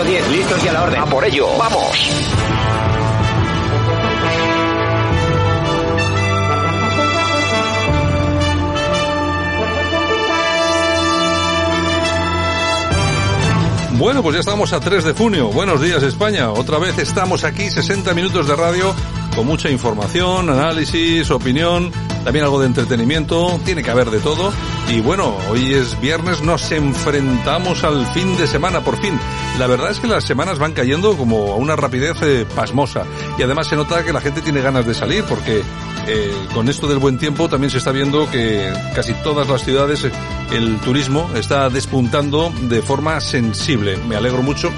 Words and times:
10, 0.00 0.30
listos 0.30 0.64
y 0.64 0.68
a 0.68 0.72
la 0.72 0.82
orden. 0.84 1.00
A 1.00 1.06
por 1.06 1.22
ello, 1.24 1.46
vamos. 1.58 2.08
Bueno, 13.98 14.22
pues 14.22 14.34
ya 14.34 14.40
estamos 14.40 14.72
a 14.72 14.80
3 14.80 15.04
de 15.04 15.12
junio. 15.12 15.48
Buenos 15.48 15.80
días 15.80 16.02
España. 16.02 16.50
Otra 16.50 16.78
vez 16.78 16.98
estamos 16.98 17.44
aquí, 17.44 17.70
60 17.70 18.14
minutos 18.14 18.48
de 18.48 18.56
radio, 18.56 18.94
con 19.34 19.46
mucha 19.46 19.70
información, 19.70 20.50
análisis, 20.50 21.30
opinión, 21.30 21.90
también 22.24 22.44
algo 22.44 22.60
de 22.60 22.66
entretenimiento, 22.66 23.60
tiene 23.64 23.82
que 23.82 23.90
haber 23.90 24.10
de 24.10 24.20
todo. 24.20 24.52
Y 24.88 25.00
bueno, 25.00 25.36
hoy 25.50 25.74
es 25.74 26.00
viernes, 26.00 26.42
nos 26.42 26.70
enfrentamos 26.72 27.84
al 27.84 28.06
fin 28.12 28.36
de 28.36 28.46
semana, 28.46 28.82
por 28.82 29.00
fin. 29.00 29.18
La 29.58 29.66
verdad 29.66 29.90
es 29.90 30.00
que 30.00 30.06
las 30.06 30.24
semanas 30.24 30.58
van 30.58 30.72
cayendo 30.72 31.16
como 31.16 31.52
a 31.52 31.56
una 31.56 31.76
rapidez 31.76 32.16
eh, 32.22 32.46
pasmosa. 32.54 33.04
Y 33.38 33.42
además 33.42 33.68
se 33.68 33.76
nota 33.76 34.04
que 34.04 34.12
la 34.12 34.20
gente 34.20 34.42
tiene 34.42 34.60
ganas 34.60 34.86
de 34.86 34.94
salir, 34.94 35.24
porque 35.24 35.62
eh, 36.06 36.34
con 36.52 36.68
esto 36.68 36.86
del 36.86 36.98
buen 36.98 37.18
tiempo 37.18 37.48
también 37.48 37.70
se 37.70 37.78
está 37.78 37.92
viendo 37.92 38.30
que 38.30 38.72
casi 38.94 39.14
todas 39.14 39.48
las 39.48 39.64
ciudades 39.64 40.04
eh, 40.04 40.12
el 40.52 40.78
turismo 40.80 41.30
está 41.34 41.70
despuntando 41.70 42.52
de 42.62 42.82
forma 42.82 43.20
sensible. 43.20 43.96
Me 44.08 44.16
alegro 44.16 44.42
mucho 44.42 44.70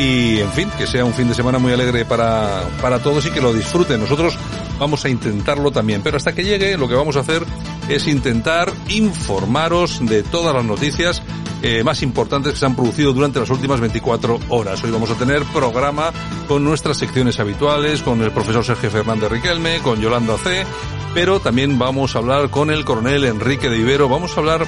y 0.00 0.40
en 0.40 0.50
fin, 0.52 0.70
que 0.78 0.86
sea 0.86 1.04
un 1.04 1.12
fin 1.12 1.28
de 1.28 1.34
semana 1.34 1.58
muy 1.58 1.72
alegre 1.72 2.06
para, 2.06 2.64
para 2.80 3.00
todos 3.00 3.26
y 3.26 3.30
que 3.30 3.42
lo 3.42 3.52
disfruten. 3.52 4.00
Nosotros 4.00 4.34
vamos 4.78 5.04
a 5.04 5.10
intentarlo 5.10 5.70
también, 5.70 6.00
pero 6.02 6.16
hasta 6.16 6.32
que 6.32 6.42
llegue 6.42 6.78
lo 6.78 6.88
que 6.88 6.94
vamos 6.94 7.16
a 7.16 7.20
hacer 7.20 7.44
es 7.86 8.08
intentar 8.08 8.72
informaros 8.88 10.00
de 10.06 10.22
todas 10.22 10.54
las 10.54 10.64
noticias 10.64 11.22
eh, 11.62 11.84
más 11.84 12.02
importantes 12.02 12.54
que 12.54 12.58
se 12.58 12.64
han 12.64 12.74
producido 12.74 13.12
durante 13.12 13.40
las 13.40 13.50
últimas 13.50 13.78
24 13.78 14.40
horas. 14.48 14.82
Hoy 14.82 14.90
vamos 14.90 15.10
a 15.10 15.16
tener 15.16 15.42
programa 15.52 16.12
con 16.48 16.64
nuestras 16.64 16.96
secciones 16.96 17.38
habituales, 17.38 18.00
con 18.00 18.22
el 18.22 18.30
profesor 18.30 18.64
Sergio 18.64 18.90
Fernández 18.90 19.30
Riquelme, 19.30 19.80
con 19.80 20.00
Yolanda 20.00 20.38
C, 20.38 20.64
pero 21.12 21.40
también 21.40 21.78
vamos 21.78 22.16
a 22.16 22.20
hablar 22.20 22.48
con 22.48 22.70
el 22.70 22.86
coronel 22.86 23.24
Enrique 23.24 23.68
de 23.68 23.78
Ibero, 23.78 24.08
vamos 24.08 24.34
a 24.34 24.40
hablar 24.40 24.66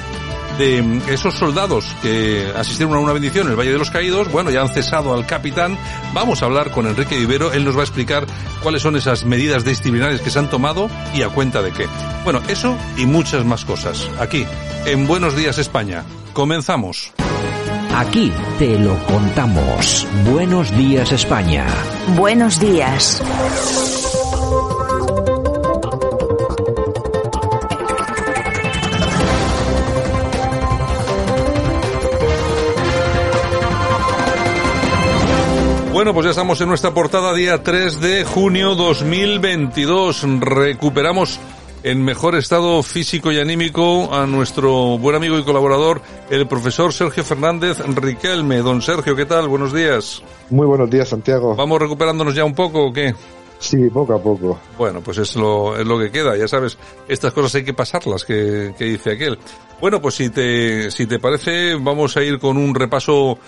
de 0.58 1.00
esos 1.08 1.34
soldados 1.34 1.86
que 2.02 2.52
asistieron 2.56 2.94
a 2.94 3.00
una 3.00 3.12
bendición 3.12 3.46
en 3.46 3.52
el 3.52 3.58
Valle 3.58 3.72
de 3.72 3.78
los 3.78 3.90
Caídos, 3.90 4.30
bueno, 4.30 4.50
ya 4.50 4.62
han 4.62 4.68
cesado 4.68 5.14
al 5.14 5.26
capitán. 5.26 5.78
Vamos 6.12 6.42
a 6.42 6.46
hablar 6.46 6.70
con 6.70 6.86
Enrique 6.86 7.18
Ibero, 7.18 7.52
él 7.52 7.64
nos 7.64 7.76
va 7.76 7.80
a 7.80 7.84
explicar 7.84 8.26
cuáles 8.62 8.82
son 8.82 8.96
esas 8.96 9.24
medidas 9.24 9.64
disciplinarias 9.64 10.20
que 10.20 10.30
se 10.30 10.38
han 10.38 10.50
tomado 10.50 10.88
y 11.14 11.22
a 11.22 11.28
cuenta 11.28 11.62
de 11.62 11.72
qué. 11.72 11.86
Bueno, 12.24 12.40
eso 12.48 12.76
y 12.96 13.06
muchas 13.06 13.44
más 13.44 13.64
cosas. 13.64 14.08
Aquí, 14.20 14.46
en 14.86 15.06
Buenos 15.06 15.36
Días 15.36 15.58
España. 15.58 16.04
Comenzamos. 16.32 17.12
Aquí 17.94 18.32
te 18.58 18.78
lo 18.78 18.96
contamos. 19.04 20.06
Buenos 20.30 20.74
días 20.76 21.12
España. 21.12 21.66
Buenos 22.16 22.58
días. 22.58 23.22
Bueno, 36.02 36.14
pues 36.14 36.24
ya 36.24 36.30
estamos 36.30 36.60
en 36.60 36.66
nuestra 36.66 36.92
portada 36.92 37.32
día 37.32 37.62
3 37.62 38.00
de 38.00 38.24
junio 38.24 38.74
2022. 38.74 40.26
Recuperamos 40.40 41.38
en 41.84 42.04
mejor 42.04 42.34
estado 42.34 42.82
físico 42.82 43.30
y 43.30 43.38
anímico 43.38 44.12
a 44.12 44.26
nuestro 44.26 44.98
buen 44.98 45.14
amigo 45.14 45.38
y 45.38 45.44
colaborador, 45.44 46.02
el 46.28 46.48
profesor 46.48 46.92
Sergio 46.92 47.22
Fernández 47.22 47.78
Riquelme. 47.78 48.62
Don 48.62 48.82
Sergio, 48.82 49.14
¿qué 49.14 49.26
tal? 49.26 49.46
Buenos 49.46 49.72
días. 49.72 50.24
Muy 50.50 50.66
buenos 50.66 50.90
días, 50.90 51.08
Santiago. 51.08 51.54
¿Vamos 51.54 51.80
recuperándonos 51.80 52.34
ya 52.34 52.44
un 52.44 52.56
poco 52.56 52.86
o 52.86 52.92
qué? 52.92 53.14
Sí, 53.60 53.88
poco 53.90 54.14
a 54.14 54.20
poco. 54.20 54.58
Bueno, 54.76 55.02
pues 55.02 55.18
es 55.18 55.36
lo, 55.36 55.78
es 55.78 55.86
lo 55.86 56.00
que 56.00 56.10
queda, 56.10 56.36
ya 56.36 56.48
sabes, 56.48 56.76
estas 57.06 57.32
cosas 57.32 57.54
hay 57.54 57.62
que 57.62 57.74
pasarlas, 57.74 58.24
que, 58.24 58.74
que 58.76 58.86
dice 58.86 59.12
aquel. 59.12 59.38
Bueno, 59.80 60.02
pues 60.02 60.16
si 60.16 60.30
te, 60.30 60.90
si 60.90 61.06
te 61.06 61.20
parece, 61.20 61.76
vamos 61.76 62.16
a 62.16 62.24
ir 62.24 62.40
con 62.40 62.56
un 62.56 62.74
repaso 62.74 63.38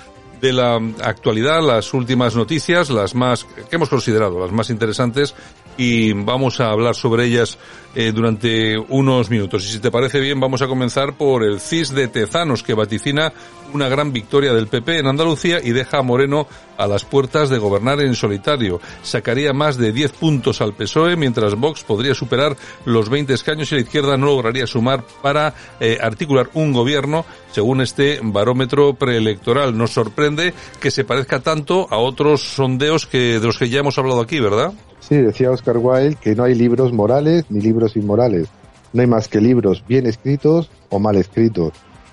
de 0.45 0.53
la 0.53 0.77
actualidad, 1.03 1.63
las 1.63 1.95
últimas 1.95 2.37
noticias, 2.37 2.91
las 2.91 3.15
más 3.15 3.45
que 3.45 3.77
hemos 3.77 3.89
considerado, 3.89 4.39
las 4.39 4.53
más 4.53 4.69
interesantes, 4.69 5.35
y 5.77 6.13
vamos 6.13 6.61
a 6.61 6.71
hablar 6.71 6.95
sobre 6.95 7.27
ellas 7.27 7.59
eh, 7.95 8.13
durante 8.13 8.77
unos 8.77 9.31
minutos. 9.31 9.65
Y 9.65 9.73
si 9.73 9.79
te 9.79 9.91
parece 9.91 10.21
bien, 10.21 10.41
vamos 10.41 10.63
a 10.63 10.67
comenzar 10.67 11.17
por 11.17 11.45
el 11.45 11.61
CIS 11.61 11.95
de 11.95 12.09
Tezanos, 12.09 12.63
que 12.63 12.75
vaticina 12.75 13.33
una 13.73 13.89
gran 13.89 14.13
victoria 14.13 14.53
del 14.53 14.69
PP 14.69 14.99
en 14.99 15.07
Andalucía 15.07 15.61
y 15.63 15.71
deja 15.71 15.99
a 15.99 16.03
Moreno 16.03 16.47
a 16.77 16.87
las 16.87 17.05
puertas 17.05 17.51
de 17.51 17.59
gobernar 17.59 18.01
en 18.01 18.15
solitario. 18.15 18.81
Sacaría 19.03 19.53
más 19.53 19.77
de 19.77 19.93
10 19.93 20.13
puntos 20.13 20.61
al 20.61 20.75
PSOE, 20.75 21.17
mientras 21.17 21.55
Vox 21.55 21.85
podría 21.85 22.15
superar 22.15 22.57
los 22.85 23.09
20 23.09 23.33
escaños 23.35 23.71
y 23.71 23.77
la 23.77 23.81
izquierda 23.83 24.17
no 24.17 24.27
lograría 24.27 24.67
sumar 24.67 25.05
para 25.23 25.55
eh, 25.81 25.99
articular 26.01 26.51
un 26.55 26.73
gobierno, 26.73 27.25
según 27.53 27.81
este 27.81 28.21
barómetro 28.23 28.95
preelectoral. 28.95 29.77
Nos 29.77 29.93
sorprende 29.93 30.55
que 30.81 30.91
se 30.91 31.05
parezca 31.05 31.41
tanto 31.41 31.87
a 31.91 31.99
otros 31.99 32.43
sondeos 32.43 33.07
que 33.07 33.41
de 33.41 33.47
los 33.47 33.59
que 33.59 33.69
ya 33.69 33.81
hemos 33.81 33.99
hablado 33.99 34.21
aquí, 34.21 34.41
¿verdad? 34.41 34.73
Sí, 35.07 35.17
decía 35.17 35.51
Oscar 35.51 35.77
Wilde 35.77 36.17
que 36.19 36.35
no 36.35 36.45
hay 36.45 36.55
libros 36.55 36.93
morales 36.95 37.45
ni 37.51 37.61
libros 37.61 37.95
inmorales. 37.95 38.49
No 38.95 39.03
hay 39.03 39.07
más 39.07 39.29
que 39.29 39.39
libros 39.39 39.85
bien 39.87 40.07
escritos 40.07 40.71
o 40.89 40.99
mal 40.99 41.17
escritos. 41.17 41.73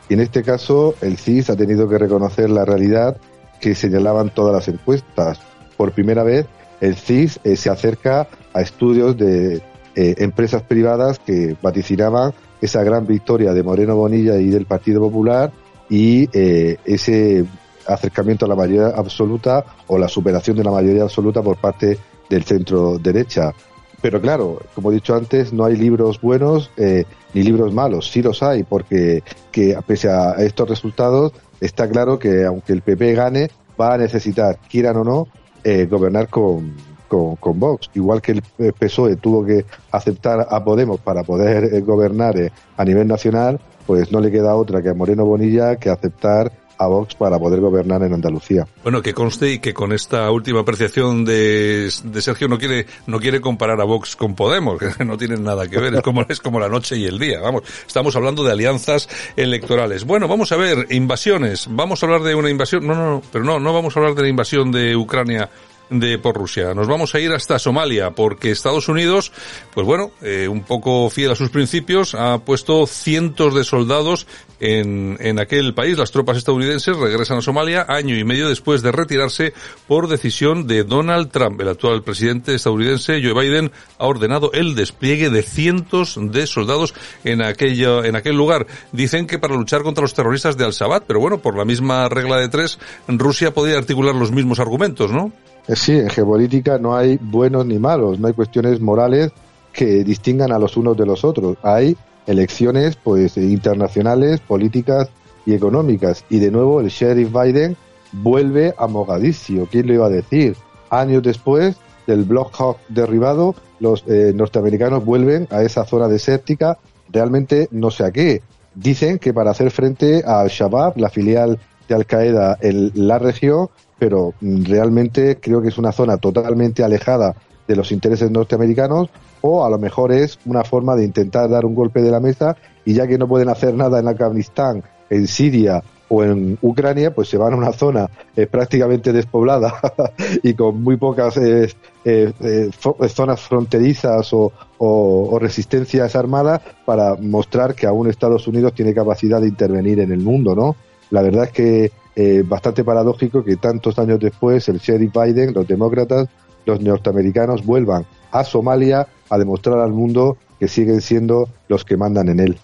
Y 0.09 0.15
en 0.15 0.19
este 0.19 0.43
caso, 0.43 0.95
el 0.99 1.15
CIS 1.15 1.51
ha 1.51 1.55
tenido 1.55 1.87
que 1.87 1.97
reconocer 1.97 2.49
la 2.49 2.65
realidad 2.65 3.15
que 3.61 3.75
señalaban 3.75 4.33
todas 4.33 4.53
las 4.53 4.67
encuestas. 4.67 5.39
Por 5.77 5.93
primera 5.93 6.23
vez, 6.23 6.47
el 6.81 6.97
CIS 6.97 7.39
eh, 7.45 7.55
se 7.55 7.69
acerca 7.69 8.27
a 8.53 8.61
estudios 8.61 9.15
de 9.15 9.61
eh, 9.95 10.15
empresas 10.17 10.63
privadas 10.63 11.19
que 11.19 11.55
vaticinaban 11.61 12.33
esa 12.59 12.83
gran 12.83 13.07
victoria 13.07 13.53
de 13.53 13.63
Moreno 13.63 13.95
Bonilla 13.95 14.35
y 14.35 14.49
del 14.49 14.65
Partido 14.65 14.99
Popular 14.99 15.53
y 15.89 16.27
eh, 16.33 16.77
ese 16.83 17.45
acercamiento 17.87 18.45
a 18.45 18.49
la 18.49 18.55
mayoría 18.55 18.87
absoluta 18.87 19.63
o 19.87 19.97
la 19.97 20.09
superación 20.09 20.57
de 20.57 20.63
la 20.65 20.71
mayoría 20.71 21.03
absoluta 21.03 21.41
por 21.41 21.55
parte 21.55 21.97
del 22.31 22.43
centro 22.43 22.97
derecha. 22.97 23.53
Pero 24.01 24.19
claro, 24.19 24.59
como 24.73 24.89
he 24.89 24.95
dicho 24.95 25.13
antes, 25.15 25.53
no 25.53 25.65
hay 25.65 25.75
libros 25.75 26.19
buenos 26.19 26.71
eh, 26.77 27.03
ni 27.33 27.43
libros 27.43 27.71
malos. 27.73 28.09
Sí 28.09 28.23
los 28.23 28.41
hay, 28.41 28.63
porque 28.63 29.21
que 29.51 29.77
pese 29.85 30.09
a 30.09 30.31
estos 30.39 30.67
resultados, 30.67 31.33
está 31.59 31.87
claro 31.87 32.17
que 32.17 32.43
aunque 32.45 32.73
el 32.73 32.81
PP 32.81 33.13
gane, 33.13 33.51
va 33.79 33.93
a 33.93 33.97
necesitar, 33.97 34.57
quieran 34.69 34.97
o 34.97 35.03
no, 35.03 35.27
eh, 35.63 35.85
gobernar 35.85 36.29
con, 36.29 36.73
con, 37.07 37.59
Vox. 37.59 37.89
Igual 37.93 38.21
que 38.21 38.31
el 38.31 38.73
PSOE 38.73 39.17
tuvo 39.17 39.45
que 39.45 39.65
aceptar 39.91 40.47
a 40.49 40.63
Podemos 40.63 40.99
para 41.01 41.23
poder 41.23 41.65
eh, 41.65 41.81
gobernar 41.81 42.37
eh, 42.37 42.51
a 42.77 42.85
nivel 42.85 43.07
nacional, 43.07 43.59
pues 43.85 44.11
no 44.11 44.21
le 44.21 44.31
queda 44.31 44.55
otra 44.55 44.81
que 44.81 44.89
a 44.89 44.93
Moreno 44.93 45.25
Bonilla 45.25 45.75
que 45.75 45.89
aceptar 45.89 46.51
a 46.81 46.87
Vox 46.87 47.15
para 47.15 47.37
poder 47.37 47.59
gobernar 47.59 48.01
en 48.03 48.13
Andalucía. 48.13 48.65
Bueno, 48.83 49.01
que 49.01 49.13
conste 49.13 49.53
y 49.53 49.59
que 49.59 49.73
con 49.73 49.91
esta 49.93 50.31
última 50.31 50.61
apreciación 50.61 51.23
de, 51.23 51.91
de 52.03 52.21
Sergio 52.21 52.47
no 52.47 52.57
quiere 52.57 52.87
no 53.05 53.19
quiere 53.19 53.39
comparar 53.39 53.79
a 53.79 53.83
Vox 53.83 54.15
con 54.15 54.35
Podemos, 54.35 54.79
que 54.79 55.05
no 55.05 55.17
tienen 55.17 55.43
nada 55.43 55.67
que 55.67 55.79
ver, 55.79 55.93
es 55.93 56.01
como 56.01 56.25
es 56.27 56.39
como 56.39 56.59
la 56.59 56.69
noche 56.69 56.97
y 56.97 57.05
el 57.05 57.19
día. 57.19 57.39
Vamos, 57.39 57.63
estamos 57.85 58.15
hablando 58.15 58.43
de 58.43 58.51
alianzas 58.51 59.07
electorales. 59.35 60.05
Bueno, 60.05 60.27
vamos 60.27 60.51
a 60.51 60.57
ver 60.57 60.87
invasiones. 60.89 61.67
Vamos 61.69 62.01
a 62.01 62.07
hablar 62.07 62.23
de 62.23 62.33
una 62.33 62.49
invasión. 62.49 62.87
No, 62.87 62.95
no, 62.95 63.11
no, 63.11 63.21
pero 63.31 63.45
no, 63.45 63.59
no 63.59 63.73
vamos 63.73 63.95
a 63.95 63.99
hablar 63.99 64.15
de 64.15 64.23
la 64.23 64.29
invasión 64.29 64.71
de 64.71 64.95
Ucrania 64.95 65.49
de 65.91 66.17
por 66.17 66.35
Rusia. 66.35 66.73
Nos 66.73 66.87
vamos 66.87 67.13
a 67.13 67.19
ir 67.19 67.31
hasta 67.31 67.59
Somalia 67.59 68.11
porque 68.11 68.49
Estados 68.49 68.87
Unidos, 68.87 69.31
pues 69.73 69.85
bueno, 69.85 70.11
eh, 70.21 70.47
un 70.47 70.63
poco 70.63 71.09
fiel 71.09 71.31
a 71.31 71.35
sus 71.35 71.49
principios, 71.49 72.15
ha 72.15 72.39
puesto 72.39 72.87
cientos 72.87 73.53
de 73.53 73.63
soldados 73.63 74.25
en, 74.59 75.17
en 75.19 75.39
aquel 75.39 75.73
país. 75.73 75.97
Las 75.97 76.11
tropas 76.11 76.37
estadounidenses 76.37 76.95
regresan 76.95 77.39
a 77.39 77.41
Somalia 77.41 77.85
año 77.89 78.17
y 78.17 78.23
medio 78.23 78.47
después 78.47 78.81
de 78.81 78.91
retirarse 78.91 79.53
por 79.87 80.07
decisión 80.07 80.65
de 80.65 80.83
Donald 80.83 81.29
Trump. 81.29 81.59
El 81.59 81.67
actual 81.67 82.03
presidente 82.03 82.55
estadounidense, 82.55 83.21
Joe 83.21 83.33
Biden, 83.33 83.71
ha 83.97 84.05
ordenado 84.05 84.51
el 84.53 84.75
despliegue 84.75 85.29
de 85.29 85.43
cientos 85.43 86.17
de 86.19 86.47
soldados 86.47 86.93
en 87.25 87.43
aquello, 87.43 88.05
en 88.05 88.15
aquel 88.15 88.37
lugar. 88.37 88.65
Dicen 88.93 89.27
que 89.27 89.39
para 89.39 89.55
luchar 89.55 89.83
contra 89.83 90.03
los 90.03 90.13
terroristas 90.13 90.55
de 90.55 90.63
Al-Shabaab, 90.63 91.03
pero 91.05 91.19
bueno, 91.19 91.39
por 91.39 91.57
la 91.57 91.65
misma 91.65 92.07
regla 92.07 92.37
de 92.37 92.47
tres, 92.47 92.79
Rusia 93.07 93.53
podría 93.53 93.77
articular 93.77 94.15
los 94.15 94.31
mismos 94.31 94.59
argumentos, 94.59 95.11
¿no? 95.11 95.33
Eh, 95.67 95.75
sí, 95.75 95.93
en 95.93 96.09
geopolítica 96.09 96.77
no 96.77 96.95
hay 96.95 97.17
buenos 97.21 97.65
ni 97.65 97.79
malos, 97.79 98.19
no 98.19 98.27
hay 98.27 98.33
cuestiones 98.33 98.79
morales 98.79 99.31
que 99.73 100.03
distingan 100.03 100.51
a 100.51 100.59
los 100.59 100.77
unos 100.77 100.97
de 100.97 101.05
los 101.05 101.23
otros. 101.23 101.57
Hay 101.63 101.95
elecciones 102.27 102.95
pues 102.95 103.37
internacionales, 103.37 104.39
políticas 104.39 105.09
y 105.45 105.53
económicas. 105.53 106.25
Y 106.29 106.39
de 106.39 106.51
nuevo 106.51 106.81
el 106.81 106.87
sheriff 106.87 107.31
Biden 107.31 107.77
vuelve 108.11 108.73
a 108.77 108.87
Mogadiscio. 108.87 109.67
¿Quién 109.69 109.87
lo 109.87 109.93
iba 109.93 110.05
a 110.07 110.09
decir? 110.09 110.55
Años 110.89 111.23
después 111.23 111.77
del 112.07 112.23
Block 112.23 112.53
Hawk 112.59 112.77
derribado, 112.89 113.55
los 113.79 114.03
eh, 114.07 114.33
norteamericanos 114.35 115.05
vuelven 115.05 115.47
a 115.51 115.63
esa 115.63 115.85
zona 115.85 116.07
desértica. 116.07 116.77
Realmente 117.09 117.67
no 117.71 117.91
sé 117.91 118.05
a 118.05 118.11
qué. 118.11 118.41
Dicen 118.75 119.19
que 119.19 119.33
para 119.33 119.51
hacer 119.51 119.71
frente 119.71 120.23
al 120.25 120.49
Shabab, 120.49 120.97
la 120.97 121.09
filial 121.09 121.59
de 121.87 121.95
Al 121.95 122.05
Qaeda 122.05 122.57
en 122.61 122.91
la 122.95 123.19
región, 123.19 123.69
pero 124.01 124.33
mm, 124.41 124.63
realmente 124.63 125.37
creo 125.39 125.61
que 125.61 125.67
es 125.67 125.77
una 125.77 125.91
zona 125.91 126.17
totalmente 126.17 126.83
alejada 126.83 127.35
de 127.67 127.75
los 127.75 127.91
intereses 127.91 128.31
norteamericanos 128.31 129.11
o 129.41 129.63
a 129.63 129.69
lo 129.69 129.77
mejor 129.77 130.11
es 130.11 130.39
una 130.45 130.63
forma 130.63 130.95
de 130.95 131.05
intentar 131.05 131.47
dar 131.47 131.65
un 131.65 131.75
golpe 131.75 132.01
de 132.01 132.09
la 132.09 132.19
mesa 132.19 132.57
y 132.83 132.95
ya 132.95 133.05
que 133.05 133.19
no 133.19 133.27
pueden 133.27 133.49
hacer 133.49 133.75
nada 133.75 133.99
en 133.99 134.07
Afganistán, 134.07 134.81
en 135.07 135.27
Siria 135.27 135.83
o 136.09 136.23
en 136.23 136.57
Ucrania, 136.63 137.13
pues 137.13 137.29
se 137.29 137.37
van 137.37 137.53
a 137.53 137.57
una 137.57 137.73
zona 137.73 138.09
eh, 138.35 138.47
prácticamente 138.47 139.13
despoblada 139.13 139.75
y 140.41 140.55
con 140.55 140.81
muy 140.81 140.97
pocas 140.97 141.37
eh, 141.37 141.71
eh, 142.03 142.69
zonas 143.07 143.39
fronterizas 143.41 144.33
o, 144.33 144.51
o, 144.79 145.37
resistencias 145.37 146.15
armadas 146.15 146.59
para 146.85 147.13
mostrar 147.17 147.75
que 147.75 147.85
aún 147.85 148.09
Estados 148.09 148.47
Unidos 148.47 148.73
tiene 148.73 148.95
capacidad 148.95 149.39
de 149.39 149.47
intervenir 149.47 149.99
en 149.99 150.11
el 150.11 150.21
mundo, 150.21 150.55
¿no? 150.55 150.75
La 151.11 151.21
verdad 151.21 151.43
es 151.43 151.51
que 151.51 152.00
eh, 152.15 152.43
bastante 152.45 152.83
paradójico 152.83 153.43
que 153.43 153.57
tantos 153.57 153.97
años 153.99 154.19
después 154.19 154.67
el 154.69 154.79
sheriff 154.79 155.13
Biden, 155.13 155.53
los 155.53 155.67
demócratas, 155.67 156.27
los 156.65 156.81
norteamericanos 156.81 157.65
vuelvan 157.65 158.05
a 158.31 158.43
Somalia 158.43 159.07
a 159.29 159.37
demostrar 159.37 159.79
al 159.79 159.91
mundo 159.91 160.37
que 160.59 160.67
siguen 160.67 161.01
siendo 161.01 161.49
los 161.67 161.83
que 161.83 161.97
mandan 161.97 162.29
en 162.29 162.39
él. 162.39 162.59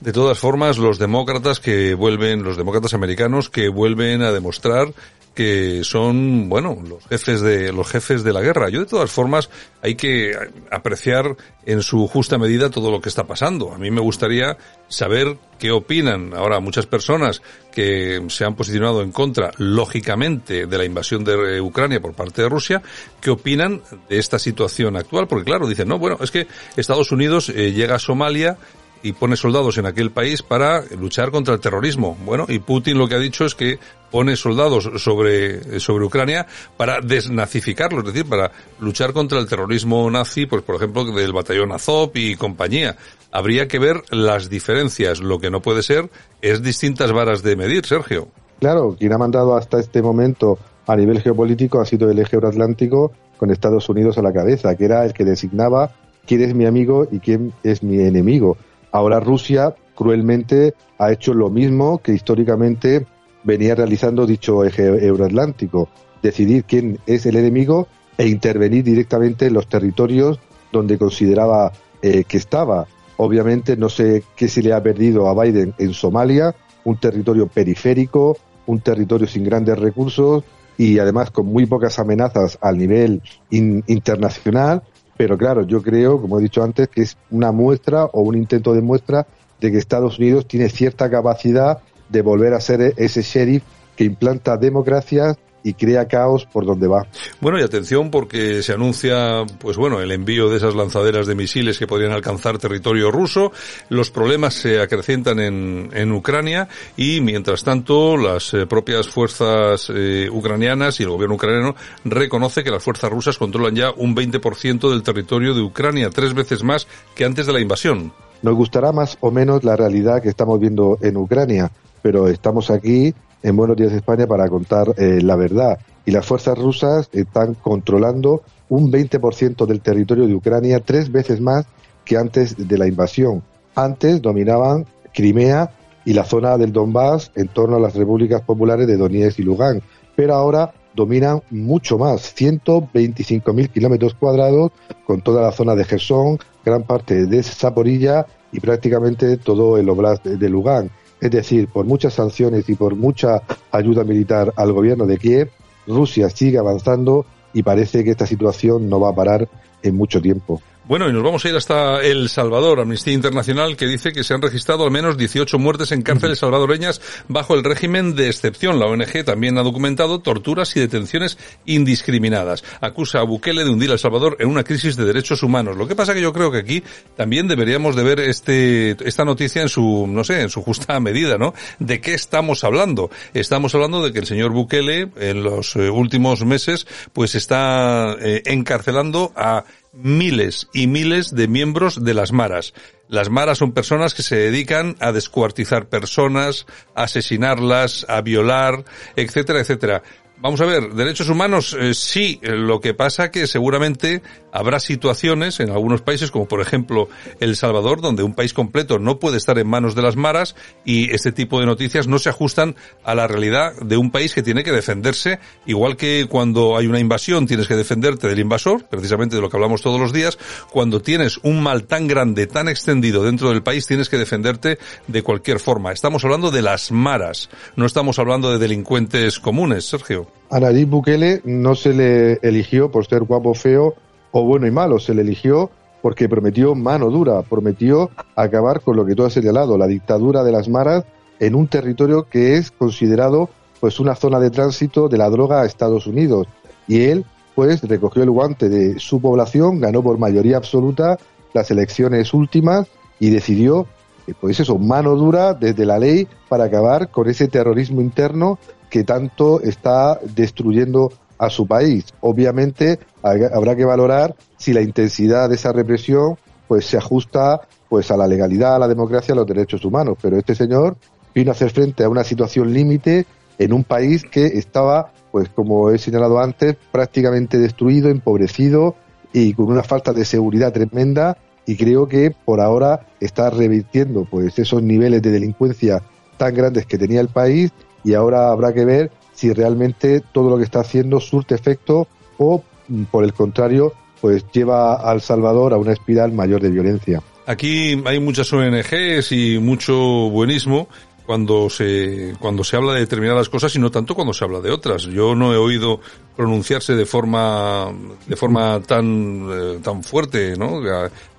De 0.00 0.12
todas 0.12 0.36
formas, 0.36 0.78
los 0.78 0.98
demócratas 0.98 1.60
que 1.60 1.94
vuelven, 1.94 2.42
los 2.42 2.56
demócratas 2.56 2.92
americanos 2.92 3.50
que 3.50 3.68
vuelven 3.68 4.22
a 4.22 4.32
demostrar 4.32 4.88
que 5.36 5.84
son, 5.84 6.48
bueno, 6.48 6.78
los 6.88 7.06
jefes 7.06 7.42
de, 7.42 7.70
los 7.70 7.86
jefes 7.86 8.24
de 8.24 8.32
la 8.32 8.40
guerra. 8.40 8.70
Yo 8.70 8.80
de 8.80 8.86
todas 8.86 9.10
formas 9.10 9.50
hay 9.82 9.94
que 9.94 10.32
apreciar 10.70 11.36
en 11.66 11.82
su 11.82 12.08
justa 12.08 12.38
medida 12.38 12.70
todo 12.70 12.90
lo 12.90 13.02
que 13.02 13.10
está 13.10 13.26
pasando. 13.26 13.70
A 13.72 13.78
mí 13.78 13.90
me 13.90 14.00
gustaría 14.00 14.56
saber 14.88 15.36
qué 15.58 15.72
opinan 15.72 16.32
ahora 16.34 16.58
muchas 16.58 16.86
personas 16.86 17.42
que 17.70 18.24
se 18.28 18.46
han 18.46 18.54
posicionado 18.54 19.02
en 19.02 19.12
contra, 19.12 19.50
lógicamente, 19.58 20.66
de 20.66 20.78
la 20.78 20.86
invasión 20.86 21.22
de 21.22 21.60
Ucrania 21.60 22.00
por 22.00 22.14
parte 22.14 22.40
de 22.40 22.48
Rusia, 22.48 22.82
qué 23.20 23.28
opinan 23.28 23.82
de 24.08 24.18
esta 24.18 24.38
situación 24.38 24.96
actual, 24.96 25.28
porque 25.28 25.44
claro, 25.44 25.68
dicen, 25.68 25.86
no, 25.86 25.98
bueno, 25.98 26.16
es 26.22 26.30
que 26.30 26.46
Estados 26.76 27.12
Unidos 27.12 27.50
eh, 27.50 27.72
llega 27.72 27.96
a 27.96 27.98
Somalia 27.98 28.56
y 29.02 29.12
pone 29.12 29.36
soldados 29.36 29.78
en 29.78 29.86
aquel 29.86 30.10
país 30.10 30.42
para 30.42 30.82
luchar 30.98 31.30
contra 31.30 31.54
el 31.54 31.60
terrorismo. 31.60 32.16
Bueno, 32.24 32.46
y 32.48 32.58
Putin 32.58 32.98
lo 32.98 33.08
que 33.08 33.14
ha 33.14 33.18
dicho 33.18 33.44
es 33.44 33.54
que 33.54 33.78
pone 34.10 34.36
soldados 34.36 34.90
sobre, 34.96 35.80
sobre 35.80 36.04
Ucrania 36.04 36.46
para 36.76 37.00
desnazificarlo, 37.00 38.00
es 38.00 38.06
decir, 38.06 38.26
para 38.26 38.50
luchar 38.80 39.12
contra 39.12 39.38
el 39.38 39.48
terrorismo 39.48 40.10
nazi, 40.10 40.46
pues 40.46 40.62
por 40.62 40.76
ejemplo, 40.76 41.04
del 41.04 41.32
batallón 41.32 41.72
Azov 41.72 42.10
y 42.14 42.36
compañía. 42.36 42.96
Habría 43.32 43.68
que 43.68 43.78
ver 43.78 44.02
las 44.10 44.48
diferencias. 44.48 45.20
Lo 45.20 45.38
que 45.38 45.50
no 45.50 45.60
puede 45.60 45.82
ser 45.82 46.10
es 46.40 46.62
distintas 46.62 47.12
varas 47.12 47.42
de 47.42 47.56
medir, 47.56 47.84
Sergio. 47.84 48.28
Claro, 48.60 48.96
quien 48.98 49.12
ha 49.12 49.18
mandado 49.18 49.56
hasta 49.56 49.78
este 49.78 50.00
momento 50.00 50.58
a 50.86 50.96
nivel 50.96 51.20
geopolítico 51.20 51.80
ha 51.80 51.84
sido 51.84 52.10
el 52.10 52.18
eje 52.18 52.36
euroatlántico 52.36 53.12
con 53.36 53.50
Estados 53.50 53.88
Unidos 53.88 54.16
a 54.18 54.22
la 54.22 54.32
cabeza, 54.32 54.74
que 54.76 54.84
era 54.84 55.04
el 55.04 55.12
que 55.12 55.24
designaba 55.24 55.90
quién 56.26 56.42
es 56.42 56.54
mi 56.54 56.66
amigo 56.66 57.06
y 57.10 57.18
quién 57.20 57.52
es 57.62 57.82
mi 57.82 58.00
enemigo. 58.00 58.56
Ahora 58.96 59.20
Rusia 59.20 59.74
cruelmente 59.94 60.72
ha 60.96 61.12
hecho 61.12 61.34
lo 61.34 61.50
mismo 61.50 61.98
que 61.98 62.14
históricamente 62.14 63.06
venía 63.44 63.74
realizando 63.74 64.24
dicho 64.24 64.64
eje 64.64 64.86
euroatlántico, 64.86 65.90
decidir 66.22 66.64
quién 66.64 66.98
es 67.04 67.26
el 67.26 67.36
enemigo 67.36 67.88
e 68.16 68.26
intervenir 68.26 68.84
directamente 68.84 69.48
en 69.48 69.52
los 69.52 69.68
territorios 69.68 70.40
donde 70.72 70.96
consideraba 70.96 71.72
eh, 72.00 72.24
que 72.24 72.38
estaba. 72.38 72.86
Obviamente 73.18 73.76
no 73.76 73.90
sé 73.90 74.24
qué 74.34 74.48
se 74.48 74.62
le 74.62 74.72
ha 74.72 74.82
perdido 74.82 75.28
a 75.28 75.44
Biden 75.44 75.74
en 75.76 75.92
Somalia, 75.92 76.54
un 76.84 76.96
territorio 76.96 77.48
periférico, 77.48 78.38
un 78.64 78.80
territorio 78.80 79.26
sin 79.26 79.44
grandes 79.44 79.78
recursos 79.78 80.42
y 80.78 80.98
además 80.98 81.30
con 81.30 81.44
muy 81.44 81.66
pocas 81.66 81.98
amenazas 81.98 82.56
al 82.62 82.78
nivel 82.78 83.20
internacional 83.50 84.84
pero 85.16 85.38
claro, 85.38 85.62
yo 85.66 85.82
creo, 85.82 86.20
como 86.20 86.38
he 86.38 86.42
dicho 86.42 86.62
antes, 86.62 86.88
que 86.88 87.02
es 87.02 87.16
una 87.30 87.52
muestra 87.52 88.04
o 88.04 88.20
un 88.22 88.36
intento 88.36 88.74
de 88.74 88.82
muestra 88.82 89.26
de 89.60 89.72
que 89.72 89.78
Estados 89.78 90.18
Unidos 90.18 90.46
tiene 90.46 90.68
cierta 90.68 91.10
capacidad 91.10 91.78
de 92.08 92.22
volver 92.22 92.54
a 92.54 92.60
ser 92.60 92.94
ese 92.96 93.22
sheriff 93.22 93.62
que 93.96 94.04
implanta 94.04 94.56
democracias 94.56 95.38
y 95.66 95.74
crea 95.74 96.06
caos 96.06 96.46
por 96.46 96.64
donde 96.64 96.86
va. 96.86 97.08
Bueno, 97.40 97.58
y 97.58 97.62
atención 97.62 98.12
porque 98.12 98.62
se 98.62 98.72
anuncia, 98.72 99.44
pues 99.58 99.76
bueno, 99.76 100.00
el 100.00 100.12
envío 100.12 100.48
de 100.48 100.58
esas 100.58 100.76
lanzaderas 100.76 101.26
de 101.26 101.34
misiles 101.34 101.76
que 101.76 101.88
podrían 101.88 102.12
alcanzar 102.12 102.58
territorio 102.58 103.10
ruso. 103.10 103.50
Los 103.88 104.12
problemas 104.12 104.54
se 104.54 104.80
acrecientan 104.80 105.40
en, 105.40 105.90
en 105.92 106.12
Ucrania 106.12 106.68
y 106.96 107.20
mientras 107.20 107.64
tanto 107.64 108.16
las 108.16 108.54
eh, 108.54 108.66
propias 108.66 109.08
fuerzas 109.08 109.90
eh, 109.92 110.28
ucranianas 110.30 111.00
y 111.00 111.02
el 111.02 111.08
gobierno 111.08 111.34
ucraniano 111.34 111.74
reconoce 112.04 112.62
que 112.62 112.70
las 112.70 112.84
fuerzas 112.84 113.10
rusas 113.10 113.36
controlan 113.36 113.74
ya 113.74 113.90
un 113.90 114.14
20% 114.14 114.88
del 114.88 115.02
territorio 115.02 115.52
de 115.52 115.62
Ucrania, 115.62 116.10
tres 116.10 116.32
veces 116.32 116.62
más 116.62 116.86
que 117.16 117.24
antes 117.24 117.44
de 117.44 117.52
la 117.52 117.60
invasión. 117.60 118.12
Nos 118.40 118.54
gustará 118.54 118.92
más 118.92 119.18
o 119.18 119.32
menos 119.32 119.64
la 119.64 119.74
realidad 119.74 120.22
que 120.22 120.28
estamos 120.28 120.60
viendo 120.60 120.96
en 121.02 121.16
Ucrania, 121.16 121.72
pero 122.02 122.28
estamos 122.28 122.70
aquí 122.70 123.12
en 123.42 123.56
Buenos 123.56 123.76
Días 123.76 123.92
España 123.92 124.26
para 124.26 124.48
contar 124.48 124.94
eh, 124.96 125.20
la 125.22 125.36
verdad. 125.36 125.78
Y 126.04 126.10
las 126.10 126.26
fuerzas 126.26 126.56
rusas 126.58 127.08
están 127.12 127.54
controlando 127.54 128.42
un 128.68 128.90
20% 128.90 129.66
del 129.66 129.80
territorio 129.80 130.26
de 130.26 130.34
Ucrania, 130.34 130.80
tres 130.80 131.10
veces 131.10 131.40
más 131.40 131.66
que 132.04 132.16
antes 132.16 132.56
de 132.56 132.78
la 132.78 132.86
invasión. 132.86 133.42
Antes 133.74 134.22
dominaban 134.22 134.86
Crimea 135.12 135.70
y 136.04 136.12
la 136.12 136.24
zona 136.24 136.56
del 136.56 136.72
Donbass 136.72 137.32
en 137.34 137.48
torno 137.48 137.76
a 137.76 137.80
las 137.80 137.94
repúblicas 137.94 138.40
populares 138.42 138.86
de 138.86 138.96
Donetsk 138.96 139.40
y 139.40 139.42
Lugansk, 139.42 139.84
pero 140.14 140.34
ahora 140.34 140.72
dominan 140.94 141.42
mucho 141.50 141.98
más, 141.98 142.34
125.000 142.34 143.68
kilómetros 143.68 144.14
cuadrados, 144.14 144.72
con 145.06 145.20
toda 145.20 145.42
la 145.42 145.52
zona 145.52 145.74
de 145.74 145.84
Gerson, 145.84 146.38
gran 146.64 146.84
parte 146.84 147.26
de 147.26 147.42
Zaporilla 147.42 148.26
y 148.50 148.60
prácticamente 148.60 149.36
todo 149.36 149.76
el 149.76 149.88
oblast 149.90 150.24
de 150.24 150.48
Lugansk. 150.48 150.90
Es 151.26 151.32
decir, 151.32 151.66
por 151.66 151.86
muchas 151.86 152.14
sanciones 152.14 152.68
y 152.68 152.76
por 152.76 152.94
mucha 152.94 153.42
ayuda 153.72 154.04
militar 154.04 154.52
al 154.54 154.72
gobierno 154.72 155.06
de 155.06 155.18
Kiev, 155.18 155.50
Rusia 155.84 156.30
sigue 156.30 156.56
avanzando 156.56 157.26
y 157.52 157.64
parece 157.64 158.04
que 158.04 158.12
esta 158.12 158.28
situación 158.28 158.88
no 158.88 159.00
va 159.00 159.08
a 159.08 159.14
parar 159.16 159.48
en 159.82 159.96
mucho 159.96 160.22
tiempo. 160.22 160.62
Bueno, 160.88 161.08
y 161.08 161.12
nos 161.12 161.24
vamos 161.24 161.44
a 161.44 161.48
ir 161.48 161.56
hasta 161.56 162.00
El 162.00 162.28
Salvador, 162.28 162.78
Amnistía 162.78 163.12
Internacional, 163.12 163.76
que 163.76 163.88
dice 163.88 164.12
que 164.12 164.22
se 164.22 164.34
han 164.34 164.40
registrado 164.40 164.84
al 164.84 164.92
menos 164.92 165.18
18 165.18 165.58
muertes 165.58 165.90
en 165.90 166.02
cárceles 166.02 166.38
salvadoreñas 166.38 167.00
bajo 167.26 167.54
el 167.54 167.64
régimen 167.64 168.14
de 168.14 168.28
excepción. 168.28 168.78
La 168.78 168.86
ONG 168.86 169.24
también 169.24 169.58
ha 169.58 169.64
documentado 169.64 170.20
torturas 170.20 170.76
y 170.76 170.80
detenciones 170.80 171.38
indiscriminadas. 171.64 172.62
Acusa 172.80 173.18
a 173.18 173.24
Bukele 173.24 173.64
de 173.64 173.70
hundir 173.70 173.90
a 173.90 173.94
El 173.94 173.98
Salvador 173.98 174.36
en 174.38 174.48
una 174.48 174.62
crisis 174.62 174.94
de 174.94 175.04
derechos 175.04 175.42
humanos. 175.42 175.76
Lo 175.76 175.88
que 175.88 175.96
pasa 175.96 176.14
que 176.14 176.20
yo 176.20 176.32
creo 176.32 176.52
que 176.52 176.58
aquí 176.58 176.84
también 177.16 177.48
deberíamos 177.48 177.96
de 177.96 178.04
ver 178.04 178.20
este, 178.20 178.96
esta 179.04 179.24
noticia 179.24 179.62
en 179.62 179.68
su, 179.68 180.06
no 180.06 180.22
sé, 180.22 180.40
en 180.42 180.50
su 180.50 180.62
justa 180.62 181.00
medida, 181.00 181.36
¿no? 181.36 181.52
¿De 181.80 182.00
qué 182.00 182.14
estamos 182.14 182.62
hablando? 182.62 183.10
Estamos 183.34 183.74
hablando 183.74 184.04
de 184.04 184.12
que 184.12 184.20
el 184.20 184.26
señor 184.26 184.52
Bukele 184.52 185.10
en 185.16 185.42
los 185.42 185.74
eh, 185.74 185.90
últimos 185.90 186.44
meses 186.44 186.86
pues 187.12 187.34
está 187.34 188.14
eh, 188.20 188.42
encarcelando 188.44 189.32
a 189.34 189.64
miles 189.96 190.68
y 190.72 190.86
miles 190.86 191.34
de 191.34 191.48
miembros 191.48 192.04
de 192.04 192.14
las 192.14 192.32
maras. 192.32 192.74
Las 193.08 193.30
maras 193.30 193.58
son 193.58 193.72
personas 193.72 194.14
que 194.14 194.22
se 194.22 194.36
dedican 194.36 194.96
a 195.00 195.12
descuartizar 195.12 195.88
personas, 195.88 196.66
a 196.94 197.04
asesinarlas, 197.04 198.04
a 198.08 198.20
violar, 198.20 198.84
etcétera, 199.14 199.60
etcétera. 199.60 200.02
Vamos 200.38 200.60
a 200.60 200.66
ver, 200.66 200.92
derechos 200.92 201.30
humanos 201.30 201.74
eh, 201.80 201.94
sí, 201.94 202.38
lo 202.42 202.80
que 202.82 202.92
pasa 202.92 203.30
que 203.30 203.46
seguramente 203.46 204.22
habrá 204.52 204.80
situaciones 204.80 205.60
en 205.60 205.70
algunos 205.70 206.02
países, 206.02 206.30
como 206.30 206.46
por 206.46 206.60
ejemplo 206.60 207.08
El 207.40 207.56
Salvador, 207.56 208.02
donde 208.02 208.22
un 208.22 208.34
país 208.34 208.52
completo 208.52 208.98
no 208.98 209.18
puede 209.18 209.38
estar 209.38 209.58
en 209.58 209.66
manos 209.66 209.94
de 209.94 210.02
las 210.02 210.16
maras 210.16 210.54
y 210.84 211.10
este 211.14 211.32
tipo 211.32 211.58
de 211.58 211.64
noticias 211.64 212.06
no 212.06 212.18
se 212.18 212.28
ajustan 212.28 212.76
a 213.02 213.14
la 213.14 213.26
realidad 213.26 213.72
de 213.80 213.96
un 213.96 214.10
país 214.10 214.34
que 214.34 214.42
tiene 214.42 214.62
que 214.62 214.72
defenderse, 214.72 215.38
igual 215.64 215.96
que 215.96 216.26
cuando 216.28 216.76
hay 216.76 216.86
una 216.86 217.00
invasión 217.00 217.46
tienes 217.46 217.66
que 217.66 217.74
defenderte 217.74 218.28
del 218.28 218.38
invasor, 218.38 218.84
precisamente 218.84 219.36
de 219.36 219.42
lo 219.42 219.48
que 219.48 219.56
hablamos 219.56 219.80
todos 219.80 219.98
los 219.98 220.12
días, 220.12 220.38
cuando 220.70 221.00
tienes 221.00 221.38
un 221.44 221.62
mal 221.62 221.84
tan 221.84 222.06
grande, 222.06 222.46
tan 222.46 222.68
extendido 222.68 223.24
dentro 223.24 223.48
del 223.48 223.62
país, 223.62 223.86
tienes 223.86 224.10
que 224.10 224.18
defenderte 224.18 224.78
de 225.06 225.22
cualquier 225.22 225.60
forma. 225.60 225.92
Estamos 225.92 226.24
hablando 226.24 226.50
de 226.50 226.60
las 226.60 226.92
maras, 226.92 227.48
no 227.74 227.86
estamos 227.86 228.18
hablando 228.18 228.52
de 228.52 228.58
delincuentes 228.58 229.40
comunes, 229.40 229.86
Sergio. 229.86 230.25
A 230.50 230.60
Bukele 230.86 231.40
no 231.44 231.74
se 231.74 231.92
le 231.92 232.34
eligió 232.42 232.90
por 232.90 233.06
ser 233.06 233.24
guapo, 233.24 233.54
feo 233.54 233.94
o 234.30 234.44
bueno 234.44 234.66
y 234.66 234.70
malo, 234.70 234.98
se 234.98 235.14
le 235.14 235.22
eligió 235.22 235.70
porque 236.02 236.28
prometió 236.28 236.74
mano 236.74 237.10
dura, 237.10 237.42
prometió 237.42 238.10
acabar 238.36 238.80
con 238.80 238.96
lo 238.96 239.04
que 239.04 239.14
tú 239.14 239.24
has 239.24 239.32
señalado, 239.32 239.76
la 239.76 239.86
dictadura 239.86 240.44
de 240.44 240.52
las 240.52 240.68
maras 240.68 241.04
en 241.40 241.54
un 241.54 241.66
territorio 241.66 242.28
que 242.28 242.56
es 242.56 242.70
considerado 242.70 243.50
pues 243.80 243.98
una 243.98 244.14
zona 244.14 244.38
de 244.38 244.50
tránsito 244.50 245.08
de 245.08 245.18
la 245.18 245.28
droga 245.28 245.62
a 245.62 245.66
Estados 245.66 246.06
Unidos. 246.06 246.46
Y 246.86 247.02
él 247.02 247.24
pues 247.54 247.82
recogió 247.82 248.22
el 248.22 248.30
guante 248.30 248.68
de 248.68 248.98
su 249.00 249.20
población, 249.20 249.80
ganó 249.80 250.02
por 250.02 250.18
mayoría 250.18 250.58
absoluta 250.58 251.18
las 251.52 251.70
elecciones 251.70 252.32
últimas 252.34 252.86
y 253.18 253.30
decidió 253.30 253.86
eh, 254.26 254.34
pues 254.38 254.60
eso, 254.60 254.78
mano 254.78 255.14
dura 255.14 255.54
desde 255.54 255.86
la 255.86 255.98
ley 255.98 256.26
para 256.48 256.64
acabar 256.64 257.10
con 257.10 257.28
ese 257.28 257.48
terrorismo 257.48 258.00
interno 258.00 258.58
que 258.90 259.04
tanto 259.04 259.60
está 259.60 260.18
destruyendo 260.34 261.12
a 261.38 261.50
su 261.50 261.66
país. 261.66 262.06
Obviamente 262.20 262.98
habrá 263.22 263.76
que 263.76 263.84
valorar 263.84 264.34
si 264.56 264.72
la 264.72 264.80
intensidad 264.80 265.48
de 265.48 265.56
esa 265.56 265.72
represión 265.72 266.36
pues 266.68 266.86
se 266.86 266.96
ajusta 266.96 267.60
pues 267.88 268.10
a 268.10 268.16
la 268.16 268.26
legalidad, 268.26 268.76
a 268.76 268.78
la 268.78 268.88
democracia, 268.88 269.32
a 269.32 269.36
los 269.36 269.46
derechos 269.46 269.84
humanos. 269.84 270.18
Pero 270.20 270.36
este 270.38 270.54
señor 270.54 270.96
vino 271.34 271.50
a 271.50 271.54
hacer 271.54 271.70
frente 271.70 272.04
a 272.04 272.08
una 272.08 272.24
situación 272.24 272.72
límite 272.72 273.26
en 273.58 273.72
un 273.72 273.84
país 273.84 274.24
que 274.24 274.46
estaba, 274.46 275.12
pues 275.30 275.48
como 275.48 275.90
he 275.90 275.98
señalado 275.98 276.40
antes, 276.40 276.76
prácticamente 276.92 277.58
destruido, 277.58 278.08
empobrecido 278.08 278.96
y 279.32 279.52
con 279.54 279.66
una 279.66 279.82
falta 279.82 280.12
de 280.12 280.24
seguridad 280.24 280.72
tremenda. 280.72 281.38
Y 281.66 281.76
creo 281.76 282.06
que 282.06 282.30
por 282.30 282.60
ahora 282.60 283.06
está 283.20 283.50
revirtiendo 283.50 284.24
pues 284.24 284.58
esos 284.58 284.82
niveles 284.82 285.20
de 285.22 285.30
delincuencia 285.30 286.02
tan 286.36 286.54
grandes 286.54 286.86
que 286.86 286.98
tenía 286.98 287.20
el 287.20 287.28
país 287.28 287.72
y 288.04 288.14
ahora 288.14 288.50
habrá 288.50 288.72
que 288.72 288.84
ver 288.84 289.10
si 289.34 289.52
realmente 289.52 290.22
todo 290.32 290.50
lo 290.50 290.56
que 290.56 290.64
está 290.64 290.80
haciendo 290.80 291.20
surte 291.20 291.54
efecto 291.54 292.06
o, 292.38 292.62
mm, 292.88 293.04
por 293.04 293.24
el 293.24 293.32
contrario, 293.32 293.92
pues 294.20 294.44
lleva 294.52 294.94
al 294.94 295.20
Salvador 295.20 295.74
a 295.74 295.76
una 295.76 295.92
espiral 295.92 296.32
mayor 296.32 296.60
de 296.62 296.70
violencia. 296.70 297.22
Aquí 297.46 298.02
hay 298.04 298.18
muchas 298.18 298.52
ONGs 298.52 299.30
y 299.30 299.58
mucho 299.60 299.94
buenismo 299.94 300.88
cuando 301.26 301.68
se 301.68 302.34
cuando 302.38 302.62
se 302.64 302.76
habla 302.76 302.94
de 302.94 303.00
determinadas 303.00 303.48
cosas 303.48 303.74
y 303.74 303.78
no 303.78 303.90
tanto 303.90 304.14
cuando 304.14 304.32
se 304.32 304.44
habla 304.44 304.60
de 304.60 304.70
otras. 304.70 305.02
Yo 305.04 305.34
no 305.34 305.52
he 305.52 305.56
oído 305.56 306.00
pronunciarse 306.36 306.94
de 306.94 307.04
forma 307.04 307.92
de 308.26 308.36
forma 308.36 308.80
tan 308.80 309.48
eh, 309.50 309.78
tan 309.82 310.02
fuerte, 310.02 310.56
¿no? 310.56 310.80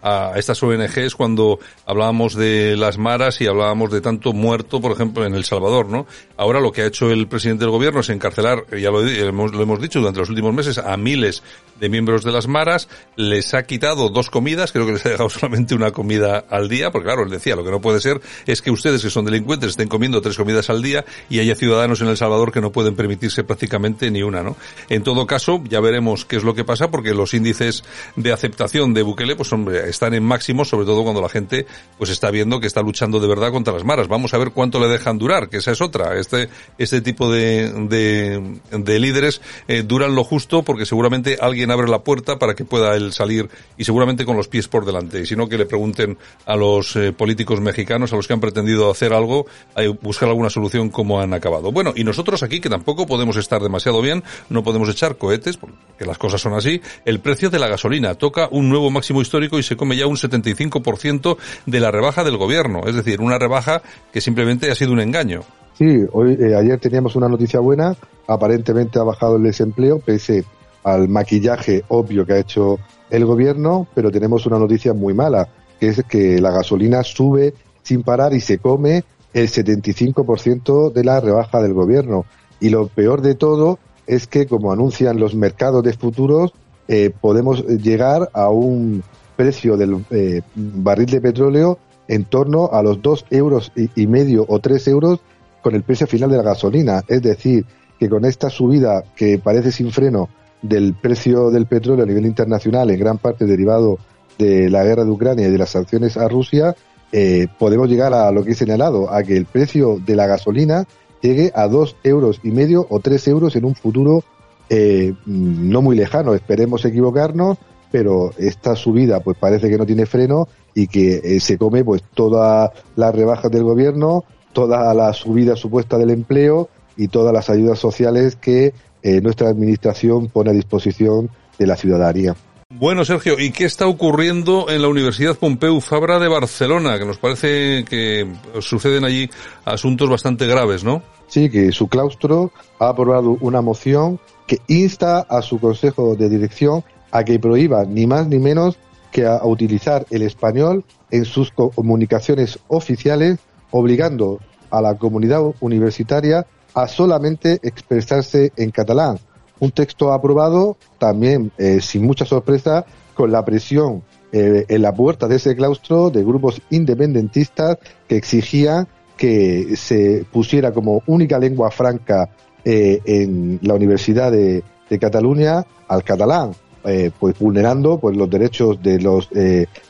A 0.02 0.34
estas 0.36 0.62
ONGs 0.62 1.16
cuando 1.16 1.60
hablábamos 1.86 2.36
de 2.36 2.76
las 2.78 2.98
maras 2.98 3.42
y 3.42 3.48
hablábamos 3.48 3.92
de 3.92 4.02
tanto 4.02 4.34
muerto, 4.34 4.82
por 4.82 4.92
ejemplo, 4.92 5.26
en 5.26 5.36
El 5.36 5.46
Salvador, 5.46 5.90
¿no? 5.90 6.06
Ahora 6.38 6.60
lo 6.60 6.72
que 6.72 6.82
ha 6.82 6.86
hecho 6.86 7.12
el 7.12 7.28
presidente 7.28 7.64
del 7.64 7.72
gobierno 7.72 8.02
es 8.02 8.10
encarcelar, 8.10 8.66
ya 8.78 8.92
lo, 8.92 9.06
hemos, 9.08 9.82
dicho 9.82 10.00
durante 10.00 10.20
los 10.20 10.30
últimos 10.30 10.54
meses, 10.54 10.78
a 10.78 10.96
miles 10.98 11.44
de 11.80 11.90
miembros 11.90 12.24
de 12.24 12.32
las 12.32 12.48
maras, 12.48 12.90
les 13.16 13.54
ha 13.54 13.64
quitado 13.64 14.10
dos 14.10 14.30
comidas, 14.30 14.72
creo 14.72 14.86
que 14.86 14.94
les 14.94 15.06
ha 15.06 15.10
dejado 15.10 15.30
solamente 15.32 15.76
una 15.76 15.92
comida 15.92 16.44
al 16.50 16.70
día, 16.70 16.92
porque 16.92 17.06
claro, 17.06 17.24
él 17.24 17.30
decía, 17.30 17.56
lo 17.56 17.64
que 17.64 17.72
no 17.72 17.82
puede 17.82 18.00
ser 18.00 18.22
es 18.46 18.62
que 18.62 18.72
ustedes 18.72 19.02
que 19.02 19.10
son 19.10 19.26
delincuentes 19.26 19.72
estén 19.72 19.88
comiendo 19.88 20.22
tres 20.22 20.38
comidas 20.38 20.70
al 20.70 20.82
día 20.82 21.06
y 21.30 21.40
haya 21.40 21.56
ciudadanos 21.56 22.02
en 22.02 22.08
El 22.08 22.18
Salvador 22.18 22.52
que 22.52 22.62
no 22.62 22.72
pueden 22.72 22.96
permitirse 22.96 23.44
prácticamente 23.44 24.12
ni 24.12 24.24
una, 24.24 24.44
¿no? 24.44 24.56
En 24.90 25.04
todo 25.04 25.26
caso, 25.26 25.62
ya 25.68 25.80
veremos 25.80 26.26
qué 26.26 26.38
es 26.38 26.44
lo 26.44 26.54
que 26.54 26.64
pasa, 26.64 26.92
porque 26.92 27.14
los 27.14 27.34
índices 27.34 27.84
de 28.16 28.32
aceptación 28.32 28.94
de 28.94 29.02
Bukele, 29.02 29.36
pues 29.36 29.52
hombre, 29.54 29.87
están 29.90 30.14
en 30.14 30.24
máximo, 30.24 30.66
sobre 30.66 30.86
todo 30.86 31.04
cuando 31.04 31.22
la 31.22 31.30
gente 31.30 31.66
pues 31.98 32.10
está 32.10 32.32
viendo 32.32 32.60
que 32.60 32.68
está 32.68 32.82
luchando 32.82 33.20
de 33.20 33.28
verdad 33.28 33.52
contra 33.52 33.74
las 33.74 33.84
maras. 33.84 34.08
Vamos 34.08 34.34
a 34.34 34.38
ver 34.38 34.52
cuánto 34.52 34.80
le 34.80 34.88
dejan 34.88 35.18
durar, 35.18 35.50
que 35.50 35.58
esa 35.58 35.72
es 35.72 35.82
otra. 35.82 36.18
Este, 36.20 36.50
este 36.78 37.02
tipo 37.02 37.32
de, 37.32 37.72
de, 37.88 38.60
de 38.72 39.00
líderes 39.00 39.42
eh, 39.68 39.84
duran 39.84 40.16
lo 40.16 40.24
justo 40.24 40.64
porque 40.64 40.86
seguramente 40.86 41.38
alguien 41.40 41.72
abre 41.72 41.88
la 41.88 42.04
puerta 42.04 42.40
para 42.40 42.56
que 42.56 42.66
pueda 42.66 42.96
él 42.96 43.14
salir 43.14 43.50
y 43.78 43.84
seguramente 43.84 44.26
con 44.26 44.38
los 44.38 44.48
pies 44.48 44.68
por 44.68 44.86
delante. 44.86 45.22
Y 45.22 45.26
si 45.26 45.36
no, 45.36 45.48
que 45.48 45.58
le 45.58 45.66
pregunten 45.66 46.18
a 46.46 46.56
los 46.56 46.96
eh, 46.96 47.14
políticos 47.14 47.62
mexicanos, 47.62 48.14
a 48.14 48.16
los 48.16 48.28
que 48.28 48.34
han 48.34 48.40
pretendido 48.40 48.90
hacer 48.90 49.14
algo, 49.14 49.46
a 49.76 49.82
buscar 50.02 50.30
alguna 50.30 50.50
solución 50.50 50.90
como 50.90 51.22
han 51.22 51.34
acabado. 51.34 51.72
Bueno, 51.72 51.94
y 51.96 52.04
nosotros 52.04 52.44
aquí, 52.44 52.60
que 52.60 52.70
tampoco 52.70 53.08
podemos 53.08 53.38
estar 53.38 53.62
demasiado 53.62 54.02
bien, 54.02 54.24
no 54.50 54.64
podemos 54.64 54.90
echar 54.90 55.18
cohetes, 55.18 55.58
porque 55.58 55.78
las 56.06 56.18
cosas 56.18 56.42
son 56.42 56.54
así, 56.54 56.82
el 57.06 57.20
precio 57.20 57.50
de 57.50 57.60
la 57.60 57.68
gasolina 57.68 58.16
toca 58.16 58.48
un 58.52 58.70
nuevo 58.70 58.90
máximo 58.90 59.22
histórico 59.22 59.60
y 59.60 59.64
se 59.64 59.77
come 59.78 59.96
ya 59.96 60.08
un 60.08 60.18
75% 60.18 61.38
de 61.66 61.80
la 61.80 61.92
rebaja 61.92 62.24
del 62.24 62.38
gobierno. 62.38 62.82
Es 62.86 62.96
decir, 62.96 63.22
una 63.22 63.38
rebaja 63.38 63.82
que 64.12 64.22
simplemente 64.22 64.70
ha 64.72 64.76
sido 64.76 64.92
un 64.92 65.00
engaño. 65.00 65.42
Sí, 65.78 66.06
hoy, 66.12 66.38
eh, 66.40 66.56
ayer 66.56 66.80
teníamos 66.80 67.16
una 67.16 67.30
noticia 67.30 67.60
buena. 67.60 67.96
Aparentemente 68.28 69.00
ha 69.00 69.04
bajado 69.04 69.38
el 69.38 69.44
desempleo, 69.44 70.00
pese 70.00 70.44
al 70.84 71.08
maquillaje 71.08 71.84
obvio 71.90 72.26
que 72.26 72.34
ha 72.34 72.40
hecho 72.40 72.80
el 73.10 73.26
gobierno, 73.26 73.88
pero 73.94 74.12
tenemos 74.12 74.46
una 74.46 74.58
noticia 74.58 74.94
muy 74.94 75.14
mala, 75.14 75.48
que 75.80 75.90
es 75.90 76.04
que 76.04 76.42
la 76.42 76.52
gasolina 76.52 77.04
sube 77.04 77.54
sin 77.84 78.04
parar 78.04 78.34
y 78.34 78.42
se 78.42 78.58
come 78.58 79.04
el 79.34 79.50
75% 79.50 80.92
de 80.92 81.04
la 81.04 81.20
rebaja 81.20 81.62
del 81.62 81.74
gobierno. 81.74 82.26
Y 82.60 82.70
lo 82.70 82.88
peor 82.88 83.22
de 83.22 83.36
todo 83.36 83.80
es 84.08 84.28
que, 84.28 84.48
como 84.48 84.72
anuncian 84.72 85.20
los 85.20 85.36
mercados 85.36 85.84
de 85.84 85.94
futuros, 85.94 86.54
eh, 86.88 87.12
podemos 87.22 87.66
llegar 87.66 88.30
a 88.34 88.50
un 88.50 89.04
precio 89.38 89.78
del 89.78 90.04
eh, 90.10 90.42
barril 90.56 91.06
de 91.06 91.22
petróleo 91.22 91.78
en 92.08 92.26
torno 92.26 92.70
a 92.72 92.82
los 92.82 93.02
dos 93.02 93.26
euros 93.30 93.72
y, 93.76 94.08
medio 94.08 94.46
o 94.48 94.60
tres 94.60 94.88
euros 94.88 95.20
con 95.62 95.76
el 95.76 95.84
precio 95.84 96.08
final 96.08 96.30
de 96.32 96.38
la 96.38 96.44
gasolina. 96.44 97.04
Es 97.08 97.22
decir, 97.22 97.66
que 98.00 98.10
con 98.10 98.26
esta 98.26 98.50
subida 98.50 99.04
que 99.16 99.40
parece 99.40 99.72
sin 99.72 99.92
freno 99.92 100.30
del 100.62 100.96
precio 100.96 101.52
del 101.52 101.68
petróleo 101.68 102.04
a 102.04 102.08
nivel 102.08 102.26
internacional, 102.26 102.90
en 102.90 103.00
gran 103.00 103.18
parte 103.18 103.46
derivado 103.46 104.00
de 104.38 104.70
la 104.70 104.84
guerra 104.84 105.04
de 105.04 105.12
Ucrania 105.12 105.48
y 105.48 105.52
de 105.52 105.58
las 105.58 105.70
sanciones 105.70 106.18
a 106.18 106.28
Rusia, 106.28 106.76
eh, 107.12 107.48
podemos 107.60 107.88
llegar 107.90 108.14
a 108.14 108.32
lo 108.32 108.44
que 108.44 108.52
he 108.52 108.56
señalado, 108.56 109.14
a 109.14 109.24
que 109.24 109.38
el 109.38 109.46
precio 109.46 110.00
de 110.06 110.16
la 110.16 110.28
gasolina 110.28 110.86
llegue 111.22 111.52
a 111.56 111.68
dos 111.68 111.96
euros 112.04 112.40
y 112.44 112.52
medio 112.52 112.86
o 112.90 113.00
tres 113.00 113.28
euros 113.28 113.56
en 113.56 113.66
un 113.66 113.76
futuro 113.76 114.24
eh, 114.70 115.14
no 115.26 115.82
muy 115.82 115.96
lejano. 115.96 116.34
Esperemos 116.34 116.84
equivocarnos, 116.86 117.58
pero 117.92 118.32
esta 118.38 118.76
subida 118.76 119.20
pues 119.22 119.38
parece 119.38 119.70
que 119.70 119.78
no 119.78 119.86
tiene 119.86 120.06
freno 120.06 120.48
y 120.74 120.88
que 120.88 121.22
eh, 121.24 121.40
se 121.40 121.58
come 121.58 121.84
pues 121.84 122.04
todas 122.14 122.72
las 122.96 123.16
rebajas 123.16 123.52
del 123.52 123.64
gobierno, 123.64 124.24
toda 124.54 124.94
la 124.94 125.14
subida 125.14 125.56
supuesta 125.56 125.98
del 125.98 126.12
empleo 126.12 126.70
y 126.96 127.08
todas 127.08 127.34
las 127.34 127.50
ayudas 127.50 127.80
sociales 127.80 128.36
que 128.36 128.74
eh, 129.04 129.22
nuestra 129.22 129.50
administración 129.50 130.28
pone 130.28 130.52
a 130.52 130.54
disposición 130.54 131.30
de 131.58 131.68
la 131.68 131.76
ciudadanía. 131.76 132.36
Bueno, 132.70 133.06
Sergio, 133.06 133.40
¿y 133.40 133.52
qué 133.52 133.64
está 133.64 133.88
ocurriendo 133.88 134.70
en 134.70 134.82
la 134.82 134.90
Universidad 134.90 135.38
Pompeu 135.38 135.80
Fabra 135.80 136.20
de 136.20 136.28
Barcelona? 136.28 137.00
Que 137.00 137.06
nos 137.06 137.18
parece 137.18 137.86
que 137.86 138.28
suceden 138.60 139.06
allí 139.06 139.30
asuntos 139.64 140.10
bastante 140.10 140.48
graves, 140.48 140.84
¿no? 140.84 141.02
Sí, 141.28 141.50
que 141.50 141.72
su 141.72 141.88
claustro 141.88 142.52
ha 142.80 142.90
aprobado 142.90 143.38
una 143.40 143.62
moción 143.62 144.20
que 144.48 144.60
insta 144.68 145.22
a 145.22 145.42
su 145.42 145.60
consejo 145.60 146.16
de 146.16 146.30
dirección 146.30 146.84
a 147.12 147.24
que 147.24 147.40
prohíba 147.40 147.86
ni 147.86 148.06
más 148.08 148.28
ni 148.28 148.40
menos 148.40 148.78
que 149.12 149.26
a, 149.26 149.44
utilizar 149.46 150.06
el 150.10 150.22
español 150.22 150.84
en 151.12 151.26
sus 151.26 151.52
comunicaciones 151.52 152.60
oficiales, 152.68 153.40
obligando 153.72 154.40
a 154.70 154.82
la 154.82 154.96
comunidad 154.98 155.42
universitaria 155.62 156.46
a 156.74 156.88
solamente 156.88 157.60
expresarse 157.64 158.52
en 158.56 158.72
catalán. 158.72 159.20
Un 159.60 159.72
texto 159.72 160.14
aprobado 160.14 160.78
también, 161.00 161.52
eh, 161.58 161.82
sin 161.82 162.06
mucha 162.06 162.26
sorpresa, 162.26 162.86
con 163.16 163.32
la 163.32 163.44
presión 163.44 164.04
eh, 164.32 164.66
en 164.68 164.82
la 164.82 164.94
puerta 164.94 165.28
de 165.28 165.38
ese 165.38 165.56
claustro 165.56 166.10
de 166.10 166.24
grupos 166.24 166.62
independentistas 166.70 167.78
que 168.08 168.18
exigían 168.18 168.88
que 169.18 169.76
se 169.76 170.26
pusiera 170.32 170.72
como 170.72 171.02
única 171.08 171.40
lengua 171.40 171.72
franca 171.72 172.30
eh, 172.64 173.02
en 173.06 173.60
la 173.64 173.74
Universidad 173.74 174.32
de, 174.32 174.64
Cataluña 175.02 175.66
al 175.90 176.04
catalán, 176.06 176.52
eh, 176.84 177.12
pues 177.20 177.38
vulnerando 177.40 178.00
pues 178.00 178.16
los 178.16 178.30
derechos 178.30 178.82
de 178.82 179.00
los 179.00 179.30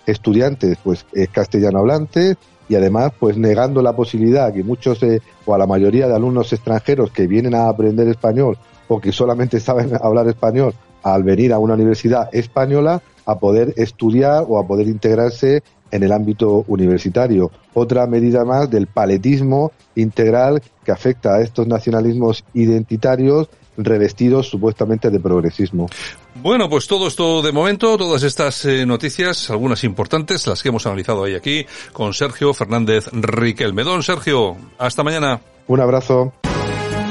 estudiantes 0.06 0.78
pues 0.84 1.06
castellano 1.32 1.80
hablantes 1.80 2.38
y 2.70 2.76
además 2.76 3.12
pues 3.20 3.38
negando 3.38 3.82
la 3.82 3.96
posibilidad 3.96 4.54
que 4.54 4.64
muchos 4.64 5.00
o 5.46 5.54
a 5.54 5.58
la 5.58 5.68
mayoría 5.68 6.08
de 6.08 6.16
alumnos 6.16 6.52
extranjeros 6.54 7.12
que 7.12 7.28
vienen 7.28 7.56
a 7.56 7.70
aprender 7.70 8.08
español 8.08 8.58
o 8.88 9.00
que 9.00 9.12
solamente 9.12 9.60
saben 9.62 9.92
hablar 10.02 10.28
español 10.28 10.74
al 11.04 11.24
venir 11.24 11.54
a 11.54 11.60
una 11.60 11.76
universidad 11.76 12.30
española 12.34 13.02
a 13.26 13.40
poder 13.40 13.74
estudiar 13.78 14.46
o 14.48 14.60
a 14.60 14.68
poder 14.68 14.88
integrarse 14.88 15.62
en 15.92 16.04
el 16.04 16.12
ámbito 16.12 16.66
universitario. 16.68 17.52
Otra 17.74 18.08
medida 18.08 18.44
más 18.44 18.70
del 18.70 18.88
paletismo 18.88 19.72
integral 19.96 20.62
que 20.84 20.92
afecta 20.92 21.36
a 21.36 21.42
estos 21.42 21.68
nacionalismos 21.68 22.44
identitarios 22.54 23.50
revestidos 23.78 24.50
supuestamente 24.50 25.10
de 25.10 25.20
progresismo. 25.20 25.88
Bueno, 26.36 26.70
pues 26.70 26.88
todo 26.88 27.08
esto 27.08 27.42
de 27.42 27.52
momento, 27.52 27.98
todas 27.98 28.24
estas 28.24 28.66
eh, 28.66 28.86
noticias, 28.86 29.50
algunas 29.50 29.84
importantes, 29.84 30.48
las 30.48 30.62
que 30.62 30.70
hemos 30.70 30.86
analizado 30.86 31.22
hoy 31.22 31.36
aquí 31.36 31.66
con 31.94 32.14
Sergio 32.14 32.54
Fernández 32.54 33.08
Riquelme. 33.12 33.84
Don 33.84 34.04
Sergio, 34.04 34.58
hasta 34.78 35.04
mañana. 35.04 35.40
Un 35.68 35.80
abrazo. 35.80 36.34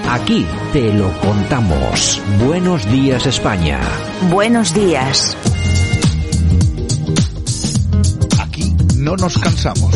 Aquí 0.08 0.46
te 0.72 0.92
lo 0.92 1.10
contamos. 1.20 2.22
Buenos 2.44 2.88
días 2.90 3.26
España. 3.26 3.80
Buenos 4.30 4.72
días. 4.72 5.36
no 9.06 9.16
nos 9.16 9.38
cansamos. 9.38 9.95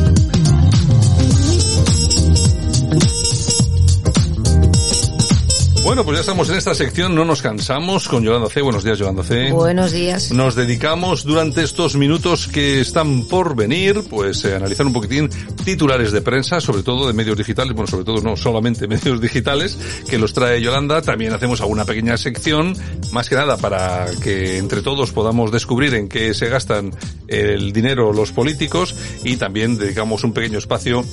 Bueno, 5.83 6.05
pues 6.05 6.17
ya 6.17 6.21
estamos 6.21 6.47
en 6.49 6.57
esta 6.57 6.75
sección, 6.75 7.15
no 7.15 7.25
nos 7.25 7.41
cansamos 7.41 8.07
con 8.07 8.23
Yolanda 8.23 8.49
C. 8.49 8.61
Buenos 8.61 8.83
días, 8.83 8.99
Yolanda 8.99 9.23
C. 9.23 9.51
Buenos 9.51 9.91
días. 9.91 10.31
Nos 10.31 10.53
dedicamos 10.53 11.23
durante 11.23 11.63
estos 11.63 11.95
minutos 11.95 12.47
que 12.47 12.81
están 12.81 13.23
por 13.25 13.55
venir, 13.55 14.03
pues 14.07 14.45
a 14.45 14.49
eh, 14.49 14.55
analizar 14.55 14.85
un 14.85 14.93
poquitín 14.93 15.27
titulares 15.65 16.11
de 16.11 16.21
prensa, 16.21 16.61
sobre 16.61 16.83
todo 16.83 17.07
de 17.07 17.13
medios 17.13 17.35
digitales, 17.35 17.73
bueno, 17.73 17.87
sobre 17.87 18.05
todo 18.05 18.21
no 18.21 18.37
solamente 18.37 18.87
medios 18.89 19.19
digitales, 19.19 19.77
que 20.07 20.19
los 20.19 20.33
trae 20.33 20.61
Yolanda. 20.61 21.01
También 21.01 21.33
hacemos 21.33 21.61
alguna 21.61 21.83
pequeña 21.83 22.15
sección, 22.15 22.75
más 23.11 23.27
que 23.27 23.35
nada 23.35 23.57
para 23.57 24.05
que 24.21 24.59
entre 24.59 24.83
todos 24.83 25.11
podamos 25.11 25.51
descubrir 25.51 25.95
en 25.95 26.09
qué 26.09 26.35
se 26.35 26.47
gastan 26.47 26.91
el 27.27 27.73
dinero 27.73 28.13
los 28.13 28.31
políticos 28.31 28.95
y 29.23 29.37
también 29.37 29.77
dedicamos 29.77 30.23
un 30.23 30.33
pequeño 30.33 30.59
espacio 30.59 31.03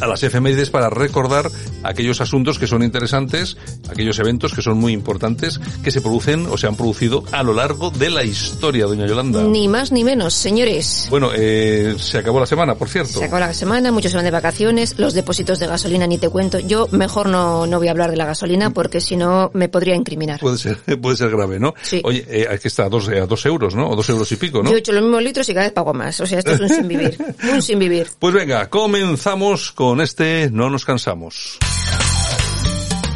a 0.00 0.06
las 0.06 0.22
efemérides 0.22 0.70
para 0.70 0.90
recordar 0.90 1.50
aquellos 1.82 2.20
asuntos 2.20 2.58
que 2.58 2.66
son 2.66 2.82
interesantes, 2.82 3.56
aquellos 3.88 4.18
eventos 4.18 4.54
que 4.54 4.62
son 4.62 4.78
muy 4.78 4.92
importantes, 4.92 5.60
que 5.82 5.90
se 5.90 6.00
producen 6.00 6.46
o 6.46 6.56
se 6.58 6.66
han 6.66 6.76
producido 6.76 7.24
a 7.32 7.42
lo 7.42 7.54
largo 7.54 7.90
de 7.90 8.10
la 8.10 8.24
historia, 8.24 8.86
doña 8.86 9.06
Yolanda. 9.06 9.42
Ni 9.42 9.68
más 9.68 9.92
ni 9.92 10.04
menos, 10.04 10.34
señores. 10.34 11.06
Bueno, 11.10 11.30
eh, 11.34 11.94
se 11.98 12.18
acabó 12.18 12.40
la 12.40 12.46
semana, 12.46 12.74
por 12.74 12.88
cierto. 12.88 13.18
Se 13.18 13.24
acabó 13.24 13.40
la 13.40 13.54
semana, 13.54 13.92
muchos 13.92 14.10
se 14.12 14.16
van 14.16 14.24
de 14.24 14.30
vacaciones, 14.30 14.98
los 14.98 15.14
depósitos 15.14 15.58
de 15.58 15.66
gasolina 15.66 16.06
ni 16.06 16.18
te 16.18 16.28
cuento. 16.28 16.58
Yo 16.58 16.88
mejor 16.90 17.28
no, 17.28 17.66
no 17.66 17.78
voy 17.78 17.88
a 17.88 17.90
hablar 17.90 18.10
de 18.10 18.16
la 18.16 18.26
gasolina 18.26 18.70
porque 18.70 19.00
si 19.00 19.16
no 19.16 19.50
me 19.54 19.68
podría 19.68 19.94
incriminar. 19.94 20.40
Puede 20.40 20.58
ser, 20.58 20.78
puede 21.00 21.16
ser 21.16 21.30
grave, 21.30 21.58
¿no? 21.58 21.74
Sí. 21.82 22.00
Oye, 22.04 22.24
eh, 22.28 22.46
aquí 22.50 22.68
está 22.68 22.84
a 22.84 22.88
dos, 22.88 23.08
a 23.08 23.26
dos 23.26 23.46
euros, 23.46 23.74
¿no? 23.74 23.88
O 23.88 23.96
dos 23.96 24.08
euros 24.08 24.30
y 24.32 24.36
pico, 24.36 24.62
¿no? 24.62 24.70
Yo 24.70 24.76
he 24.76 24.80
hecho 24.80 24.92
los 24.92 25.02
mismos 25.02 25.22
litros 25.22 25.48
y 25.48 25.54
cada 25.54 25.66
vez 25.66 25.72
pago 25.72 25.94
más. 25.94 26.20
O 26.20 26.26
sea, 26.26 26.38
esto 26.38 26.52
es 26.52 26.60
un 26.60 26.68
sin 26.68 26.88
vivir. 26.88 27.16
un 27.52 27.62
sin 27.62 27.78
vivir. 27.78 28.06
Pues 28.18 28.34
venga, 28.34 28.68
comenzamos 28.68 29.70
con 29.86 30.00
este 30.00 30.50
No 30.50 30.68
nos 30.68 30.84
cansamos. 30.84 31.58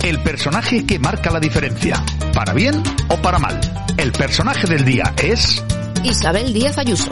El 0.05 0.23
personaje 0.23 0.87
que 0.87 1.01
marca 1.01 1.29
la 1.33 1.41
diferencia, 1.41 1.97
para 2.33 2.53
bien 2.53 2.81
o 3.09 3.17
para 3.17 3.41
mal. 3.41 3.61
El 3.97 4.13
personaje 4.13 4.69
del 4.69 4.85
día 4.85 5.13
es... 5.21 5.65
Isabel 6.05 6.53
Díaz 6.53 6.79
Ayuso. 6.79 7.11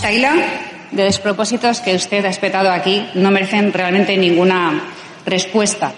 Taila, 0.00 0.36
de 0.92 1.02
despropósitos 1.02 1.80
que 1.80 1.96
usted 1.96 2.24
ha 2.24 2.28
espetado 2.28 2.70
aquí 2.70 3.04
no 3.16 3.32
merecen 3.32 3.72
realmente 3.72 4.16
ninguna 4.16 4.80
respuesta, 5.26 5.92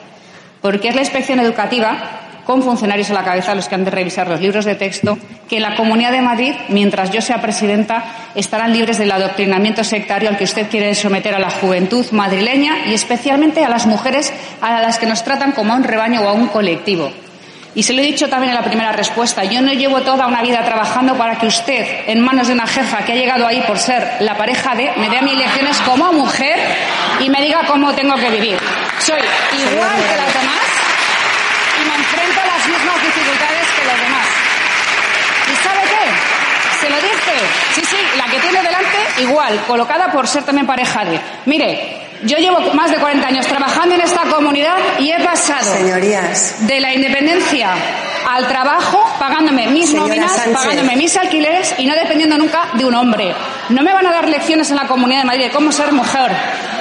porque 0.63 0.89
es 0.89 0.95
la 0.95 1.03
inspección 1.03 1.39
educativa 1.39 2.26
con 2.47 2.63
funcionarios 2.63 3.11
a 3.11 3.15
la 3.15 3.25
cabeza 3.25 3.55
los 3.55 3.69
que 3.69 3.75
han 3.75 3.85
de 3.85 3.91
revisar 3.91 4.29
los 4.29 4.41
libros 4.41 4.65
de 4.65 4.77
texto, 4.77 5.19
que 5.49 5.57
en 5.57 5.63
la 5.63 5.75
Comunidad 5.75 6.13
de 6.13 6.23
Madrid, 6.23 6.55
mientras 6.69 7.11
yo 7.11 7.21
sea 7.21 7.43
presidenta, 7.43 8.05
estarán 8.37 8.73
libres 8.73 8.99
del 8.99 9.11
adoctrinamiento 9.11 9.83
sectario 9.83 10.29
al 10.29 10.39
que 10.39 10.45
usted 10.45 10.69
quiere 10.71 10.95
someter 10.95 11.35
a 11.35 11.41
la 11.41 11.51
juventud 11.51 12.07
madrileña 12.13 12.87
y 12.87 12.95
especialmente 12.95 13.65
a 13.65 13.69
las 13.69 13.87
mujeres 13.87 14.33
a 14.61 14.81
las 14.81 14.99
que 14.99 15.07
nos 15.07 15.25
tratan 15.25 15.53
como 15.53 15.73
a 15.73 15.77
un 15.77 15.85
rebaño 15.85 16.23
o 16.23 16.29
a 16.29 16.33
un 16.33 16.47
colectivo. 16.47 17.11
Y 17.75 17.83
se 17.83 17.93
lo 17.93 18.01
he 18.01 18.07
dicho 18.07 18.29
también 18.29 18.51
en 18.53 18.57
la 18.57 18.65
primera 18.65 18.93
respuesta, 18.93 19.45
yo 19.45 19.61
no 19.61 19.73
llevo 19.73 20.01
toda 20.01 20.27
una 20.27 20.41
vida 20.41 20.65
trabajando 20.65 21.15
para 21.19 21.39
que 21.39 21.47
usted, 21.49 22.05
en 22.07 22.21
manos 22.21 22.47
de 22.47 22.55
una 22.55 22.67
jefa 22.67 23.05
que 23.05 23.13
ha 23.13 23.17
llegado 23.17 23.47
ahí 23.47 23.63
por 23.67 23.79
ser 23.79 24.17
la 24.21 24.35
pareja 24.35 24.75
de, 24.75 24.93
me 24.97 25.11
dé 25.11 25.19
a 25.19 25.23
mis 25.23 25.37
lecciones 25.37 25.77
como 25.81 26.11
mujer 26.13 26.59
y 27.21 27.29
me 27.29 27.43
diga 27.43 27.65
cómo 27.67 27.93
tengo 27.93 28.15
que 28.15 28.31
vivir. 28.31 28.57
Soy 29.01 29.21
igual 29.53 29.97
que 30.09 30.17
las 30.17 30.33
demás 30.33 30.66
me 31.87 31.95
enfrento 31.95 32.41
a 32.41 32.47
las 32.47 32.67
mismas 32.67 33.03
dificultades 33.03 33.67
que 33.77 33.85
los 33.85 34.01
demás. 34.01 34.27
¿Y 35.53 35.55
sabe 35.63 35.83
qué? 35.83 36.05
Se 36.81 36.91
lo 36.91 36.97
dice. 36.97 37.35
Sí, 37.75 37.83
sí, 37.85 37.97
la 38.17 38.25
que 38.27 38.39
tiene 38.41 38.63
delante 38.63 38.99
igual, 39.23 39.61
colocada 39.67 40.11
por 40.13 40.27
ser 40.27 40.43
también 40.45 40.67
pareja 40.67 41.05
de. 41.05 41.21
Mire, 41.47 41.97
yo 42.25 42.39
llevo 42.39 42.61
más 42.75 42.91
de 42.91 42.97
40 42.99 43.27
años 43.27 43.47
trabajando 43.47 43.95
en 43.95 44.01
esta 44.01 44.23
comunidad 44.23 44.77
y 44.99 45.11
he 45.13 45.23
pasado 45.25 45.73
Señorías. 45.77 46.67
de 46.67 46.81
la 46.81 46.93
independencia 46.93 47.71
al 48.29 48.47
trabajo 48.49 49.07
pagándome 49.19 49.69
mis 49.69 49.93
nóminas, 49.93 50.33
pagándome 50.53 50.97
mis 50.97 51.17
alquileres 51.17 51.75
y 51.79 51.87
no 51.87 51.95
dependiendo 51.95 52.37
nunca 52.39 52.69
de 52.75 52.85
un 52.85 52.95
hombre. 52.95 53.35
No 53.69 53.83
me 53.83 53.93
van 53.93 54.07
a 54.07 54.13
dar 54.13 54.29
lecciones 54.29 54.71
en 54.71 54.77
la 54.77 54.87
Comunidad 54.87 55.21
de 55.21 55.27
Madrid 55.27 55.45
de 55.45 55.51
cómo 55.51 55.73
ser 55.73 55.93
mujer. 55.93 56.31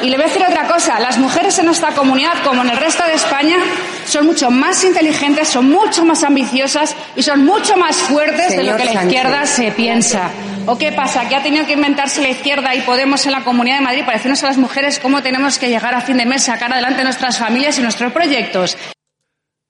Y 0.01 0.09
le 0.09 0.17
voy 0.17 0.25
a 0.25 0.27
decir 0.27 0.43
otra 0.47 0.67
cosa, 0.67 0.99
las 0.99 1.17
mujeres 1.17 1.57
en 1.57 1.65
nuestra 1.65 1.91
comunidad, 1.91 2.43
como 2.43 2.61
en 2.61 2.69
el 2.69 2.77
resto 2.77 3.03
de 3.05 3.13
España, 3.13 3.57
son 4.05 4.25
mucho 4.25 4.51
más 4.51 4.83
inteligentes, 4.83 5.47
son 5.47 5.69
mucho 5.69 6.05
más 6.05 6.23
ambiciosas 6.23 6.95
y 7.15 7.23
son 7.23 7.43
mucho 7.43 7.75
más 7.77 7.95
fuertes 7.95 8.55
de 8.55 8.63
lo 8.63 8.77
que 8.77 8.85
la 8.85 9.03
izquierda 9.03 9.45
se 9.45 9.71
piensa. 9.71 10.29
¿O 10.67 10.77
qué 10.77 10.91
pasa? 10.91 11.27
¿Que 11.27 11.35
ha 11.35 11.43
tenido 11.43 11.65
que 11.65 11.73
inventarse 11.73 12.21
la 12.21 12.29
izquierda 12.29 12.73
y 12.75 12.81
Podemos 12.81 13.25
en 13.25 13.31
la 13.31 13.43
Comunidad 13.43 13.77
de 13.77 13.83
Madrid 13.83 14.01
para 14.05 14.17
decirnos 14.17 14.43
a 14.43 14.47
las 14.47 14.57
mujeres 14.57 14.99
cómo 14.99 15.21
tenemos 15.23 15.57
que 15.57 15.69
llegar 15.69 15.95
a 15.95 16.01
fin 16.01 16.17
de 16.17 16.25
mes, 16.25 16.43
sacar 16.43 16.71
adelante 16.71 17.03
nuestras 17.03 17.37
familias 17.39 17.77
y 17.79 17.81
nuestros 17.81 18.11
proyectos? 18.11 18.77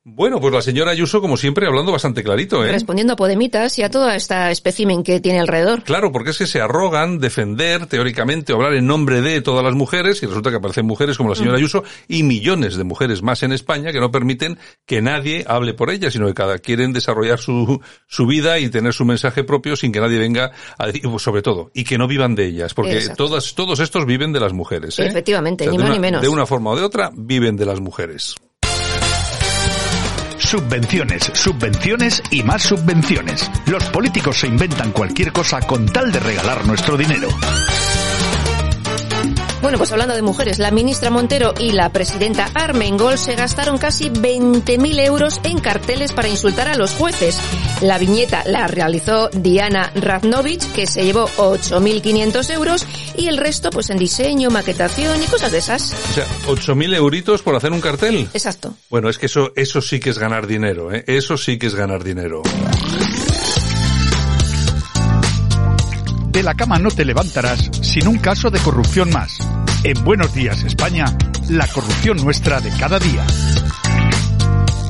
Bueno, 0.08 0.40
pues 0.40 0.54
la 0.54 0.62
señora 0.62 0.92
Ayuso, 0.92 1.20
como 1.20 1.36
siempre, 1.36 1.66
hablando 1.66 1.92
bastante 1.92 2.22
clarito, 2.24 2.64
¿eh? 2.64 2.72
Respondiendo 2.72 3.14
a 3.14 3.16
Podemitas 3.16 3.80
y 3.80 3.82
a 3.82 3.90
toda 3.90 4.16
esta 4.16 4.52
espécimen 4.52 5.02
que 5.02 5.20
tiene 5.20 5.40
alrededor. 5.40 5.82
Claro, 5.82 6.12
porque 6.12 6.30
es 6.30 6.38
que 6.38 6.46
se 6.46 6.62
arrogan 6.62 7.18
defender 7.18 7.88
teóricamente 7.88 8.54
o 8.54 8.58
hablar 8.58 8.76
en 8.76 8.86
nombre 8.86 9.24
de 9.24 9.42
todas 9.42 9.64
las 9.64 9.74
mujeres 9.74 10.22
y 10.22 10.28
resulta 10.28 10.52
que 10.52 10.58
aparecen 10.58 10.86
mujeres 10.86 11.18
como 11.18 11.30
la 11.30 11.36
señora 11.36 11.54
mm. 11.54 11.58
Ayuso 11.58 11.84
y 12.08 12.22
millones 12.22 12.76
de 12.76 12.84
mujeres 12.84 13.24
más 13.24 13.42
en 13.42 13.52
España 13.52 13.92
que 13.92 14.00
no 14.00 14.12
permiten 14.12 14.60
que 14.86 15.02
nadie 15.02 15.44
hable 15.48 15.74
por 15.74 15.90
ellas, 15.90 16.14
sino 16.14 16.28
que 16.28 16.36
cada 16.36 16.60
quieren 16.60 16.94
desarrollar 16.94 17.40
su, 17.40 17.82
su 18.06 18.28
vida 18.28 18.60
y 18.60 18.70
tener 18.70 18.94
su 18.94 19.06
mensaje 19.06 19.44
propio 19.44 19.76
sin 19.76 19.92
que 19.92 20.02
nadie 20.02 20.20
venga 20.20 20.52
a 20.78 20.86
decir, 20.86 21.02
pues, 21.02 21.24
sobre 21.24 21.42
todo, 21.42 21.72
y 21.74 21.84
que 21.84 21.98
no 21.98 22.08
vivan 22.08 22.36
de 22.36 22.46
ellas, 22.46 22.76
porque 22.76 23.10
todas, 23.18 23.56
todos 23.56 23.80
estos 23.80 24.06
viven 24.06 24.34
de 24.34 24.40
las 24.40 24.54
mujeres, 24.54 25.00
¿eh? 25.00 25.08
Efectivamente, 25.08 25.66
ni 25.66 25.80
más 25.80 25.90
ni 25.90 26.00
menos. 26.00 26.22
De 26.22 26.30
una 26.30 26.46
forma 26.46 26.70
o 26.70 26.76
de 26.76 26.84
otra, 26.84 27.10
viven 27.16 27.58
de 27.58 27.66
las 27.66 27.80
mujeres. 27.80 28.36
Subvenciones, 30.46 31.32
subvenciones 31.34 32.22
y 32.30 32.44
más 32.44 32.62
subvenciones. 32.62 33.50
Los 33.66 33.84
políticos 33.86 34.38
se 34.38 34.48
inventan 34.48 34.92
cualquier 34.92 35.32
cosa 35.32 35.60
con 35.62 35.88
tal 35.88 36.12
de 36.12 36.20
regalar 36.20 36.68
nuestro 36.68 36.96
dinero. 36.98 37.30
Bueno, 39.66 39.80
pues 39.80 39.92
hablando 39.92 40.14
de 40.14 40.22
mujeres, 40.22 40.60
la 40.60 40.70
ministra 40.70 41.10
Montero 41.10 41.56
y 41.58 41.72
la 41.72 41.90
presidenta 41.90 42.52
Armengol 42.54 43.18
se 43.18 43.34
gastaron 43.34 43.80
casi 43.80 44.12
20.000 44.12 45.00
euros 45.00 45.42
en 45.44 45.58
carteles 45.58 46.14
para 46.14 46.28
insultar 46.28 46.68
a 46.68 46.76
los 46.76 46.92
jueces. 46.92 47.40
La 47.82 47.98
viñeta 47.98 48.44
la 48.46 48.68
realizó 48.68 49.28
Diana 49.30 49.92
Radnovich, 49.96 50.72
que 50.74 50.86
se 50.86 51.04
llevó 51.04 51.26
8.500 51.38 52.54
euros, 52.54 52.86
y 53.18 53.28
el 53.28 53.38
resto 53.38 53.72
pues 53.72 53.90
en 53.90 53.98
diseño, 53.98 54.52
maquetación 54.52 55.24
y 55.24 55.26
cosas 55.26 55.52
de 55.52 55.58
esas. 55.58 55.94
O 56.12 56.14
sea, 56.14 56.28
8.000 56.46 56.96
euritos 56.98 57.42
por 57.42 57.56
hacer 57.56 57.72
un 57.72 57.82
cartel. 57.82 58.30
Exacto. 58.36 58.76
Bueno, 58.92 59.10
es 59.10 59.18
que 59.18 59.26
eso, 59.26 59.52
eso 59.56 59.82
sí 59.82 60.00
que 60.00 60.12
es 60.12 60.20
ganar 60.20 60.46
dinero, 60.46 60.94
¿eh? 60.94 61.04
Eso 61.08 61.38
sí 61.38 61.58
que 61.58 61.66
es 61.66 61.74
ganar 61.74 62.04
dinero. 62.04 62.44
De 66.36 66.44
la 66.44 66.54
cama 66.54 66.78
no 66.80 66.92
te 66.92 67.06
levantarás 67.06 67.72
sin 67.82 68.10
un 68.10 68.18
caso 68.18 68.50
de 68.50 68.60
corrupción 68.60 69.10
más. 69.10 69.38
En 69.86 70.04
Buenos 70.04 70.34
Días, 70.34 70.66
España, 70.66 71.06
la 71.48 71.66
corrupción 71.66 72.18
nuestra 72.18 72.60
de 72.60 72.72
cada 72.72 73.00
día. 73.00 73.26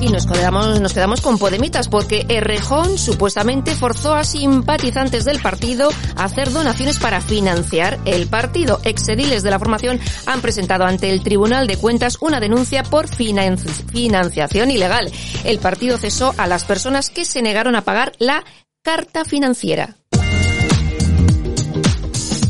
Y 0.00 0.08
nos 0.08 0.26
quedamos, 0.26 0.80
nos 0.80 0.92
quedamos 0.92 1.20
con 1.20 1.38
Podemitas 1.38 1.86
porque 1.88 2.26
Errejón 2.28 2.98
supuestamente 2.98 3.76
forzó 3.76 4.16
a 4.16 4.24
simpatizantes 4.24 5.24
del 5.24 5.38
partido 5.38 5.90
a 6.16 6.24
hacer 6.24 6.50
donaciones 6.50 6.98
para 6.98 7.20
financiar 7.20 8.00
el 8.06 8.26
partido. 8.26 8.80
Excediles 8.82 9.44
de 9.44 9.50
la 9.50 9.60
formación 9.60 10.00
han 10.26 10.40
presentado 10.40 10.84
ante 10.84 11.10
el 11.10 11.22
Tribunal 11.22 11.68
de 11.68 11.76
Cuentas 11.76 12.18
una 12.20 12.40
denuncia 12.40 12.82
por 12.82 13.06
financiación 13.06 14.72
ilegal. 14.72 15.12
El 15.44 15.60
partido 15.60 15.96
cesó 15.96 16.34
a 16.38 16.48
las 16.48 16.64
personas 16.64 17.08
que 17.08 17.24
se 17.24 17.40
negaron 17.40 17.76
a 17.76 17.82
pagar 17.82 18.14
la 18.18 18.42
carta 18.82 19.24
financiera. 19.24 19.96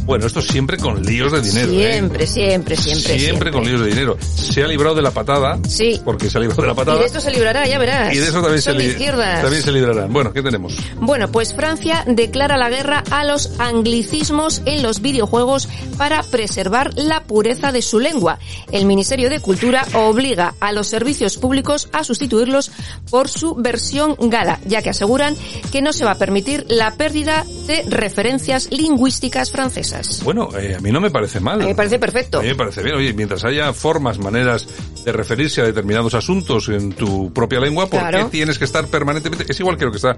Bueno, 0.07 0.25
esto 0.25 0.41
siempre 0.41 0.77
con 0.77 1.03
líos 1.03 1.33
de 1.33 1.43
dinero. 1.43 1.69
Siempre, 1.69 2.25
¿eh? 2.25 2.27
siempre, 2.29 2.77
siempre, 2.77 3.19
siempre. 3.19 3.51
con 3.51 3.65
líos 3.65 3.81
de 3.81 3.89
dinero. 3.89 4.17
Se 4.21 4.63
ha 4.63 4.69
librado 4.69 4.95
de 4.95 5.03
la 5.03 5.11
patada. 5.11 5.59
Sí. 5.69 6.01
Porque 6.05 6.31
se 6.31 6.39
ha 6.39 6.41
librado 6.41 6.63
de 6.63 6.69
la 6.69 6.75
patada. 6.75 6.97
Y 6.97 7.01
de 7.01 7.07
esto 7.07 7.21
se 7.21 7.33
librará, 7.33 7.67
ya 7.67 7.77
verás. 7.81 8.15
Y 8.15 8.19
de 8.19 8.29
eso 8.29 8.41
también, 8.41 8.63
se, 8.63 8.73
li 8.73 8.95
también 8.95 9.63
se 9.65 9.73
librarán. 9.73 10.13
Bueno, 10.13 10.33
¿qué 10.33 10.43
tenemos? 10.43 10.77
Bueno, 11.01 11.29
pues 11.33 11.55
Francia 11.55 12.05
declara 12.07 12.57
la 12.57 12.71
guerra 12.71 13.03
a 13.11 13.25
los 13.25 13.59
anglicismos 13.59 14.63
en 14.65 14.85
los 14.85 15.03
videojuegos 15.03 15.69
para 15.99 16.23
preservar 16.23 16.95
la 16.95 17.25
pureza 17.25 17.73
de 17.73 17.83
su 17.83 17.99
lengua. 17.99 18.39
El 18.71 18.87
Ministerio 18.87 19.29
de 19.29 19.41
Cultura 19.41 19.85
obliga 19.95 20.55
a 20.61 20.71
los 20.71 20.87
servicios 20.87 21.37
públicos 21.37 21.89
a 21.93 22.05
sustituirlos 22.05 22.71
por 23.11 23.29
su 23.29 23.57
versión 23.57 24.15
gala, 24.21 24.61
ya 24.67 24.83
que 24.83 24.91
aseguran 24.91 25.35
que 25.73 25.83
no 25.83 25.93
se 25.93 26.05
va 26.05 26.13
a 26.13 26.19
permitir 26.19 26.65
la 26.69 26.95
pérdida 26.95 27.45
de 27.67 27.83
referencias 27.89 28.69
lingüísticas 28.71 29.51
francesas. 29.51 29.96
Bueno, 30.25 30.49
eh, 30.59 30.77
a 30.77 30.81
mí 30.81 30.91
no 30.91 31.01
me 31.01 31.11
parece 31.11 31.41
mal. 31.41 31.61
A 31.61 31.65
mí 31.65 31.71
me 31.71 31.75
parece 31.75 31.99
perfecto. 31.99 32.39
A 32.39 32.43
mí 32.43 32.49
me 32.49 32.55
parece 32.55 32.83
bien. 32.83 32.97
Oye, 32.97 33.13
mientras 33.13 33.45
haya 33.45 33.73
formas, 33.73 34.19
maneras 34.19 34.67
de 35.05 35.13
referirse 35.13 35.61
a 35.61 35.65
determinados 35.65 36.15
asuntos 36.15 36.69
en 36.69 36.93
tu 36.93 37.33
propia 37.33 37.61
lengua, 37.61 37.87
¿por 37.87 38.11
qué 38.11 38.25
tienes 38.31 38.59
que 38.59 38.65
estar 38.65 38.87
permanentemente? 38.89 39.45
Es 39.49 39.61
igual 39.61 39.77
que 39.77 39.85
lo 39.85 39.91
que 39.91 39.99
está 39.99 40.17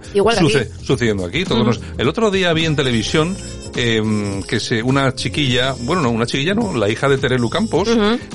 sucediendo 0.83 1.25
aquí. 1.25 1.45
Todos 1.45 1.81
El 1.97 2.09
otro 2.09 2.31
día 2.31 2.53
vi 2.53 2.64
en 2.64 2.77
televisión 2.77 3.37
eh, 3.77 4.43
que 4.49 4.61
se, 4.61 4.83
una 4.83 5.14
chiquilla, 5.14 5.75
bueno, 5.81 6.03
no, 6.03 6.11
una 6.11 6.27
chiquilla 6.27 6.55
no, 6.55 6.75
la 6.77 6.88
hija 6.88 7.09
de 7.09 7.19
Terelu 7.19 7.49
Campos, 7.51 7.88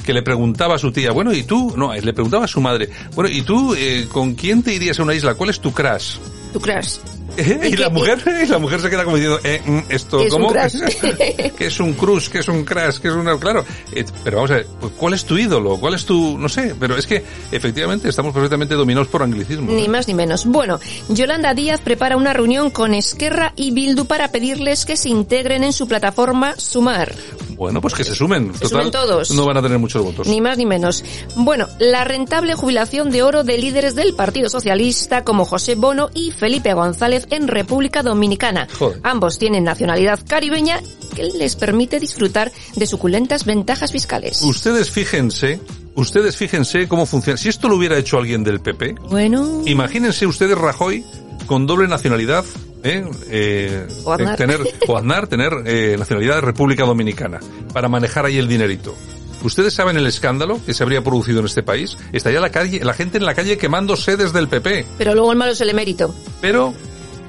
que 0.05 0.13
le 0.13 0.21
preguntaba 0.21 0.75
a 0.75 0.77
su 0.77 0.91
tía, 0.91 1.11
bueno, 1.11 1.33
¿y 1.33 1.43
tú? 1.43 1.73
No, 1.75 1.93
le 1.93 2.13
preguntaba 2.13 2.45
a 2.45 2.47
su 2.47 2.61
madre, 2.61 2.89
bueno, 3.15 3.29
¿y 3.29 3.41
tú 3.41 3.73
eh, 3.75 4.07
con 4.11 4.35
quién 4.35 4.63
te 4.63 4.73
irías 4.73 4.99
a 4.99 5.03
una 5.03 5.13
isla? 5.13 5.35
¿Cuál 5.35 5.49
es 5.49 5.59
tu 5.59 5.73
crash? 5.73 6.17
Tu 6.53 6.59
crash. 6.59 6.97
y 7.63 7.75
la 7.77 7.89
mujer, 7.89 8.19
y 8.43 8.47
la 8.47 8.59
mujer 8.59 8.81
se 8.81 8.89
queda 8.89 9.03
como 9.03 9.17
diciendo, 9.17 9.39
eh, 9.43 9.61
mm, 9.65 9.79
esto, 9.89 10.19
¿cómo? 10.29 10.53
que 11.57 11.65
es 11.65 11.79
un 11.79 11.93
crush, 11.93 12.29
que 12.29 12.39
es 12.39 12.47
un 12.47 12.63
crash, 12.63 12.99
que 12.99 13.07
es 13.07 13.13
una, 13.13 13.37
claro. 13.37 13.65
Eh, 13.91 14.05
pero 14.23 14.37
vamos 14.37 14.51
a 14.51 14.55
ver, 14.55 14.67
pues, 14.79 14.93
¿cuál 14.97 15.13
es 15.13 15.25
tu 15.25 15.37
ídolo? 15.37 15.77
¿Cuál 15.77 15.95
es 15.95 16.05
tu, 16.05 16.37
no 16.37 16.49
sé? 16.49 16.75
Pero 16.79 16.97
es 16.97 17.07
que, 17.07 17.23
efectivamente, 17.51 18.09
estamos 18.09 18.33
perfectamente 18.33 18.75
dominados 18.75 19.07
por 19.07 19.23
anglicismo. 19.23 19.71
Ni 19.71 19.87
más 19.87 20.07
ni 20.07 20.13
menos. 20.13 20.45
Bueno, 20.45 20.79
Yolanda 21.09 21.53
Díaz 21.53 21.81
prepara 21.81 22.17
una 22.17 22.33
reunión 22.33 22.69
con 22.69 22.93
Esquerra 22.93 23.53
y 23.55 23.71
Bildu 23.71 24.05
para 24.05 24.29
pedirles 24.29 24.85
que 24.85 24.97
se 24.97 25.09
integren 25.09 25.63
en 25.63 25.73
su 25.73 25.87
plataforma 25.87 26.55
Sumar. 26.57 27.13
Bueno, 27.55 27.81
pues 27.81 27.93
que 27.93 28.03
se 28.03 28.15
sumen. 28.15 28.51
Total, 28.51 28.91
todos. 28.91 29.31
No 29.31 29.45
van 29.45 29.57
a 29.57 29.61
tener 29.61 29.79
muchos 29.79 30.03
votos. 30.03 30.27
Ni 30.27 30.41
más 30.41 30.57
ni 30.57 30.65
menos. 30.65 31.03
Bueno, 31.35 31.67
la 31.79 32.03
rentable 32.03 32.55
jubilación 32.55 33.11
de 33.11 33.23
oro 33.23 33.43
de 33.43 33.57
líderes 33.57 33.95
del 33.95 34.13
Partido 34.15 34.49
Socialista 34.49 35.23
como 35.23 35.45
José 35.45 35.75
Bono 35.75 36.09
y 36.13 36.31
Felipe 36.31 36.73
González 36.73 37.22
en 37.29 37.47
República 37.47 38.03
Dominicana. 38.03 38.67
Ambos 39.03 39.39
tienen 39.39 39.63
nacionalidad 39.63 40.19
caribeña 40.27 40.81
que 41.15 41.23
les 41.23 41.55
permite 41.55 41.99
disfrutar 41.99 42.51
de 42.75 42.87
suculentas 42.87 43.45
ventajas 43.45 43.91
fiscales. 43.91 44.41
Ustedes 44.41 44.89
fíjense, 44.89 45.59
ustedes 45.95 46.37
fíjense 46.37 46.87
cómo 46.87 47.05
funciona. 47.05 47.37
Si 47.37 47.49
esto 47.49 47.69
lo 47.69 47.75
hubiera 47.75 47.97
hecho 47.97 48.17
alguien 48.17 48.43
del 48.43 48.59
PP, 48.59 48.95
bueno, 49.09 49.61
imagínense 49.65 50.25
ustedes 50.25 50.57
Rajoy 50.57 51.03
con 51.45 51.67
doble 51.67 51.87
nacionalidad 51.87 52.45
¿eh? 52.83 53.05
Eh, 53.29 53.87
o 54.03 54.17
tener 54.35 54.59
o 54.87 54.97
Aznar 54.97 55.27
tener 55.27 55.51
eh, 55.65 55.95
nacionalidad 55.97 56.35
de 56.35 56.41
República 56.41 56.85
Dominicana 56.85 57.39
para 57.73 57.89
manejar 57.89 58.25
ahí 58.25 58.37
el 58.37 58.47
dinerito. 58.47 58.95
¿Ustedes 59.43 59.73
saben 59.73 59.97
el 59.97 60.07
escándalo 60.07 60.59
que 60.65 60.73
se 60.73 60.83
habría 60.83 61.03
producido 61.03 61.39
en 61.39 61.45
este 61.45 61.63
país? 61.63 61.97
Estaría 62.13 62.39
la 62.39 62.49
calle, 62.49 62.79
la 62.83 62.93
gente 62.93 63.17
en 63.17 63.25
la 63.25 63.35
calle 63.35 63.57
quemando 63.57 63.97
sedes 63.97 64.31
del 64.31 64.47
PP. 64.47 64.85
Pero 64.97 65.13
luego 65.13 65.31
el 65.33 65.37
malo 65.37 65.51
es 65.51 65.59
el 65.59 65.69
emérito. 65.69 66.15
Pero, 66.39 66.73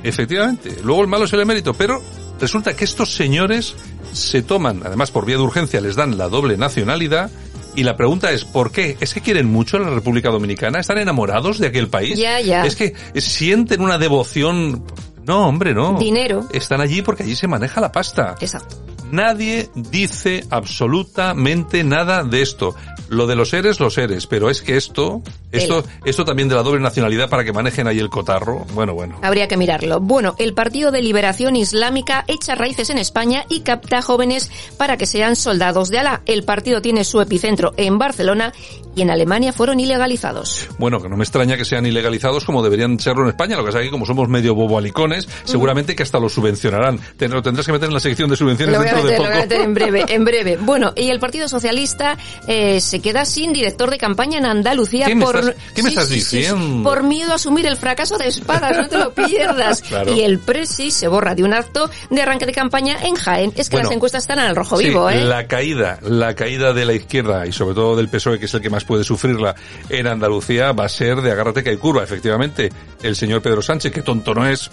efectivamente, 0.05 0.77
luego 0.83 1.03
el 1.03 1.09
malo 1.09 1.25
es 1.25 1.33
el 1.33 1.41
emérito, 1.41 1.75
pero 1.75 2.03
resulta 2.41 2.75
que 2.77 2.85
estos 2.85 3.13
señores 3.15 3.75
se 4.13 4.43
toman, 4.43 4.83
además 4.85 5.11
por 5.11 5.27
vía 5.27 5.37
de 5.37 5.43
urgencia 5.43 5.81
les 5.81 5.97
dan 5.97 6.17
la 6.17 6.29
doble 6.29 6.57
nacionalidad 6.57 7.31
y 7.77 7.83
la 7.83 7.97
pregunta 7.97 8.31
es, 8.31 8.45
¿por 8.45 8.71
qué? 8.71 8.97
¿Es 9.01 9.15
que 9.15 9.21
quieren 9.21 9.51
mucho 9.51 9.79
a 9.79 9.81
la 9.81 9.91
República 9.91 10.31
Dominicana? 10.31 10.79
¿Están 10.79 10.99
enamorados 10.99 11.59
de 11.59 11.67
aquel 11.67 11.89
país? 11.89 12.17
Ya, 12.17 12.41
ya. 12.41 12.65
Es 12.65 12.77
que 12.77 12.95
sienten 13.17 13.81
una 13.81 13.99
devoción 13.99 14.85
no, 15.27 15.49
hombre, 15.49 15.75
no. 15.75 15.99
Dinero. 15.99 16.47
Están 16.53 16.81
allí 16.81 17.03
porque 17.03 17.23
allí 17.23 17.35
se 17.35 17.49
maneja 17.49 17.81
la 17.81 17.91
pasta. 17.91 18.35
Exacto. 18.41 18.77
Nadie 19.11 19.71
dice 19.75 20.45
absolutamente 20.51 21.85
nada 21.85 22.25
de 22.25 22.43
esto. 22.43 22.75
Lo 23.15 23.27
de 23.27 23.37
los 23.37 23.51
seres, 23.51 23.81
los 23.81 23.95
seres, 23.95 24.27
pero 24.27 24.51
es 24.51 24.61
que 24.61 24.77
esto, 24.77 25.23
esto, 25.53 25.85
esto 26.05 26.25
también 26.25 26.49
de 26.49 26.55
la 26.55 26.63
doble 26.63 26.81
nacionalidad 26.81 27.29
para 27.29 27.45
que 27.45 27.53
manejen 27.53 27.87
ahí 27.87 27.99
el 27.99 28.11
cotarro, 28.11 28.67
bueno, 28.75 28.95
bueno. 28.95 29.19
Habría 29.23 29.49
que 29.49 29.57
mirarlo. 29.57 30.01
Bueno, 30.01 30.35
el 30.39 30.55
Partido 30.55 30.91
de 30.91 31.03
Liberación 31.03 31.57
Islámica 31.57 32.25
echa 32.27 32.55
raíces 32.55 32.91
en 32.91 32.99
España 32.99 33.45
y 33.49 33.61
capta 33.61 34.03
jóvenes 34.03 34.51
para 34.77 34.97
que 34.97 35.07
sean 35.07 35.37
soldados 35.37 35.91
de 35.91 35.99
Alá. 35.99 36.23
El 36.27 36.45
partido 36.45 36.83
tiene 36.83 37.05
su 37.05 37.21
epicentro 37.21 37.73
en 37.77 37.99
Barcelona 37.99 38.53
y 38.97 39.03
en 39.03 39.11
Alemania 39.11 39.53
fueron 39.53 39.81
ilegalizados. 39.81 40.69
Bueno, 40.79 41.01
que 41.01 41.09
no 41.09 41.17
me 41.17 41.25
extraña 41.25 41.57
que 41.57 41.65
sean 41.65 41.87
ilegalizados 41.87 42.45
como 42.45 42.63
deberían 42.63 42.99
serlo 42.99 43.23
en 43.23 43.31
España. 43.31 43.57
Lo 43.57 43.63
que 43.63 43.69
pasa 43.69 43.81
es 43.81 43.87
que 43.87 43.91
como 43.91 44.07
somos 44.07 44.29
medio 44.29 44.55
bobalicones, 44.55 45.29
seguramente 45.45 45.95
que 45.95 46.03
hasta 46.03 46.19
lo 46.19 46.29
subvencionarán. 46.29 46.99
Te 47.17 47.29
lo 47.29 47.43
tendrás 47.43 47.67
que 47.67 47.73
meter 47.73 47.89
en 47.89 47.95
la 47.95 48.01
sección 48.01 48.31
de 48.31 48.37
subvenciones 48.37 48.79
dentro 48.79 49.03
de 49.03 49.17
poco. 49.17 49.23
Lo 49.25 49.29
voy 49.29 49.39
a 49.39 49.43
meter 49.43 49.61
en 49.61 49.75
breve, 49.75 50.05
en 50.09 50.25
breve. 50.25 50.57
Bueno, 50.57 50.93
y 50.97 51.09
el 51.09 51.21
Partido 51.21 51.49
Socialista 51.49 52.17
eh, 52.47 52.81
se 52.81 53.01
queda 53.05 53.27
sin 53.27 53.53
director 53.53 53.91
de 53.91 53.99
campaña 53.99 54.39
en 54.39 54.47
Andalucía 54.47 55.05
¿Qué 55.05 55.17
por... 55.17 55.35
Me 55.35 55.51
estás, 55.51 55.73
¿Qué 55.75 55.83
me 55.83 55.89
estás 55.91 56.09
diciendo? 56.09 56.89
por 56.89 57.03
miedo 57.03 57.33
a 57.33 57.35
asumir 57.35 57.67
el 57.67 57.77
fracaso 57.77 58.17
de 58.17 58.29
espadas, 58.29 58.79
no 58.79 58.89
te 58.89 58.97
lo 58.97 59.13
pierdas. 59.15 59.83
Y 60.07 60.23
el 60.23 60.39
Presi 60.39 60.91
se 60.91 61.07
borra 61.07 61.35
de 61.35 61.45
un 61.45 61.53
acto 61.53 61.91
de 62.09 62.23
arranque 62.23 62.47
de 62.47 62.53
campaña 62.53 62.97
en 63.03 63.15
Jaén. 63.15 63.53
Es 63.57 63.69
que 63.69 63.77
las 63.77 63.91
encuestas 63.91 64.23
están 64.23 64.39
al 64.39 64.57
rojo 64.57 64.79
vivo, 64.79 65.11
¿eh? 65.11 65.23
La 65.23 65.47
caída, 65.47 65.99
la 66.01 66.35
caída 66.35 66.73
de 66.73 66.87
la 66.87 66.95
izquierda 66.95 67.47
y 67.47 67.53
sobre 67.53 67.75
todo 67.75 67.95
del 67.95 68.09
PSOE, 68.09 68.39
que 68.39 68.47
es 68.47 68.55
el 68.55 68.63
que 68.63 68.71
más 68.71 68.85
puede 68.85 69.05
sufrirla 69.05 69.55
en 69.91 70.07
Andalucía, 70.07 70.73
va 70.73 70.87
a 70.87 70.89
ser 70.89 71.21
de 71.21 71.31
agárrate 71.31 71.63
que 71.63 71.71
hay 71.71 71.77
curva. 71.77 72.03
Efectivamente, 72.03 72.73
el 73.03 73.17
señor 73.17 73.43
Pedro 73.43 73.61
Sánchez, 73.61 73.93
que 73.93 74.01
tonto 74.01 74.33
no 74.35 74.49
es, 74.49 74.71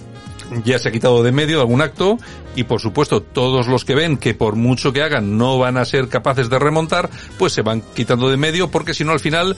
ya 0.64 0.80
se 0.80 0.90
ha 0.90 0.92
quitado 0.92 1.24
de 1.24 1.32
medio 1.32 1.58
de 1.58 1.62
algún 1.62 1.82
acto 1.82 2.18
y 2.56 2.64
por 2.66 2.82
supuesto 2.82 3.22
todos 3.22 3.68
los 3.68 3.86
que 3.86 3.96
ven 3.96 4.18
que 4.18 4.34
por 4.34 4.56
mucho 4.56 4.92
que 4.92 5.02
hagan 5.02 5.38
no 5.38 5.58
van 5.58 5.78
a 5.78 5.86
ser 5.86 6.10
capaces 6.10 6.50
de 6.50 6.60
remontar, 6.60 7.10
pues 7.38 7.54
se 7.54 7.62
van 7.62 7.82
quitando 7.94 8.30
de 8.30 8.38
medio 8.38 8.70
porque 8.70 8.94
si 8.94 9.04
no 9.04 9.12
al 9.12 9.20
final 9.20 9.56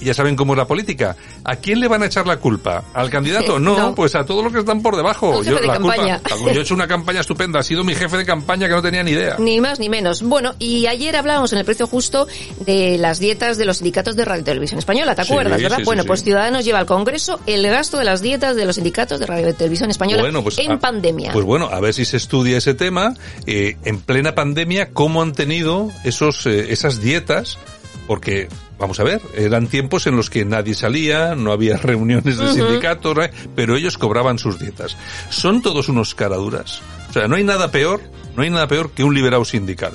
ya 0.00 0.14
saben 0.14 0.36
cómo 0.36 0.52
es 0.52 0.58
la 0.58 0.66
política. 0.66 1.16
¿A 1.44 1.56
quién 1.56 1.80
le 1.80 1.88
van 1.88 2.02
a 2.02 2.06
echar 2.06 2.26
la 2.26 2.36
culpa? 2.36 2.84
¿Al 2.94 3.10
candidato? 3.10 3.58
No, 3.58 3.94
pues 3.94 4.14
a 4.14 4.24
todos 4.24 4.44
los 4.44 4.52
que 4.52 4.60
están 4.60 4.82
por 4.82 4.96
debajo. 4.96 5.42
Yo, 5.42 5.58
la 5.60 5.78
culpa, 5.78 6.20
yo 6.52 6.60
he 6.60 6.60
hecho 6.60 6.74
una 6.74 6.86
campaña 6.86 7.20
estupenda, 7.20 7.60
ha 7.60 7.62
sido 7.62 7.82
mi 7.84 7.94
jefe 7.94 8.16
de 8.16 8.24
campaña 8.24 8.68
que 8.68 8.74
no 8.74 8.82
tenía 8.82 9.02
ni 9.02 9.12
idea. 9.12 9.36
Ni 9.38 9.60
más 9.60 9.80
ni 9.80 9.88
menos. 9.88 10.22
Bueno, 10.22 10.54
y 10.58 10.86
ayer 10.86 11.16
hablábamos 11.16 11.52
en 11.52 11.58
el 11.58 11.64
precio 11.64 11.86
justo 11.86 12.26
de 12.64 12.98
las 12.98 13.18
dietas 13.18 13.58
de 13.58 13.64
los 13.64 13.78
sindicatos 13.78 14.16
de 14.16 14.24
Radio 14.24 14.42
y 14.42 14.44
Televisión 14.44 14.78
Española, 14.78 15.14
¿te 15.14 15.22
acuerdas, 15.22 15.60
verdad? 15.60 15.78
bueno, 15.84 16.04
pues 16.04 16.22
Ciudadanos 16.22 16.64
lleva 16.64 16.78
al 16.78 16.86
Congreso 16.86 17.40
el 17.46 17.66
gasto 17.66 17.98
de 17.98 18.04
las 18.04 18.22
dietas 18.22 18.56
de 18.56 18.64
los 18.64 18.76
sindicatos 18.76 19.18
de 19.18 19.26
Radio 19.26 19.48
y 19.48 19.52
Televisión 19.52 19.90
Española 19.90 20.35
pues, 20.42 20.58
en 20.58 20.78
pandemia. 20.78 21.32
Pues 21.32 21.44
bueno, 21.44 21.66
a 21.66 21.80
ver 21.80 21.94
si 21.94 22.04
se 22.04 22.16
estudia 22.16 22.58
ese 22.58 22.74
tema 22.74 23.14
eh, 23.46 23.76
en 23.84 24.00
plena 24.00 24.34
pandemia, 24.34 24.90
cómo 24.92 25.22
han 25.22 25.32
tenido 25.32 25.90
esos 26.04 26.46
eh, 26.46 26.72
esas 26.72 27.00
dietas, 27.00 27.58
porque 28.06 28.48
vamos 28.78 29.00
a 29.00 29.04
ver, 29.04 29.20
eran 29.34 29.68
tiempos 29.68 30.06
en 30.06 30.16
los 30.16 30.30
que 30.30 30.44
nadie 30.44 30.74
salía, 30.74 31.34
no 31.34 31.52
había 31.52 31.76
reuniones 31.82 32.38
de 32.38 32.52
sindicatos, 32.52 33.18
¿eh? 33.18 33.30
pero 33.54 33.76
ellos 33.76 33.98
cobraban 33.98 34.38
sus 34.38 34.58
dietas. 34.58 34.96
Son 35.30 35.62
todos 35.62 35.88
unos 35.88 36.14
caraduras. 36.14 36.82
O 37.10 37.12
sea, 37.12 37.28
no 37.28 37.36
hay 37.36 37.44
nada 37.44 37.70
peor, 37.70 38.00
no 38.36 38.42
hay 38.42 38.50
nada 38.50 38.68
peor 38.68 38.90
que 38.90 39.04
un 39.04 39.14
liberado 39.14 39.44
sindical. 39.44 39.92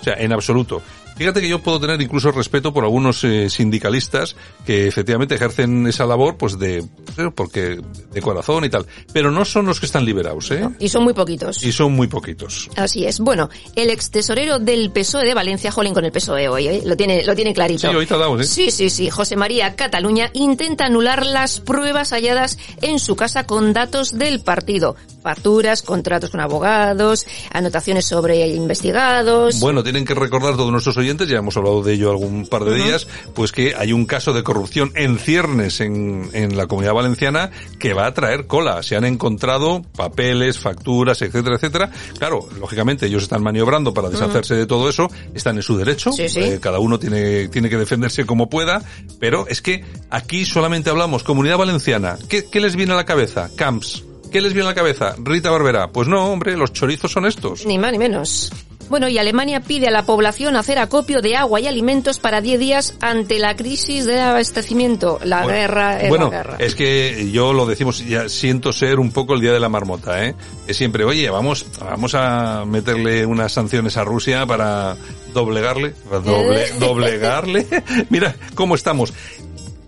O 0.00 0.04
sea, 0.04 0.14
en 0.14 0.32
absoluto. 0.32 0.82
Fíjate 1.16 1.40
que 1.40 1.48
yo 1.48 1.60
puedo 1.60 1.80
tener 1.80 2.00
incluso 2.02 2.30
respeto 2.30 2.72
por 2.72 2.84
algunos 2.84 3.24
eh, 3.24 3.48
sindicalistas 3.48 4.36
que 4.66 4.86
efectivamente 4.86 5.34
ejercen 5.34 5.86
esa 5.86 6.04
labor, 6.04 6.36
pues 6.36 6.58
de, 6.58 6.78
eh, 6.78 7.30
porque, 7.34 7.80
de 8.12 8.22
corazón 8.22 8.64
y 8.64 8.68
tal. 8.68 8.86
Pero 9.12 9.30
no 9.30 9.44
son 9.44 9.66
los 9.66 9.80
que 9.80 9.86
están 9.86 10.04
liberados, 10.04 10.50
¿eh? 10.50 10.68
Y 10.78 10.88
son 10.90 11.04
muy 11.04 11.14
poquitos. 11.14 11.62
Y 11.62 11.72
son 11.72 11.92
muy 11.92 12.06
poquitos. 12.06 12.68
Así 12.76 13.06
es. 13.06 13.20
Bueno, 13.20 13.48
el 13.74 13.88
ex 13.88 14.10
tesorero 14.10 14.58
del 14.58 14.90
PSOE 14.90 15.24
de 15.24 15.34
Valencia, 15.34 15.70
Jolín 15.70 15.94
con 15.94 16.04
el 16.04 16.12
PSOE 16.12 16.48
hoy, 16.48 16.68
¿eh? 16.68 16.82
lo 16.84 16.96
tiene, 16.96 17.24
lo 17.24 17.34
tiene 17.34 17.54
clarito. 17.54 17.90
Sí, 17.90 18.14
ha 18.14 18.16
dado, 18.16 18.38
¿eh? 18.38 18.44
Sí, 18.44 18.70
sí, 18.70 18.90
sí. 18.90 19.08
José 19.08 19.36
María 19.36 19.74
Cataluña 19.74 20.30
intenta 20.34 20.86
anular 20.86 21.24
las 21.24 21.60
pruebas 21.60 22.10
halladas 22.10 22.58
en 22.82 22.98
su 22.98 23.16
casa 23.16 23.44
con 23.44 23.72
datos 23.72 24.18
del 24.18 24.40
partido. 24.40 24.96
Facturas, 25.22 25.82
contratos 25.82 26.30
con 26.30 26.40
abogados, 26.40 27.26
anotaciones 27.52 28.04
sobre 28.04 28.46
investigados. 28.48 29.60
Bueno, 29.60 29.82
tienen 29.82 30.04
que 30.04 30.14
recordar 30.14 30.56
todos 30.56 30.70
nuestros 30.70 30.96
oyentes, 30.96 31.05
ya 31.06 31.38
hemos 31.38 31.56
hablado 31.56 31.82
de 31.82 31.94
ello 31.94 32.10
algún 32.10 32.46
par 32.46 32.64
de 32.64 32.74
días, 32.74 33.06
pues 33.34 33.52
que 33.52 33.74
hay 33.76 33.92
un 33.92 34.06
caso 34.06 34.32
de 34.32 34.42
corrupción 34.42 34.92
en 34.94 35.18
ciernes 35.18 35.80
en, 35.80 36.28
en 36.32 36.56
la 36.56 36.66
comunidad 36.66 36.94
valenciana 36.94 37.50
que 37.78 37.94
va 37.94 38.06
a 38.06 38.14
traer 38.14 38.46
cola. 38.46 38.82
Se 38.82 38.96
han 38.96 39.04
encontrado 39.04 39.82
papeles, 39.96 40.58
facturas, 40.58 41.22
etcétera, 41.22 41.56
etcétera. 41.56 41.90
Claro, 42.18 42.48
lógicamente 42.58 43.06
ellos 43.06 43.22
están 43.22 43.42
maniobrando 43.42 43.94
para 43.94 44.08
deshacerse 44.10 44.54
de 44.54 44.66
todo 44.66 44.88
eso, 44.88 45.08
están 45.34 45.56
en 45.56 45.62
su 45.62 45.76
derecho, 45.76 46.12
Sí, 46.12 46.28
sí. 46.28 46.40
eh, 46.40 46.58
cada 46.60 46.78
uno 46.78 46.98
tiene, 46.98 47.48
tiene 47.48 47.68
que 47.70 47.76
defenderse 47.76 48.26
como 48.26 48.48
pueda, 48.48 48.82
pero 49.20 49.46
es 49.48 49.62
que 49.62 49.84
aquí 50.10 50.44
solamente 50.44 50.90
hablamos 50.90 51.22
comunidad 51.22 51.58
valenciana. 51.58 52.18
¿Qué, 52.28 52.44
qué 52.50 52.60
les 52.60 52.76
viene 52.76 52.92
a 52.92 52.96
la 52.96 53.04
cabeza? 53.04 53.50
Camps. 53.56 54.02
¿Qué 54.32 54.40
les 54.40 54.52
viene 54.52 54.66
a 54.68 54.70
la 54.70 54.74
cabeza? 54.74 55.14
Rita 55.22 55.50
Barberá. 55.50 55.92
Pues 55.92 56.08
no, 56.08 56.26
hombre, 56.30 56.56
los 56.56 56.72
chorizos 56.72 57.12
son 57.12 57.26
estos. 57.26 57.64
Ni 57.64 57.78
más 57.78 57.92
ni 57.92 57.98
menos. 57.98 58.52
Bueno, 58.88 59.08
y 59.08 59.18
Alemania 59.18 59.60
pide 59.60 59.88
a 59.88 59.90
la 59.90 60.04
población 60.04 60.56
hacer 60.56 60.78
acopio 60.78 61.20
de 61.20 61.36
agua 61.36 61.60
y 61.60 61.66
alimentos 61.66 62.18
para 62.18 62.40
10 62.40 62.58
días 62.60 62.94
ante 63.00 63.38
la 63.38 63.56
crisis 63.56 64.06
de 64.06 64.20
abastecimiento. 64.20 65.18
La 65.24 65.42
Bueno, 65.42 65.58
guerra 65.58 66.00
es 66.00 66.08
bueno, 66.08 66.30
la 66.30 66.36
guerra. 66.36 66.56
es 66.58 66.74
que 66.74 67.30
yo 67.32 67.52
lo 67.52 67.66
decimos, 67.66 68.04
ya 68.06 68.28
siento 68.28 68.72
ser 68.72 68.98
un 68.98 69.10
poco 69.12 69.34
el 69.34 69.40
día 69.40 69.52
de 69.52 69.60
la 69.60 69.68
marmota, 69.68 70.24
¿eh? 70.24 70.34
Es 70.66 70.76
siempre, 70.76 71.04
oye, 71.04 71.28
vamos, 71.30 71.66
vamos 71.80 72.14
a 72.14 72.64
meterle 72.66 73.26
unas 73.26 73.52
sanciones 73.52 73.96
a 73.96 74.04
Rusia 74.04 74.46
para 74.46 74.96
doblegarle, 75.32 75.90
para 76.08 76.22
doble- 76.22 76.70
doblegarle. 76.78 77.66
Mira 78.10 78.34
cómo 78.54 78.74
estamos. 78.74 79.12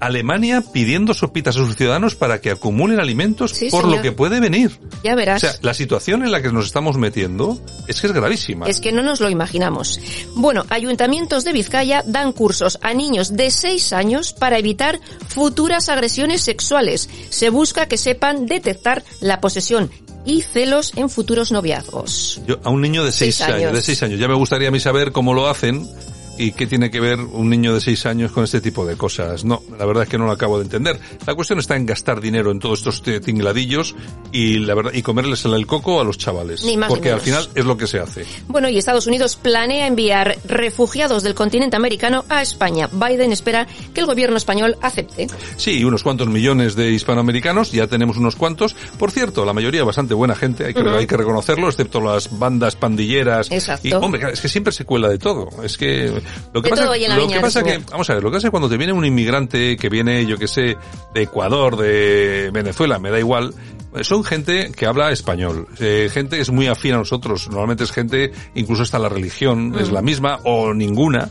Alemania 0.01 0.63
pidiendo 0.73 1.15
sopitas 1.15 1.57
a 1.57 1.59
sus 1.61 1.77
ciudadanos 1.77 2.15
para 2.15 2.41
que 2.41 2.51
acumulen 2.51 3.01
alimentos 3.01 3.53
Sí, 3.53 3.69
por 3.71 3.83
señor. 3.83 3.97
lo 3.97 4.03
que 4.03 4.13
puede 4.13 4.41
venir. 4.41 4.79
Ya 5.03 5.15
O 5.15 5.17
verás. 5.17 5.41
sea, 5.41 5.53
la 5.63 5.75
situación 5.75 6.23
en 6.25 6.31
la 6.33 6.41
que 6.43 6.53
nos 6.53 6.67
estamos 6.67 6.97
metiendo 6.97 7.59
es 7.87 8.01
que 8.01 8.07
es 8.07 8.13
gravísima. 8.13 8.67
Es 8.67 8.81
que 8.81 8.93
no 8.93 9.03
nos 9.03 9.21
lo 9.21 9.31
imaginamos. 9.31 10.01
Bueno, 10.35 10.65
ayuntamientos 10.71 11.45
de 11.45 11.53
Vizcaya 11.53 12.03
dan 12.07 12.33
cursos 12.33 12.79
a 12.83 12.95
niños 12.95 13.37
de 13.37 13.51
6 13.51 13.93
años 13.93 14.33
para 14.33 14.59
evitar 14.59 15.01
futuras 15.29 15.89
agresiones 15.89 16.43
sexuales. 16.43 17.09
Se 17.31 17.51
busca 17.51 17.87
que 17.87 17.97
sepan 17.99 18.47
detectar 18.47 19.03
la 19.21 19.41
posesión 19.41 19.91
y 20.25 20.43
celos 20.43 20.93
en 20.97 21.09
futuros 21.09 21.53
noviazgos. 21.53 22.41
Yo, 22.47 22.59
a 22.63 22.71
un 22.71 22.83
niño 22.83 23.05
de 23.05 23.13
seis, 23.13 23.37
Seis 23.37 23.49
años. 23.49 23.57
años. 23.63 23.73
de 23.73 23.83
seis 23.83 24.03
años. 24.03 24.21
Ya 24.21 24.29
me 24.29 24.35
gustaría 24.35 24.69
a 24.69 24.71
mí 24.71 24.79
saber 24.81 25.11
cómo 25.13 25.33
lo 25.33 25.49
hacen 25.49 25.89
y 26.39 26.53
qué 26.53 26.67
tiene 26.67 26.91
que 26.91 27.01
ver 27.01 27.21
un 27.21 27.51
niño 27.51 27.75
de 27.75 27.81
seis 27.81 28.07
años 28.07 28.33
con 28.33 28.45
este 28.45 28.61
tipo 28.61 28.87
de 28.87 28.97
cosas. 28.97 29.45
No, 29.45 29.63
la 29.77 29.85
verdad 29.85 30.05
es 30.05 30.09
que 30.09 30.19
no 30.19 30.27
lo 30.27 30.33
acabo 30.33 30.59
de 30.59 30.65
entender. 30.65 30.99
La 31.27 31.35
cuestión 31.35 31.59
está 31.59 31.77
en 31.77 31.87
gastar 31.87 32.21
dinero 32.21 32.51
en 32.51 32.61
todos 32.61 32.79
estos 32.87 33.03
tingladillos 33.23 33.95
y 34.33 34.59
la 34.59 34.75
verdad, 34.75 34.93
y 34.95 35.03
comerles 35.03 35.45
el 35.45 35.67
coco 35.67 36.01
a 36.01 36.05
los 36.05 36.19
chavales. 36.19 36.65
Ni 36.65 36.77
más 36.77 36.89
ni 36.89 36.95
porque 36.95 37.11
al 37.11 37.21
menos. 37.21 37.25
final 37.25 37.49
es 37.55 37.65
lo 37.65 37.77
que 37.77 37.87
se 37.87 37.99
hace. 37.99 38.25
Bueno, 38.47 38.69
y 38.69 38.79
Estados 38.79 39.07
Unidos 39.07 39.37
planea 39.37 39.87
enviar 39.87 40.39
refugiados 40.45 41.23
del 41.23 41.35
continente 41.35 41.77
americano 41.77 42.25
a 42.29 42.43
España. 42.43 42.89
Biden 42.93 43.33
espera 43.33 43.67
que 43.93 44.01
el 44.01 44.07
gobierno 44.07 44.37
español 44.37 44.77
acepte. 44.81 45.27
Sí, 45.57 45.85
unos 45.85 46.03
cuantos 46.03 46.29
millones 46.29 46.77
de 46.77 46.91
hispanoamericanos, 46.91 47.73
ya 47.73 47.87
tenemos 47.87 48.17
unos 48.17 48.37
cuantos. 48.37 48.75
Por 48.99 49.11
cierto, 49.11 49.45
la 49.45 49.53
mayoría 49.53 49.85
bastante 49.85 50.15
buena 50.15 50.35
gente, 50.35 50.67
hay 50.67 50.75
que, 50.75 50.89
hay 50.89 51.07
que 51.07 51.17
reconocerlo, 51.17 51.69
excepto 51.69 52.01
las 52.01 52.39
bandas 52.39 52.77
pandilleras. 52.77 53.51
Exacto. 53.51 53.89
Y, 53.89 53.93
hombre, 53.93 54.33
es 54.33 54.41
que 54.41 54.49
siempre 54.49 54.73
se 54.73 54.85
cuela 54.85 55.09
de 55.09 55.19
todo. 55.19 55.49
Es 55.63 55.77
que 55.77 56.13
lo 56.53 56.63
que 56.63 56.67
De 56.69 56.71
pasa, 56.71 56.85
lo 56.87 56.93
viña 56.93 57.37
que 57.37 57.41
pasa 57.41 57.63
que, 57.63 57.79
vamos 57.91 58.09
a 58.11 58.15
ver, 58.15 58.23
lo 58.23 58.31
que 58.31 58.35
pasa 58.37 58.47
es 58.47 58.49
que 58.49 58.51
cuando 58.51 58.69
te 58.69 58.77
viene 58.77 58.93
un 58.93 59.05
inmigrante 59.05 59.77
que 59.77 59.89
viene, 59.89 60.27
yo 60.27 60.37
que 60.39 60.49
sé, 60.49 60.77
de 61.15 61.23
Ecuador, 61.23 61.77
de 61.77 62.51
Venezuela, 62.53 62.99
me 62.99 63.11
da 63.11 63.19
igual, 63.19 63.55
eh, 63.95 64.05
son 64.05 64.25
gente 64.25 64.71
que 64.77 64.87
habla 64.87 65.11
español, 65.13 65.67
eh, 65.81 66.09
gente 66.13 66.37
que 66.37 66.43
es 66.43 66.51
muy 66.51 66.67
afín 66.67 66.95
a 66.95 66.99
nosotros, 66.99 67.49
normalmente 67.49 67.85
es 67.85 67.93
gente, 67.93 68.33
incluso 68.55 68.83
hasta 68.83 68.99
la 68.99 69.09
religión 69.09 69.75
es 69.79 69.91
Mm. 69.91 69.95
la 69.95 70.03
misma 70.03 70.39
o 70.45 70.75
ninguna. 70.75 71.31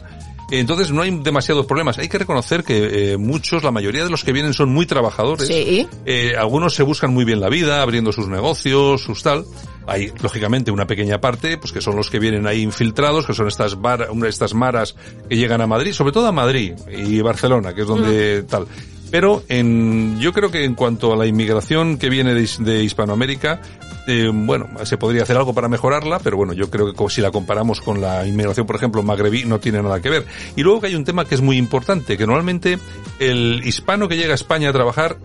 Entonces 0.51 0.91
no 0.91 1.01
hay 1.01 1.11
demasiados 1.11 1.65
problemas. 1.65 1.97
Hay 1.97 2.07
que 2.07 2.17
reconocer 2.17 2.63
que 2.63 3.13
eh, 3.13 3.17
muchos, 3.17 3.63
la 3.63 3.71
mayoría 3.71 4.03
de 4.03 4.09
los 4.09 4.23
que 4.23 4.31
vienen 4.31 4.53
son 4.53 4.69
muy 4.69 4.85
trabajadores. 4.85 5.47
Sí. 5.47 5.87
Eh, 6.05 6.35
algunos 6.37 6.73
se 6.73 6.83
buscan 6.83 7.13
muy 7.13 7.25
bien 7.25 7.39
la 7.39 7.49
vida, 7.49 7.81
abriendo 7.81 8.11
sus 8.11 8.27
negocios, 8.27 9.01
sus 9.01 9.23
tal. 9.23 9.45
Hay, 9.87 10.11
lógicamente, 10.21 10.71
una 10.71 10.87
pequeña 10.87 11.19
parte, 11.19 11.57
pues 11.57 11.71
que 11.71 11.81
son 11.81 11.95
los 11.95 12.09
que 12.09 12.19
vienen 12.19 12.47
ahí 12.47 12.61
infiltrados, 12.61 13.25
que 13.25 13.33
son 13.33 13.47
estas 13.47 13.79
bar, 13.79 14.09
estas 14.27 14.53
maras 14.53 14.95
que 15.29 15.35
llegan 15.37 15.61
a 15.61 15.67
Madrid, 15.67 15.93
sobre 15.93 16.11
todo 16.11 16.27
a 16.27 16.31
Madrid 16.31 16.73
y 16.91 17.21
Barcelona, 17.21 17.73
que 17.73 17.81
es 17.81 17.87
donde 17.87 18.43
tal. 18.43 18.67
Pero 19.11 19.43
en, 19.47 20.19
yo 20.19 20.33
creo 20.33 20.51
que 20.51 20.65
en 20.65 20.75
cuanto 20.75 21.13
a 21.13 21.15
la 21.15 21.25
inmigración 21.25 21.97
que 21.97 22.09
viene 22.09 22.33
de, 22.33 22.41
His- 22.41 22.63
de 22.63 22.83
Hispanoamérica, 22.83 23.61
eh, 24.07 24.29
bueno, 24.33 24.67
se 24.83 24.97
podría 24.97 25.23
hacer 25.23 25.37
algo 25.37 25.53
para 25.53 25.67
mejorarla, 25.69 26.19
pero 26.19 26.37
bueno, 26.37 26.53
yo 26.53 26.69
creo 26.69 26.93
que 26.93 27.09
si 27.09 27.21
la 27.21 27.31
comparamos 27.31 27.79
con 27.81 28.01
la 28.01 28.25
inmigración, 28.27 28.65
por 28.65 28.75
ejemplo, 28.75 29.03
magrebí, 29.03 29.45
no 29.45 29.59
tiene 29.59 29.81
nada 29.81 30.01
que 30.01 30.09
ver. 30.09 30.25
Y 30.55 30.63
luego 30.63 30.81
que 30.81 30.87
hay 30.87 30.95
un 30.95 31.05
tema 31.05 31.25
que 31.25 31.35
es 31.35 31.41
muy 31.41 31.57
importante, 31.57 32.17
que 32.17 32.25
normalmente 32.27 32.79
el 33.19 33.61
hispano 33.65 34.07
que 34.07 34.17
llega 34.17 34.31
a 34.33 34.35
España 34.35 34.69
a 34.69 34.73
trabajar 34.73 35.17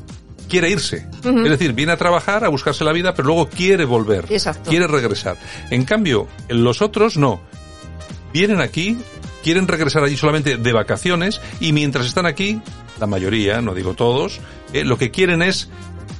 quiere 0.49 0.69
irse. 0.71 1.07
Es 1.45 1.51
decir, 1.51 1.73
viene 1.73 1.93
a 1.93 1.97
trabajar, 1.97 2.45
a 2.45 2.49
buscarse 2.49 2.85
la 2.85 2.93
vida, 2.93 3.15
pero 3.15 3.27
luego 3.29 3.49
quiere 3.49 3.85
volver. 3.85 4.27
Exacto. 4.31 4.69
Quiere 4.71 4.87
regresar. 4.87 5.37
En 5.71 5.85
cambio, 5.85 6.29
los 6.49 6.83
otros 6.83 7.17
no. 7.17 7.41
Vienen 8.33 8.61
aquí, 8.61 8.99
quieren 9.43 9.67
regresar 9.69 10.05
allí 10.05 10.17
solamente 10.17 10.57
de 10.57 10.73
vacaciones 10.73 11.41
y 11.61 11.73
mientras 11.73 12.07
están 12.07 12.27
aquí, 12.27 12.61
la 13.03 13.09
mayoría, 13.09 13.61
no 13.61 13.75
digo 13.75 13.95
todos, 13.95 14.41
eh, 14.73 14.85
lo 14.85 14.97
que 14.97 15.11
quieren 15.11 15.43
es 15.43 15.69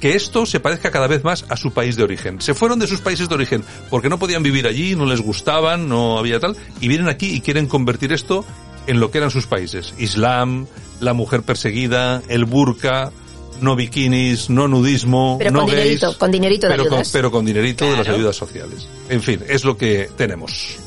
que 0.01 0.15
esto 0.15 0.45
se 0.45 0.59
parezca 0.59 0.91
cada 0.91 1.07
vez 1.07 1.23
más 1.23 1.45
a 1.47 1.55
su 1.55 1.71
país 1.71 1.95
de 1.95 2.03
origen. 2.03 2.41
Se 2.41 2.53
fueron 2.53 2.77
de 2.77 2.87
sus 2.87 2.99
países 2.99 3.29
de 3.29 3.35
origen 3.35 3.63
porque 3.89 4.09
no 4.09 4.19
podían 4.19 4.43
vivir 4.43 4.67
allí, 4.67 4.97
no 4.97 5.05
les 5.05 5.21
gustaban, 5.21 5.87
no 5.87 6.17
había 6.17 6.41
tal, 6.41 6.57
y 6.81 6.89
vienen 6.89 7.07
aquí 7.07 7.27
y 7.27 7.39
quieren 7.39 7.67
convertir 7.67 8.11
esto 8.11 8.43
en 8.85 8.99
lo 8.99 9.11
que 9.11 9.19
eran 9.19 9.31
sus 9.31 9.47
países. 9.47 9.93
Islam, 9.97 10.67
la 10.99 11.13
mujer 11.13 11.43
perseguida, 11.43 12.21
el 12.27 12.43
burka, 12.43 13.13
no 13.61 13.77
bikinis, 13.77 14.49
no 14.49 14.67
nudismo, 14.67 15.37
Pero 15.39 15.51
no 15.51 15.59
con 15.59 15.67
gays, 15.69 15.81
dinerito, 15.83 16.17
con 16.17 16.31
dinerito 16.31 16.67
de 16.67 16.75
pero 16.75 16.89
con, 16.89 17.03
pero 17.13 17.31
con 17.31 17.45
dinerito 17.45 17.85
de 17.85 17.95
las 17.95 18.09
ayudas 18.09 18.35
sociales. 18.35 18.89
En 19.07 19.21
fin, 19.21 19.39
es 19.47 19.63
lo 19.63 19.77
que 19.77 20.09
tenemos. 20.17 20.82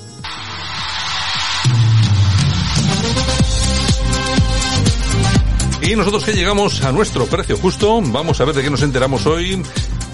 Y 5.86 5.94
nosotros 5.94 6.24
que 6.24 6.32
llegamos 6.32 6.82
a 6.82 6.90
nuestro 6.90 7.26
precio 7.26 7.56
justo, 7.58 8.00
vamos 8.02 8.40
a 8.40 8.44
ver 8.44 8.56
de 8.56 8.62
qué 8.64 8.70
nos 8.70 8.82
enteramos 8.82 9.24
hoy. 9.24 9.62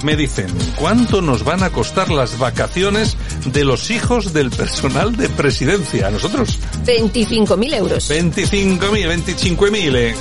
Me 0.05 0.17
dicen, 0.17 0.49
¿cuánto 0.77 1.23
nos 1.23 1.45
van 1.45 1.63
a 1.63 1.71
costar 1.71 2.11
las 2.11 2.39
vacaciones 2.39 3.17
de 3.47 3.65
los 3.65 3.91
hijos 3.91 4.35
del 4.35 4.51
personal 4.51 5.17
de 5.17 5.31
presidencia? 5.31 6.09
A 6.09 6.11
nosotros. 6.11 6.59
25.000 6.85 7.75
euros. 7.75 8.11
25.000, 8.11 9.25
25.000. 9.25 9.97
eh. 9.97 10.15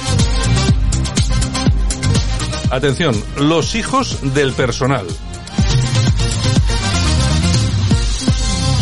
Atención, 2.69 3.21
los 3.37 3.75
hijos 3.75 4.19
del 4.33 4.53
personal. 4.53 5.05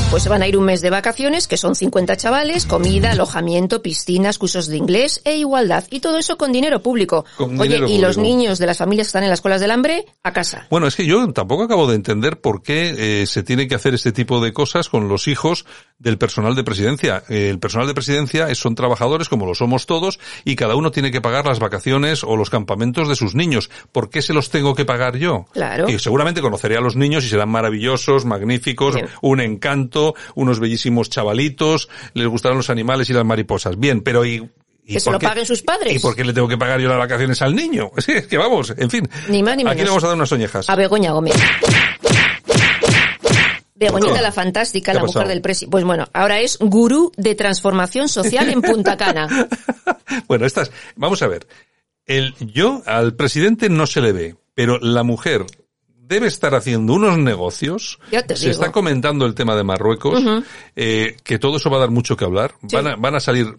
Pues 0.10 0.24
se 0.24 0.30
van 0.30 0.42
a 0.42 0.48
ir 0.48 0.58
un 0.58 0.66
mes 0.66 0.82
de 0.82 0.90
vacaciones, 0.90 1.48
que 1.48 1.56
son 1.56 1.76
50 1.76 2.18
chavales, 2.18 2.66
comida, 2.66 3.12
alojamiento, 3.12 3.84
piscinas, 3.84 4.40
cursos 4.40 4.66
de 4.68 4.76
inglés 4.76 5.22
e 5.24 5.36
igualdad. 5.38 5.84
Y 5.92 6.00
todo 6.00 6.18
eso 6.18 6.36
con 6.36 6.52
dinero 6.52 6.82
público. 6.82 7.26
Con 7.38 7.60
Oye, 7.60 7.76
dinero 7.76 7.88
y 7.88 8.00
los 8.00 8.18
niños 8.18 8.58
de 8.58 8.66
las 8.66 8.80
familias 8.80 9.06
que 9.06 9.10
están 9.10 9.24
en 9.24 9.30
las 9.30 9.38
escuelas 9.38 9.62
del 9.62 9.70
hambre, 9.70 10.06
a 10.24 10.34
casa. 10.34 10.66
Bueno, 10.72 10.88
es 10.88 10.96
que 10.96 11.06
yo 11.06 11.32
tampoco 11.32 11.64
acabo 11.64 11.88
de 11.88 11.94
entender 11.96 12.42
por 12.42 12.64
qué 12.64 13.22
eh, 13.22 13.28
se 13.28 13.44
tiene 13.44 13.68
que 13.68 13.76
hacer 13.76 13.94
este 13.94 14.12
tipo 14.12 14.42
de 14.42 14.52
cosas 14.52 14.90
con 14.90 15.08
los 15.10 15.28
hijos 15.28 15.66
del 16.00 16.18
personal 16.18 16.56
de 16.56 16.64
presidencia. 16.64 17.24
Eh, 17.30 17.50
el 17.52 17.60
personal 17.60 17.86
de 17.88 17.94
presidencia 17.94 18.50
es- 18.50 18.58
son 18.58 18.74
trabajadores 18.74 19.30
como 19.30 19.46
lo 19.46 19.54
somos 19.54 19.86
todos 19.86 20.20
y 20.44 20.56
cada 20.56 20.76
uno 20.76 20.90
tiene 20.90 21.12
que 21.12 21.22
pagar 21.22 21.46
las 21.46 21.60
vacaciones 21.60 22.24
o 22.24 22.36
los 22.36 22.50
campamentos 22.50 23.08
de 23.10 23.16
sus 23.16 23.36
niños. 23.36 23.70
¿Por 23.92 24.10
qué 24.10 24.24
se 24.24 24.34
los 24.34 24.50
tengo 24.50 24.74
que 24.74 24.86
pagar 24.86 25.18
yo? 25.18 25.46
Claro. 25.54 25.88
Y 25.88 26.00
seguramente 26.00 26.42
conoceré 26.42 26.78
a 26.78 26.82
los 26.82 26.96
niños 26.96 27.24
y 27.26 27.30
serán 27.30 27.50
maravillosos, 27.50 28.26
magníficos, 28.26 28.96
Bien. 28.96 29.08
un 29.22 29.40
encanto, 29.40 29.99
unos 30.36 30.60
bellísimos 30.60 31.10
chavalitos, 31.10 31.90
les 32.14 32.28
gustarán 32.28 32.58
los 32.58 32.70
animales 32.70 33.10
y 33.10 33.14
las 33.14 33.26
mariposas. 33.26 33.78
Bien, 33.80 34.02
pero 34.02 34.26
y... 34.26 34.50
¿y 34.86 34.94
Que 34.94 35.00
se 35.00 35.12
lo 35.12 35.20
qué- 35.20 35.28
paguen 35.28 35.46
sus 35.46 35.62
padres. 35.62 35.96
¿Y 35.96 36.00
por 36.00 36.16
qué 36.16 36.24
le 36.24 36.34
tengo 36.34 36.48
que 36.48 36.58
pagar 36.58 36.80
yo 36.80 36.90
las 36.90 36.98
vacaciones 36.98 37.42
al 37.42 37.56
niño? 37.56 37.92
Es 38.08 38.28
que, 38.28 38.38
vamos, 38.38 38.74
en 38.78 38.90
fin. 38.90 39.08
Ni 39.30 39.44
más 39.44 39.56
ni 39.56 39.64
Aquí 39.64 39.70
menos. 39.70 39.84
le 39.84 39.90
vamos 39.90 40.04
a 40.04 40.08
dar 40.08 40.16
unas 40.16 40.32
oñejas. 40.32 40.70
A 40.70 40.76
Begoña 40.76 41.12
Gómez. 41.12 41.36
Begoñita 43.76 44.22
la 44.22 44.32
fantástica, 44.34 44.92
¿Qué 44.92 44.96
la 44.98 45.02
mujer 45.02 45.14
pasado? 45.14 45.30
del 45.30 45.42
presi. 45.42 45.66
Pues 45.68 45.86
bueno, 45.86 46.08
ahora 46.12 46.40
es 46.42 46.58
gurú 46.60 47.14
de 47.16 47.34
transformación 47.36 48.10
social 48.10 48.50
en 48.50 48.62
Punta 48.62 48.98
Cana. 48.98 49.28
Bueno, 50.28 50.48
estas, 50.48 50.72
vamos 50.96 51.22
a 51.22 51.28
ver. 51.28 51.48
El, 52.08 52.34
yo 52.40 52.82
al 52.88 53.16
presidente 53.16 53.70
no 53.70 53.86
se 53.86 54.02
le 54.02 54.12
ve, 54.12 54.36
pero 54.56 54.80
la 54.80 55.04
mujer 55.04 55.46
debe 56.10 56.28
estar 56.28 56.54
haciendo 56.56 56.94
unos 56.94 57.18
negocios. 57.18 58.00
Ya 58.12 58.24
te 58.24 58.36
se 58.36 58.48
digo. 58.50 58.60
está 58.60 58.72
comentando 58.74 59.26
el 59.26 59.36
tema 59.36 59.56
de 59.56 59.64
Marruecos, 59.64 60.22
eh, 60.76 61.16
que 61.24 61.40
todo 61.40 61.58
eso 61.58 61.70
va 61.70 61.78
a 61.78 61.82
dar 61.82 61.92
mucho 61.92 62.18
que 62.18 62.26
hablar. 62.26 62.56
Sí. 62.68 62.76
Van, 62.76 62.88
a, 62.88 62.96
van 62.98 63.16
a 63.16 63.20
salir 63.20 63.56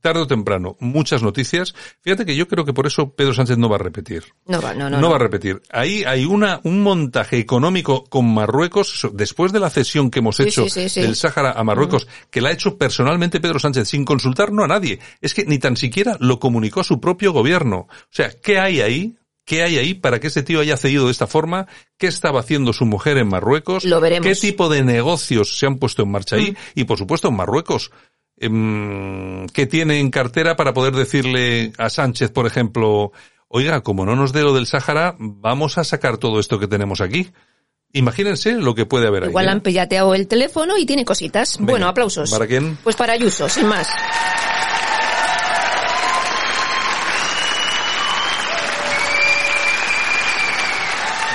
tarde 0.00 0.20
o 0.20 0.26
temprano 0.26 0.76
muchas 0.78 1.22
noticias. 1.22 1.74
Fíjate 2.02 2.26
que 2.26 2.36
yo 2.36 2.46
creo 2.46 2.64
que 2.64 2.72
por 2.72 2.86
eso 2.86 3.14
Pedro 3.14 3.34
Sánchez 3.34 3.56
no 3.58 3.68
va 3.68 3.76
a 3.76 3.78
repetir. 3.80 4.24
No 4.46 4.60
va, 4.60 4.74
no, 4.74 4.90
no. 4.90 4.96
No, 4.96 5.00
no. 5.00 5.10
va 5.10 5.16
a 5.16 5.20
repetir. 5.20 5.62
Ahí 5.70 6.04
hay 6.04 6.24
una, 6.24 6.60
un 6.64 6.82
montaje 6.82 7.38
económico 7.38 8.04
con 8.04 8.32
Marruecos, 8.32 9.08
después 9.14 9.52
de 9.52 9.60
la 9.60 9.70
cesión 9.70 10.10
que 10.10 10.18
hemos 10.18 10.36
Sí, 10.36 10.42
hecho 10.44 10.64
sí, 10.64 10.70
sí, 10.70 10.88
sí. 10.88 11.00
del 11.02 11.16
Sáhara 11.16 11.52
a 11.52 11.64
Marruecos, 11.64 12.06
que 12.30 12.40
la 12.40 12.50
ha 12.50 12.52
hecho 12.52 12.76
personalmente 12.76 13.40
Pedro 13.40 13.58
Sánchez 13.58 13.88
sin 13.88 14.04
consultar 14.04 14.52
no 14.52 14.64
a 14.64 14.68
nadie. 14.68 14.98
Es 15.20 15.34
que 15.34 15.44
ni 15.44 15.58
tan 15.58 15.76
siquiera 15.76 16.16
lo 16.20 16.38
comunicó 16.40 16.80
a 16.80 16.84
su 16.84 17.00
propio 17.00 17.32
gobierno. 17.32 17.86
O 17.88 17.88
sea, 18.10 18.30
¿qué 18.30 18.58
hay 18.58 18.80
ahí? 18.80 19.16
¿Qué 19.46 19.62
hay 19.62 19.78
ahí 19.78 19.94
para 19.94 20.18
que 20.18 20.26
ese 20.26 20.42
tío 20.42 20.58
haya 20.58 20.76
cedido 20.76 21.06
de 21.06 21.12
esta 21.12 21.28
forma? 21.28 21.68
¿Qué 21.96 22.08
estaba 22.08 22.40
haciendo 22.40 22.72
su 22.72 22.84
mujer 22.84 23.16
en 23.16 23.28
Marruecos? 23.28 23.84
Lo 23.84 24.00
veremos. 24.00 24.26
¿Qué 24.26 24.34
tipo 24.34 24.68
de 24.68 24.82
negocios 24.82 25.56
se 25.56 25.66
han 25.66 25.78
puesto 25.78 26.02
en 26.02 26.10
marcha 26.10 26.34
ahí? 26.34 26.50
Mm. 26.50 26.80
Y 26.80 26.84
por 26.84 26.98
supuesto 26.98 27.28
en 27.28 27.36
Marruecos. 27.36 27.92
Em, 28.36 29.46
¿Qué 29.46 29.66
tiene 29.66 30.00
en 30.00 30.10
cartera 30.10 30.56
para 30.56 30.74
poder 30.74 30.94
decirle 30.94 31.72
a 31.78 31.88
Sánchez, 31.90 32.32
por 32.32 32.46
ejemplo, 32.48 33.12
oiga, 33.46 33.82
como 33.82 34.04
no 34.04 34.16
nos 34.16 34.32
dé 34.32 34.42
lo 34.42 34.52
del 34.52 34.66
Sáhara, 34.66 35.14
vamos 35.18 35.78
a 35.78 35.84
sacar 35.84 36.18
todo 36.18 36.40
esto 36.40 36.58
que 36.58 36.66
tenemos 36.66 37.00
aquí? 37.00 37.30
Imagínense 37.92 38.54
lo 38.54 38.74
que 38.74 38.84
puede 38.84 39.06
haber 39.06 39.26
Igual 39.26 39.44
ahí. 39.44 39.48
¿eh? 39.48 39.52
han 39.52 39.60
pillateado 39.60 40.14
el 40.16 40.26
teléfono 40.26 40.76
y 40.76 40.84
tiene 40.86 41.04
cositas. 41.04 41.56
Venga, 41.56 41.70
bueno, 41.70 41.88
aplausos. 41.88 42.32
¿Para 42.32 42.48
quién? 42.48 42.76
Pues 42.82 42.96
para 42.96 43.12
Ayuso, 43.12 43.48
sin 43.48 43.66
más. 43.68 43.86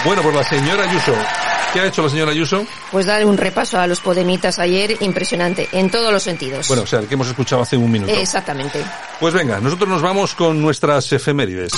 Bueno, 0.04 0.24
pues 0.24 0.36
la 0.36 0.44
señora 0.44 0.90
Ayuso. 0.90 1.14
¿Qué 1.74 1.80
ha 1.80 1.86
hecho 1.86 2.02
la 2.02 2.10
señora 2.10 2.32
Ayuso? 2.32 2.66
Pues 2.92 3.06
dar 3.06 3.24
un 3.24 3.38
repaso 3.38 3.80
a 3.80 3.86
los 3.86 4.02
podemitas 4.02 4.58
ayer 4.58 4.98
impresionante, 5.02 5.70
en 5.72 5.92
todos 5.92 6.12
los 6.12 6.24
sentidos. 6.24 6.68
Bueno, 6.68 6.84
o 6.84 6.88
sea, 6.88 7.00
el 7.00 7.08
que 7.08 7.14
hemos 7.14 7.28
escuchado 7.28 7.62
hace 7.62 7.78
un 7.78 7.92
minuto. 7.92 8.12
Exactamente. 8.12 8.84
Pues 9.20 9.34
venga, 9.34 9.60
nosotros 9.60 9.88
nos 9.88 10.02
vamos 10.02 10.34
con 10.34 10.60
nuestras 10.62 11.12
efemérides. 11.14 11.72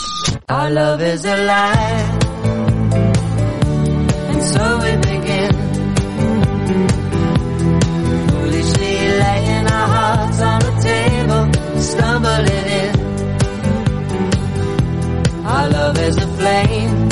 Our 15.46 15.70
love 15.70 16.00
is 16.00 16.18
a 16.18 16.28
flame. 16.38 17.03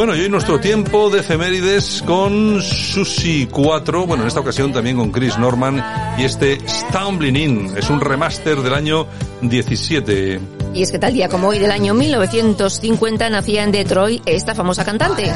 Bueno, 0.00 0.16
y 0.16 0.20
hoy 0.22 0.30
nuestro 0.30 0.58
tiempo 0.58 1.10
de 1.10 1.20
efemérides 1.20 2.02
con 2.06 2.62
Susi 2.62 3.46
4, 3.50 4.06
bueno, 4.06 4.22
en 4.22 4.28
esta 4.28 4.40
ocasión 4.40 4.72
también 4.72 4.96
con 4.96 5.12
Chris 5.12 5.36
Norman 5.36 5.84
y 6.16 6.24
este 6.24 6.58
Stumbling 6.66 7.36
In, 7.36 7.76
es 7.76 7.90
un 7.90 8.00
remaster 8.00 8.62
del 8.62 8.72
año 8.72 9.06
17. 9.42 10.40
Y 10.72 10.82
es 10.82 10.90
que 10.90 10.98
tal 10.98 11.12
día 11.12 11.28
como 11.28 11.48
hoy 11.48 11.58
del 11.58 11.70
año 11.70 11.92
1950 11.92 13.28
nacía 13.28 13.62
en 13.62 13.72
Detroit 13.72 14.22
esta 14.24 14.54
famosa 14.54 14.86
cantante. 14.86 15.30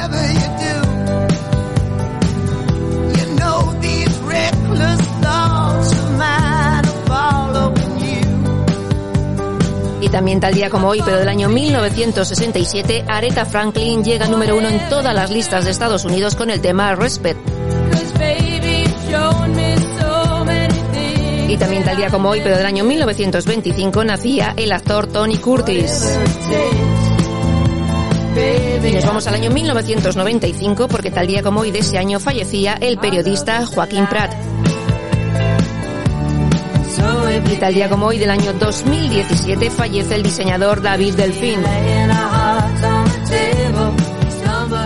Y 10.05 10.09
también 10.09 10.39
tal 10.39 10.53
día 10.53 10.69
como 10.69 10.89
hoy, 10.89 11.01
pero 11.03 11.17
del 11.17 11.27
año 11.27 11.49
1967, 11.49 13.05
Aretha 13.07 13.43
Franklin 13.43 14.03
llega 14.03 14.27
número 14.27 14.55
uno 14.55 14.69
en 14.69 14.87
todas 14.87 15.15
las 15.15 15.31
listas 15.31 15.65
de 15.65 15.71
Estados 15.71 16.05
Unidos 16.05 16.35
con 16.35 16.51
el 16.51 16.61
tema 16.61 16.93
Respect. 16.93 17.39
Y 21.49 21.57
también 21.57 21.83
tal 21.83 21.97
día 21.97 22.11
como 22.11 22.29
hoy, 22.29 22.41
pero 22.43 22.55
del 22.55 22.67
año 22.67 22.83
1925, 22.83 24.03
nacía 24.03 24.53
el 24.55 24.73
actor 24.73 25.07
Tony 25.07 25.37
Curtis. 25.37 26.19
Y 28.87 28.91
nos 28.91 29.05
vamos 29.07 29.25
al 29.25 29.33
año 29.33 29.49
1995 29.49 30.87
porque 30.87 31.09
tal 31.09 31.25
día 31.25 31.41
como 31.41 31.61
hoy 31.61 31.71
de 31.71 31.79
ese 31.79 31.97
año 31.97 32.19
fallecía 32.19 32.77
el 32.79 32.99
periodista 32.99 33.65
Joaquín 33.65 34.05
Prat. 34.05 34.35
Y 37.51 37.55
tal 37.57 37.73
día 37.73 37.89
como 37.89 38.07
hoy 38.07 38.17
del 38.17 38.29
año 38.29 38.53
2017 38.53 39.69
fallece 39.69 40.15
el 40.15 40.23
diseñador 40.23 40.81
David 40.81 41.15
Delfín. 41.15 41.59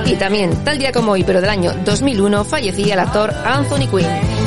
Y 0.05 0.15
también, 0.15 0.63
tal 0.63 0.77
día 0.77 0.91
como 0.91 1.12
hoy, 1.12 1.23
pero 1.23 1.41
del 1.41 1.49
año 1.49 1.73
2001, 1.85 2.43
fallecía 2.45 2.93
el 2.95 2.99
actor 2.99 3.33
Anthony 3.45 3.88
Quinn. 3.89 4.38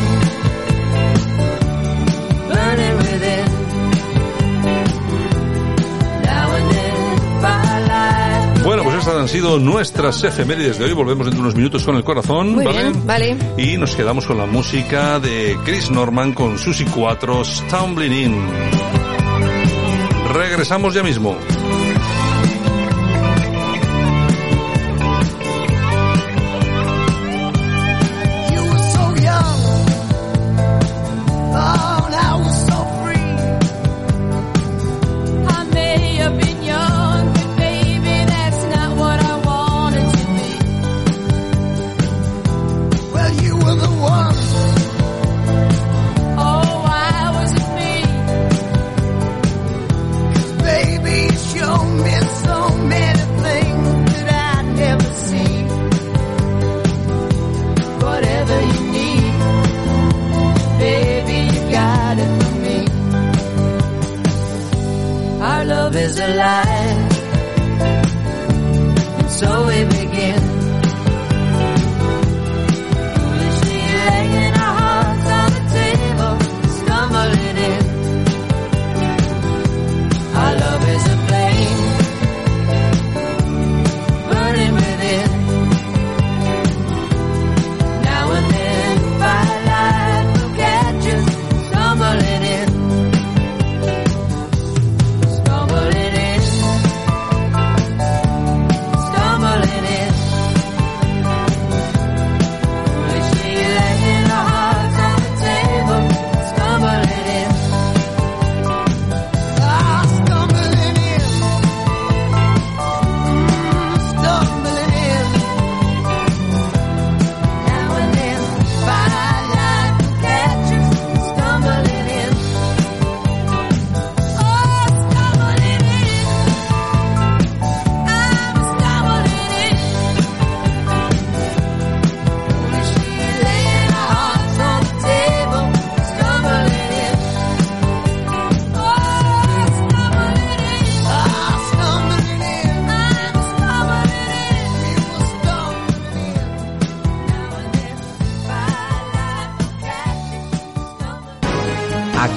Estas 9.02 9.16
han 9.20 9.28
sido 9.28 9.58
nuestras 9.58 10.22
efemérides 10.22 10.78
de 10.78 10.84
hoy, 10.84 10.92
volvemos 10.92 11.26
dentro 11.26 11.42
de 11.42 11.48
unos 11.48 11.56
minutos 11.56 11.82
con 11.82 11.96
el 11.96 12.04
corazón, 12.04 12.54
Muy 12.54 12.64
¿vale? 12.64 12.82
bien, 12.82 13.04
vale. 13.06 13.36
Y 13.58 13.76
nos 13.76 13.96
quedamos 13.96 14.26
con 14.26 14.38
la 14.38 14.46
música 14.46 15.18
de 15.18 15.58
Chris 15.64 15.90
Norman 15.90 16.32
con 16.32 16.56
Susi 16.56 16.84
4, 16.84 17.44
Stumbling 17.44 18.12
In. 18.12 18.36
Regresamos 20.32 20.94
ya 20.94 21.02
mismo. 21.02 21.36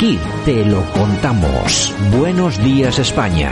Aquí 0.06 0.20
te 0.46 0.64
lo 0.64 0.84
contamos. 0.92 1.92
Buenos 2.16 2.64
días 2.64 3.00
España. 3.00 3.52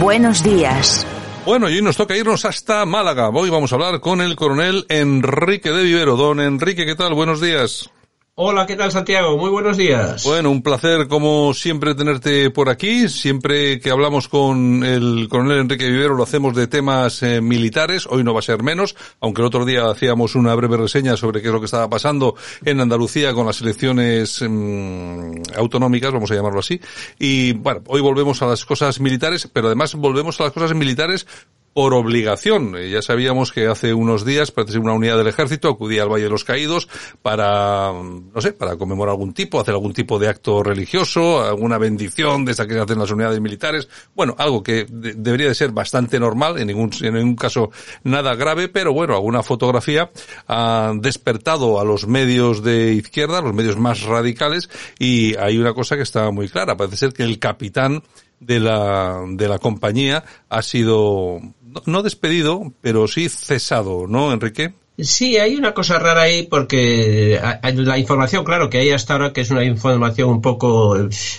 Buenos 0.00 0.42
días. 0.42 1.06
Bueno, 1.46 1.70
y 1.70 1.74
hoy 1.76 1.82
nos 1.82 1.96
toca 1.96 2.16
irnos 2.16 2.44
hasta 2.44 2.84
Málaga. 2.84 3.28
Hoy 3.28 3.50
vamos 3.50 3.70
a 3.70 3.76
hablar 3.76 4.00
con 4.00 4.20
el 4.20 4.34
coronel 4.34 4.84
Enrique 4.88 5.70
de 5.70 5.84
Vivero. 5.84 6.16
Don 6.16 6.40
Enrique, 6.40 6.86
¿qué 6.86 6.96
tal? 6.96 7.14
Buenos 7.14 7.40
días. 7.40 7.88
Hola, 8.34 8.64
¿qué 8.64 8.76
tal 8.76 8.90
Santiago? 8.90 9.36
Muy 9.36 9.50
buenos 9.50 9.76
días. 9.76 10.24
Bueno, 10.24 10.50
un 10.50 10.62
placer 10.62 11.06
como 11.06 11.52
siempre 11.52 11.94
tenerte 11.94 12.48
por 12.48 12.70
aquí. 12.70 13.10
Siempre 13.10 13.78
que 13.78 13.90
hablamos 13.90 14.26
con 14.26 14.82
el 14.84 15.28
coronel 15.28 15.58
Enrique 15.58 15.86
Vivero 15.86 16.14
lo 16.14 16.22
hacemos 16.22 16.56
de 16.56 16.66
temas 16.66 17.22
eh, 17.22 17.42
militares. 17.42 18.06
Hoy 18.08 18.24
no 18.24 18.32
va 18.32 18.38
a 18.38 18.42
ser 18.42 18.62
menos, 18.62 18.96
aunque 19.20 19.42
el 19.42 19.48
otro 19.48 19.66
día 19.66 19.86
hacíamos 19.90 20.34
una 20.34 20.54
breve 20.54 20.78
reseña 20.78 21.14
sobre 21.18 21.42
qué 21.42 21.48
es 21.48 21.52
lo 21.52 21.60
que 21.60 21.66
estaba 21.66 21.90
pasando 21.90 22.34
en 22.64 22.80
Andalucía 22.80 23.34
con 23.34 23.44
las 23.44 23.60
elecciones 23.60 24.40
mm, 24.40 25.42
autonómicas, 25.58 26.10
vamos 26.10 26.30
a 26.30 26.34
llamarlo 26.34 26.60
así. 26.60 26.80
Y 27.18 27.52
bueno, 27.52 27.82
hoy 27.86 28.00
volvemos 28.00 28.40
a 28.40 28.46
las 28.46 28.64
cosas 28.64 28.98
militares, 28.98 29.46
pero 29.52 29.66
además 29.66 29.94
volvemos 29.94 30.40
a 30.40 30.44
las 30.44 30.54
cosas 30.54 30.74
militares 30.74 31.26
por 31.74 31.94
obligación. 31.94 32.76
Eh, 32.76 32.90
Ya 32.90 33.02
sabíamos 33.02 33.52
que 33.52 33.66
hace 33.66 33.94
unos 33.94 34.24
días, 34.24 34.50
parece 34.50 34.78
una 34.78 34.92
unidad 34.92 35.16
del 35.16 35.26
ejército, 35.28 35.68
acudía 35.68 36.02
al 36.02 36.08
Valle 36.10 36.24
de 36.24 36.30
los 36.30 36.44
Caídos 36.44 36.88
para, 37.22 37.92
no 37.92 38.40
sé, 38.40 38.52
para 38.52 38.76
conmemorar 38.76 39.12
algún 39.12 39.32
tipo, 39.32 39.60
hacer 39.60 39.74
algún 39.74 39.92
tipo 39.92 40.18
de 40.18 40.28
acto 40.28 40.62
religioso, 40.62 41.42
alguna 41.42 41.78
bendición 41.78 42.44
de 42.44 42.52
esa 42.52 42.66
que 42.66 42.78
hacen 42.78 42.98
las 42.98 43.10
unidades 43.10 43.40
militares. 43.40 43.88
Bueno, 44.14 44.34
algo 44.38 44.62
que 44.62 44.86
de- 44.90 45.14
debería 45.14 45.48
de 45.48 45.54
ser 45.54 45.70
bastante 45.72 46.20
normal, 46.20 46.58
en 46.58 46.66
ningún, 46.68 46.90
en 47.00 47.14
ningún 47.14 47.36
caso 47.36 47.70
nada 48.04 48.34
grave, 48.34 48.68
pero 48.68 48.92
bueno, 48.92 49.14
alguna 49.14 49.42
fotografía 49.42 50.10
ha 50.48 50.92
despertado 50.96 51.80
a 51.80 51.84
los 51.84 52.06
medios 52.06 52.62
de 52.62 52.92
izquierda, 52.92 53.40
los 53.40 53.54
medios 53.54 53.78
más 53.78 54.02
radicales, 54.02 54.68
y 54.98 55.36
hay 55.36 55.58
una 55.58 55.72
cosa 55.74 55.96
que 55.96 56.02
está 56.02 56.30
muy 56.30 56.48
clara. 56.48 56.76
Parece 56.76 56.96
ser 56.96 57.12
que 57.12 57.22
el 57.22 57.38
capitán 57.38 58.02
de 58.40 58.58
la, 58.58 59.22
de 59.28 59.48
la 59.48 59.58
compañía 59.60 60.24
ha 60.48 60.62
sido, 60.62 61.40
no, 61.86 62.02
despedido, 62.02 62.72
pero 62.80 63.08
sí 63.08 63.28
cesado, 63.28 64.06
¿no, 64.08 64.32
Enrique? 64.32 64.74
Sí, 64.98 65.38
hay 65.38 65.56
una 65.56 65.72
cosa 65.72 65.98
rara 65.98 66.22
ahí 66.22 66.44
porque 66.44 67.34
eh, 67.34 67.72
la 67.74 67.98
información, 67.98 68.44
claro, 68.44 68.68
que 68.68 68.78
hay 68.78 68.90
hasta 68.90 69.14
ahora, 69.14 69.32
que 69.32 69.40
es 69.40 69.50
una 69.50 69.64
información 69.64 70.28
un 70.28 70.42
poco 70.42 70.96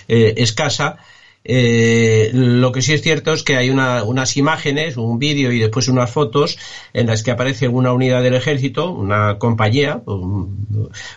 eh, 0.08 0.34
escasa, 0.36 0.98
eh, 1.44 2.30
lo 2.32 2.72
que 2.72 2.80
sí 2.82 2.92
es 2.94 3.02
cierto 3.02 3.32
es 3.32 3.42
que 3.42 3.56
hay 3.56 3.70
una- 3.70 4.02
unas 4.02 4.36
imágenes, 4.36 4.96
un 4.96 5.18
vídeo 5.18 5.52
y 5.52 5.58
después 5.58 5.88
unas 5.88 6.10
fotos 6.10 6.56
en 6.94 7.06
las 7.06 7.22
que 7.22 7.30
aparece 7.30 7.68
una 7.68 7.92
unidad 7.92 8.22
del 8.22 8.34
ejército, 8.34 8.90
una 8.90 9.36
compañía, 9.38 10.00
o, 10.06 10.48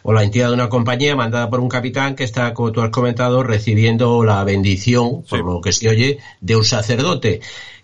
o 0.04 0.14
la 0.14 0.24
entidad 0.24 0.50
de 0.50 0.54
una 0.54 0.70
compañía 0.70 1.16
mandada 1.16 1.50
por 1.50 1.60
un 1.62 1.70
capitán 1.70 2.16
que 2.16 2.24
está, 2.26 2.54
como 2.54 2.72
tú 2.72 2.82
has 2.82 2.90
comentado, 2.90 3.42
recibiendo 3.44 4.24
la 4.26 4.44
bendición, 4.44 5.24
por 5.30 5.46
lo 5.46 5.62
que 5.62 5.72
se 5.72 5.88
oye, 5.90 6.18
de 6.42 6.56
un 6.56 6.66
sacerdote. 6.66 7.40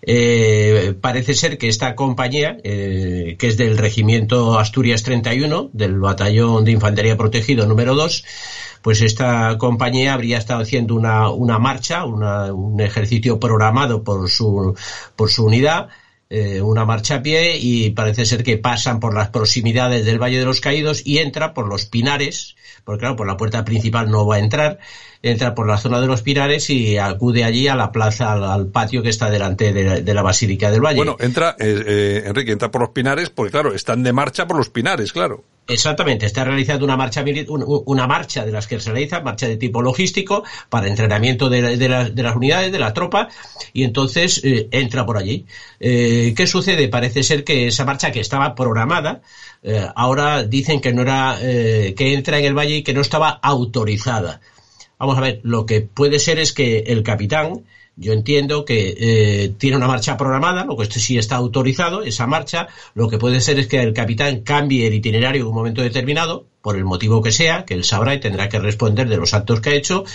Eh, 0.06 0.94
parece 1.00 1.34
ser 1.34 1.58
que 1.58 1.70
esta 1.70 1.96
compañía, 1.96 2.58
eh, 2.64 3.36
que 3.40 3.48
es 3.48 3.56
del 3.56 3.78
regimiento 3.78 4.60
Asturias 4.60 5.02
31, 5.04 5.70
del 5.72 5.98
batallón 5.98 6.66
de 6.66 6.72
infantería 6.72 7.16
protegido 7.16 7.66
número 7.66 7.96
2, 7.96 8.26
pues 8.84 9.02
esta 9.02 9.58
compañía 9.58 10.14
habría 10.14 10.38
estado 10.38 10.62
haciendo 10.62 10.94
una, 10.96 11.30
una 11.32 11.58
marcha, 11.58 12.06
una- 12.06 12.54
un 12.54 12.80
ejercicio 12.82 13.40
programado 13.40 14.04
por 14.04 14.30
su, 14.30 14.76
por 15.16 15.32
su 15.32 15.46
unidad, 15.46 15.90
eh, 16.30 16.62
una 16.62 16.86
marcha 16.86 17.16
a 17.16 17.22
pie 17.22 17.58
y 17.60 17.92
parece 17.92 18.26
ser 18.26 18.44
que 18.44 18.58
pasan 18.58 19.00
por 19.00 19.14
las 19.14 19.30
proximidades 19.30 20.06
del 20.06 20.22
Valle 20.22 20.40
de 20.40 20.46
los 20.46 20.62
Caídos 20.62 21.02
y 21.06 21.20
entra 21.20 21.54
por 21.54 21.68
los 21.68 21.86
Pinares, 21.86 22.56
porque 22.84 23.02
claro, 23.02 23.16
por 23.16 23.28
la 23.28 23.38
puerta 23.38 23.64
principal 23.66 24.10
no 24.12 24.26
va 24.26 24.36
a 24.36 24.40
entrar, 24.40 24.80
entra 25.24 25.56
por 25.56 25.66
la 25.68 25.78
zona 25.78 26.02
de 26.02 26.08
los 26.08 26.22
Pinares 26.22 26.70
y 26.70 26.98
acude 26.98 27.46
allí 27.46 27.70
a 27.70 27.76
la 27.76 27.92
plaza, 27.94 28.34
al, 28.34 28.44
al 28.44 28.68
patio 28.68 29.02
que 29.02 29.08
está 29.10 29.30
delante 29.30 29.72
de, 29.72 29.84
la- 29.84 30.00
de 30.02 30.14
la 30.14 30.22
Basílica 30.22 30.70
del 30.70 30.82
Valle. 30.82 30.98
Bueno, 30.98 31.16
entra, 31.20 31.56
eh, 31.60 31.84
eh, 31.88 32.24
Enrique, 32.26 32.52
entra 32.52 32.70
por 32.70 32.82
los 32.82 32.90
pinares, 32.90 33.30
porque 33.30 33.52
claro, 33.52 33.74
están 33.74 34.04
de 34.04 34.12
marcha 34.12 34.46
por 34.46 34.58
los 34.58 34.70
pinares, 34.70 35.14
claro. 35.14 35.46
Exactamente, 35.66 36.26
está 36.26 36.44
realizando 36.44 36.84
una 36.84 36.98
marcha 36.98 37.24
una 37.86 38.06
marcha 38.06 38.46
de 38.46 38.52
las 38.52 38.68
que 38.68 38.82
se 38.82 38.92
realiza, 38.92 39.22
marcha 39.22 39.48
de 39.48 39.56
tipo 39.56 39.82
logístico 39.82 40.44
para 40.68 40.88
entrenamiento 40.90 41.48
de, 41.50 41.78
de 41.78 41.88
las- 41.88 42.14
de 42.14 42.22
las 42.22 42.36
unidades, 42.36 42.74
de 42.74 42.80
la 42.80 42.94
tropa, 42.94 43.30
y 43.72 43.84
entonces 43.86 44.42
eh, 44.44 44.68
entra 44.72 45.06
por 45.06 45.16
allí. 45.18 45.46
Eh, 45.80 46.34
¿Qué 46.36 46.48
sucede? 46.48 46.90
Parece 46.90 47.24
ser 47.24 47.46
que 47.46 47.68
esa 47.68 47.86
marcha 47.86 48.12
que 48.12 48.20
estaba 48.20 48.56
programada, 48.56 49.22
eh, 49.64 49.88
ahora 49.96 50.44
dicen 50.44 50.82
que 50.82 50.92
no 50.92 51.02
era, 51.04 51.38
que 51.40 52.14
entra 52.14 52.40
en 52.40 52.44
el 52.46 52.54
valle 52.58 52.76
y 52.76 52.84
que 52.84 52.94
no 52.94 53.00
estaba 53.00 53.30
autorizada. 53.30 54.42
Vamos 55.04 55.18
a 55.18 55.22
ver, 55.22 55.42
lo 55.44 55.66
que 55.66 55.82
puede 55.82 56.18
ser 56.18 56.40
es 56.40 56.54
que 56.54 56.78
el 56.88 57.04
capitán, 57.04 57.66
yo 57.98 58.14
entiendo 58.14 58.64
que 58.64 58.96
eh, 58.98 59.52
tiene 59.58 59.76
una 59.76 59.86
marcha 59.86 60.16
programada, 60.16 60.64
lo 60.64 60.78
que 60.78 60.84
esto 60.84 60.98
sí 60.98 61.18
está 61.18 61.36
autorizado, 61.36 62.04
esa 62.04 62.26
marcha, 62.26 62.70
lo 62.96 63.10
que 63.10 63.18
puede 63.18 63.42
ser 63.42 63.60
es 63.60 63.68
que 63.68 63.82
el 63.82 63.92
capitán 63.92 64.44
cambie 64.44 64.88
el 64.88 64.94
itinerario 64.94 65.42
en 65.42 65.48
un 65.50 65.56
momento 65.56 65.82
determinado, 65.82 66.46
por 66.62 66.78
el 66.78 66.86
motivo 66.86 67.22
que 67.22 67.34
sea, 67.34 67.66
que 67.66 67.74
él 67.74 67.84
sabrá 67.84 68.14
y 68.14 68.22
tendrá 68.22 68.48
que 68.48 68.60
responder 68.60 69.10
de 69.10 69.18
los 69.18 69.34
actos 69.34 69.60
que 69.60 69.72
ha 69.72 69.76
hecho, 69.76 70.06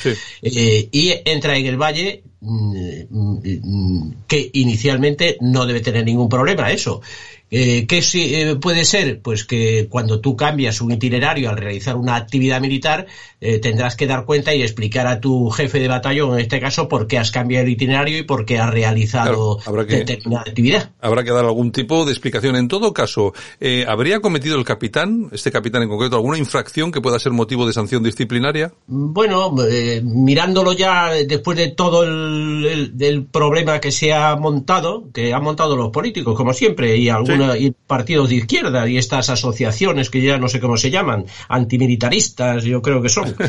eh, 0.41 0.89
y 0.91 1.13
entra 1.27 1.59
en 1.59 1.67
el 1.67 1.77
valle 1.77 2.23
mm, 2.41 3.03
mm, 3.11 3.41
mm, 3.45 4.15
que 4.27 4.49
inicialmente 4.55 5.37
no 5.43 5.67
debe 5.67 5.81
tener 5.81 6.07
ningún 6.07 6.31
problema 6.31 6.73
eso. 6.73 7.03
Eh, 7.51 7.87
¿Qué 7.87 8.03
sí, 8.03 8.35
eh, 8.35 8.57
puede 8.57 8.85
ser? 8.85 9.21
Pues 9.23 9.45
que 9.45 9.87
cuando 9.89 10.21
tú 10.21 10.37
cambias 10.37 10.81
un 10.81 10.93
itinerario 10.93 11.49
al 11.49 11.57
realizar 11.57 11.97
una 11.97 12.17
actividad 12.17 12.61
militar, 12.61 13.07
eh, 13.41 13.59
tendrás 13.59 13.97
que 13.97 14.07
dar 14.07 14.25
cuenta 14.27 14.55
y 14.55 14.63
explicar 14.63 15.07
a 15.07 15.21
tu 15.21 15.49
jefe 15.51 15.79
de 15.81 15.89
batallón, 15.89 16.35
en 16.35 16.41
este 16.41 16.61
caso, 16.61 16.89
por 16.89 17.07
qué 17.07 17.17
has 17.19 17.31
cambiado 17.31 17.65
el 17.65 17.73
itinerario 17.73 18.19
y 18.19 18.23
por 18.23 18.45
qué 18.45 18.59
has 18.59 18.71
realizado 18.71 19.59
habrá 19.65 19.87
que- 19.87 19.97
determinada 19.97 20.43
actividad. 20.47 20.91
Habrá 21.01 21.25
que 21.25 21.31
dar 21.31 21.45
algún 21.47 21.73
tipo 21.73 22.05
de 22.05 22.13
explicación. 22.13 22.57
En 22.57 22.69
todo 22.69 22.93
caso, 22.93 23.33
eh, 23.61 23.85
¿habría 23.89 24.21
cometido 24.21 24.57
el 24.59 24.65
capitán, 24.65 25.29
este 25.33 25.51
capitán 25.51 25.83
en 25.83 25.89
concreto, 25.89 26.17
alguna 26.17 26.37
infracción 26.39 26.93
que 26.93 27.01
pueda 27.01 27.19
ser 27.19 27.33
motivo 27.33 27.67
de 27.67 27.73
sanción 27.73 28.03
disciplinaria? 28.03 28.73
Bueno, 28.87 29.55
eh, 29.71 30.03
mirándolo 30.05 30.73
ya 30.73 31.13
después 31.27 31.57
de 31.57 31.69
todo 31.69 32.03
el, 32.05 32.67
el- 32.67 32.99
del 32.99 33.25
problema 33.25 33.81
que 33.81 33.91
se 33.93 34.13
ha 34.13 34.37
montado, 34.37 35.05
que 35.15 35.33
han 35.33 35.43
montado 35.43 35.77
los 35.77 35.91
políticos, 35.91 36.35
como 36.37 36.53
siempre, 36.53 36.97
y 36.97 37.09
algunos 37.09 37.38
y 37.57 37.71
partidos 37.71 38.29
de 38.29 38.37
izquierda 38.37 38.89
y 38.89 38.99
estas 38.99 39.31
asociaciones 39.31 40.11
que 40.11 40.21
ya 40.21 40.39
no 40.39 40.49
sé 40.49 40.61
cómo 40.61 40.77
se 40.77 40.91
llaman, 40.91 41.27
antimilitaristas, 41.49 42.65
yo 42.65 42.83
creo 42.83 43.03
que 43.03 43.09
son. 43.09 43.35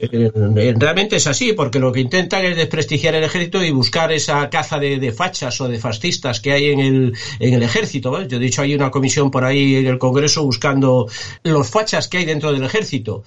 Eh, 0.00 0.30
eh, 0.56 0.74
realmente 0.76 1.16
es 1.16 1.26
así, 1.26 1.52
porque 1.52 1.78
lo 1.78 1.92
que 1.92 2.00
intentan 2.00 2.44
es 2.44 2.56
desprestigiar 2.56 3.14
el 3.14 3.24
ejército 3.24 3.62
y 3.62 3.70
buscar 3.70 4.12
esa 4.12 4.48
caza 4.48 4.78
de, 4.78 4.98
de 4.98 5.12
fachas 5.12 5.60
o 5.60 5.68
de 5.68 5.78
fascistas 5.78 6.40
que 6.40 6.52
hay 6.52 6.70
en 6.70 6.80
el, 6.80 7.14
en 7.40 7.54
el 7.54 7.62
ejército. 7.62 8.10
¿ves? 8.12 8.28
Yo 8.28 8.36
he 8.36 8.40
dicho, 8.40 8.62
hay 8.62 8.74
una 8.74 8.90
comisión 8.90 9.30
por 9.30 9.44
ahí 9.44 9.76
en 9.76 9.86
el 9.86 9.98
Congreso 9.98 10.44
buscando 10.44 11.08
los 11.42 11.68
fachas 11.68 12.08
que 12.08 12.18
hay 12.18 12.24
dentro 12.24 12.52
del 12.52 12.64
ejército. 12.64 13.24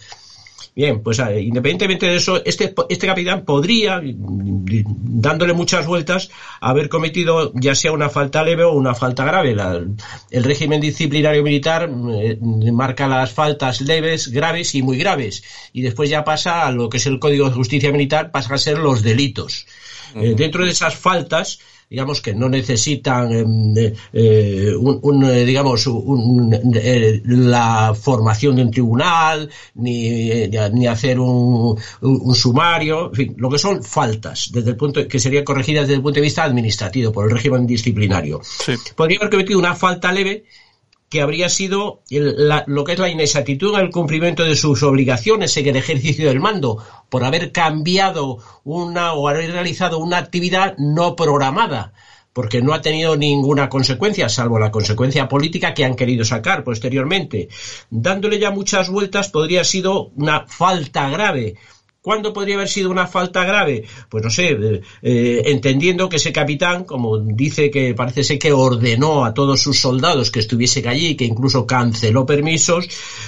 Bien, 0.74 1.03
pues 1.03 1.19
independientemente 1.19 2.05
de 2.07 2.15
eso, 2.15 2.41
este, 2.45 2.74
este 2.88 3.05
capitán 3.07 3.43
podría, 3.43 3.99
mm, 3.99 4.65
dándole 5.22 5.51
muchas 5.51 5.86
vueltas, 5.86 6.30
haber 6.61 6.88
cometido 6.88 7.51
ya 7.55 7.76
sea 7.76 7.91
una 7.91 8.07
falta 8.09 8.41
leve 8.41 8.63
o 8.63 8.72
una 8.72 8.95
falta 8.95 9.26
grave. 9.26 9.53
La- 9.53 9.82
el 10.30 10.43
régimen 10.45 10.80
disciplinario 10.80 11.43
militar 11.43 11.89
eh, 12.22 12.38
marca 12.72 13.07
las 13.09 13.34
faltas 13.34 13.82
leves, 13.82 14.30
graves 14.30 14.74
y 14.74 14.82
muy 14.82 14.97
graves. 14.97 15.43
Y 15.74 15.82
después 15.82 16.09
ya 16.09 16.24
pasa 16.24 16.65
a 16.65 16.72
lo 16.72 16.88
que 16.88 16.97
es 16.97 17.05
el 17.05 17.19
Código 17.19 17.49
de 17.49 17.55
Justicia 17.55 17.91
Militar, 17.91 18.32
pasa 18.32 18.53
a 18.53 18.57
ser 18.57 18.78
los 18.78 19.03
delitos. 19.03 19.65
Eh, 20.15 20.36
dentro 20.38 20.63
de 20.63 20.72
esas 20.72 20.95
faltas, 20.95 21.59
digamos 21.92 22.22
que 22.22 22.34
no 22.34 22.48
necesitan 22.48 23.32
em, 23.34 23.78
eh, 23.78 23.94
eh, 24.14 24.74
un, 24.80 24.98
un, 25.04 25.26
eh, 25.26 25.44
digamos 25.44 25.86
un, 25.88 26.58
eh, 26.74 27.22
la 27.26 27.94
formación 27.94 28.56
de 28.56 28.62
un 28.64 28.72
tribunal 28.72 29.50
ni, 29.76 30.08
eh, 30.32 30.70
ni 30.72 30.88
hacer 30.88 31.20
un, 31.20 31.78
un- 32.02 32.22
un 32.30 32.34
sumario 32.36 33.10
en 33.10 33.14
fin 33.16 33.36
lo 33.38 33.50
que 33.50 33.58
son 33.60 33.84
faltas 33.84 34.50
desde 34.54 34.70
el 34.70 34.78
punto 34.78 35.06
que 35.06 35.20
serían 35.20 35.44
corregidas 35.44 35.84
desde 35.88 35.96
el 35.98 36.02
punto 36.02 36.16
de 36.16 36.22
vista 36.22 36.44
administrativo 36.46 37.12
por 37.12 37.26
el 37.26 37.32
régimen 37.32 37.68
disciplinario. 37.68 38.39
Podría 38.96 39.18
haber 39.20 39.30
cometido 39.30 39.60
una 39.60 39.76
falta 39.76 40.14
leve 40.14 40.46
que 41.12 41.22
habría 41.22 41.49
sido 41.49 41.99
la- 42.09 42.64
lo 42.66 42.86
que 42.86 42.93
es 42.93 42.99
la 42.99 43.09
inexactitud 43.09 43.76
en 43.76 43.82
el 43.82 43.91
cumplimiento 43.91 44.43
de 44.43 44.55
sus 44.55 44.82
obligaciones 44.82 45.55
en 45.57 45.68
el 45.68 45.76
ejercicio 45.76 46.30
del 46.30 46.39
mando, 46.39 46.78
por 47.09 47.26
haber 47.26 47.51
cambiado 47.51 48.38
una 48.64 49.12
o 49.14 49.28
haber 49.28 49.51
realizado 49.51 49.97
una 49.99 50.18
actividad 50.18 50.74
no 50.78 51.18
programada, 51.18 51.91
porque 52.32 52.62
no 52.62 52.74
ha 52.74 52.80
tenido 52.80 53.18
ninguna 53.18 53.68
consecuencia, 53.68 54.30
salvo 54.30 54.57
la 54.57 54.72
consecuencia 54.72 55.28
política 55.28 55.74
que 55.74 55.84
han 55.84 55.95
querido 55.95 56.24
sacar 56.24 56.64
posteriormente. 56.64 57.49
Dándole 57.89 58.39
ya 58.39 58.49
muchas 58.49 58.88
vueltas, 58.88 59.28
podría 59.28 59.59
haber 59.59 59.66
sido 59.66 60.07
una 60.16 60.45
falta 60.47 61.09
grave, 61.09 61.55
¿Cuándo 62.02 62.34
podría 62.34 62.56
haber 62.56 62.68
sido 62.68 62.89
una 62.89 63.06
falta 63.06 63.43
grave? 63.45 63.84
Pues 64.10 64.24
no 64.24 64.32
sé, 64.32 64.49
eh, 64.54 64.82
eh, 65.04 65.41
entendiendo 65.45 66.10
que 66.10 66.16
ese 66.16 66.32
capitán, 66.34 66.84
como 66.84 67.20
dice 67.20 67.70
que 67.70 67.93
parece 67.93 68.24
ser 68.24 68.39
que 68.39 68.52
ordenó 68.52 69.24
a 69.24 69.36
todos 69.36 69.62
sus 69.62 69.80
soldados 69.80 70.32
que 70.32 70.39
estuviesen 70.39 70.88
allí, 70.88 71.16
que 71.16 71.26
incluso 71.26 71.68
canceló 71.68 72.26
permisos, 72.26 72.88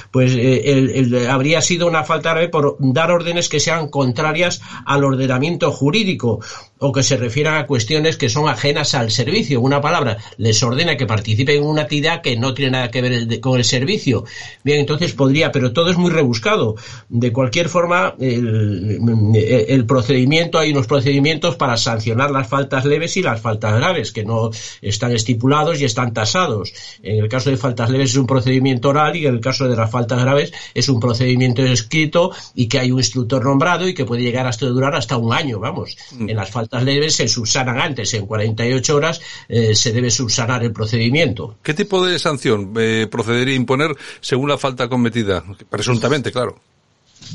pues 0.09 0.33
eh, 0.35 0.71
el- 0.71 1.27
habría 1.27 1.61
sido 1.61 1.85
una 1.85 2.03
falta 2.03 2.31
grave 2.31 2.49
por 2.49 2.75
dar 2.79 3.11
órdenes 3.11 3.47
que 3.47 3.59
sean 3.59 3.89
contrarias 3.89 4.59
al 4.85 5.03
ordenamiento 5.03 5.71
jurídico 5.71 6.39
o 6.79 6.91
que 6.91 7.03
se 7.03 7.15
refieran 7.15 7.55
a 7.55 7.67
cuestiones 7.67 8.17
que 8.17 8.27
son 8.27 8.49
ajenas 8.49 8.95
al 8.95 9.11
servicio. 9.11 9.61
Una 9.61 9.81
palabra, 9.81 10.17
les 10.37 10.61
ordena 10.63 10.97
que 10.97 11.05
participen 11.05 11.57
en 11.57 11.63
una 11.63 11.83
actividad 11.83 12.21
que 12.21 12.35
no 12.37 12.53
tiene 12.55 12.71
nada 12.71 12.89
que 12.91 13.01
ver 13.01 13.39
con 13.39 13.57
el 13.57 13.63
servicio. 13.63 14.25
Bien, 14.63 14.79
entonces 14.79 15.13
podría, 15.13 15.51
pero 15.51 15.71
todo 15.73 15.91
es 15.91 15.97
muy 15.97 16.09
rebuscado. 16.11 16.75
De 17.07 17.31
cualquier 17.31 17.69
forma, 17.69 18.15
el, 18.19 18.62
el 18.63 19.85
procedimiento, 19.85 20.59
hay 20.59 20.71
unos 20.71 20.87
procedimientos 20.87 21.55
para 21.55 21.77
sancionar 21.77 22.31
las 22.31 22.47
faltas 22.47 22.85
leves 22.85 23.17
y 23.17 23.21
las 23.21 23.41
faltas 23.41 23.75
graves, 23.75 24.11
que 24.11 24.25
no 24.25 24.51
están 24.81 25.11
estipulados 25.11 25.79
y 25.81 25.85
están 25.85 26.13
tasados. 26.13 26.73
En 27.01 27.23
el 27.23 27.29
caso 27.29 27.49
de 27.49 27.57
faltas 27.57 27.89
leves 27.89 28.11
es 28.11 28.17
un 28.17 28.27
procedimiento 28.27 28.89
oral 28.89 29.15
y 29.15 29.25
en 29.25 29.35
el 29.35 29.41
caso 29.41 29.67
de 29.67 29.75
las 29.75 29.91
faltas 29.91 30.21
graves 30.21 30.53
es 30.73 30.89
un 30.89 30.99
procedimiento 30.99 31.63
escrito 31.63 32.31
y 32.55 32.67
que 32.67 32.79
hay 32.79 32.91
un 32.91 32.99
instructor 32.99 33.43
nombrado 33.43 33.87
y 33.87 33.93
que 33.93 34.05
puede 34.05 34.21
llegar 34.21 34.47
hasta 34.47 34.65
durar 34.65 34.95
hasta 34.95 35.17
un 35.17 35.33
año, 35.33 35.59
vamos. 35.59 35.97
En 36.19 36.35
las 36.35 36.49
faltas 36.49 36.83
leves 36.83 37.15
se 37.15 37.27
subsanan 37.27 37.79
antes, 37.79 38.13
en 38.13 38.25
48 38.25 38.95
horas 38.95 39.21
eh, 39.47 39.75
se 39.75 39.91
debe 39.91 40.09
subsanar 40.09 40.63
el 40.63 40.71
procedimiento. 40.71 41.55
¿Qué 41.63 41.73
tipo 41.73 42.05
de 42.05 42.19
sanción 42.19 42.73
eh, 42.77 43.07
procedería 43.09 43.53
a 43.53 43.57
imponer 43.57 43.95
según 44.21 44.49
la 44.49 44.57
falta 44.57 44.87
cometida? 44.87 45.43
Presuntamente, 45.69 46.31
claro. 46.31 46.57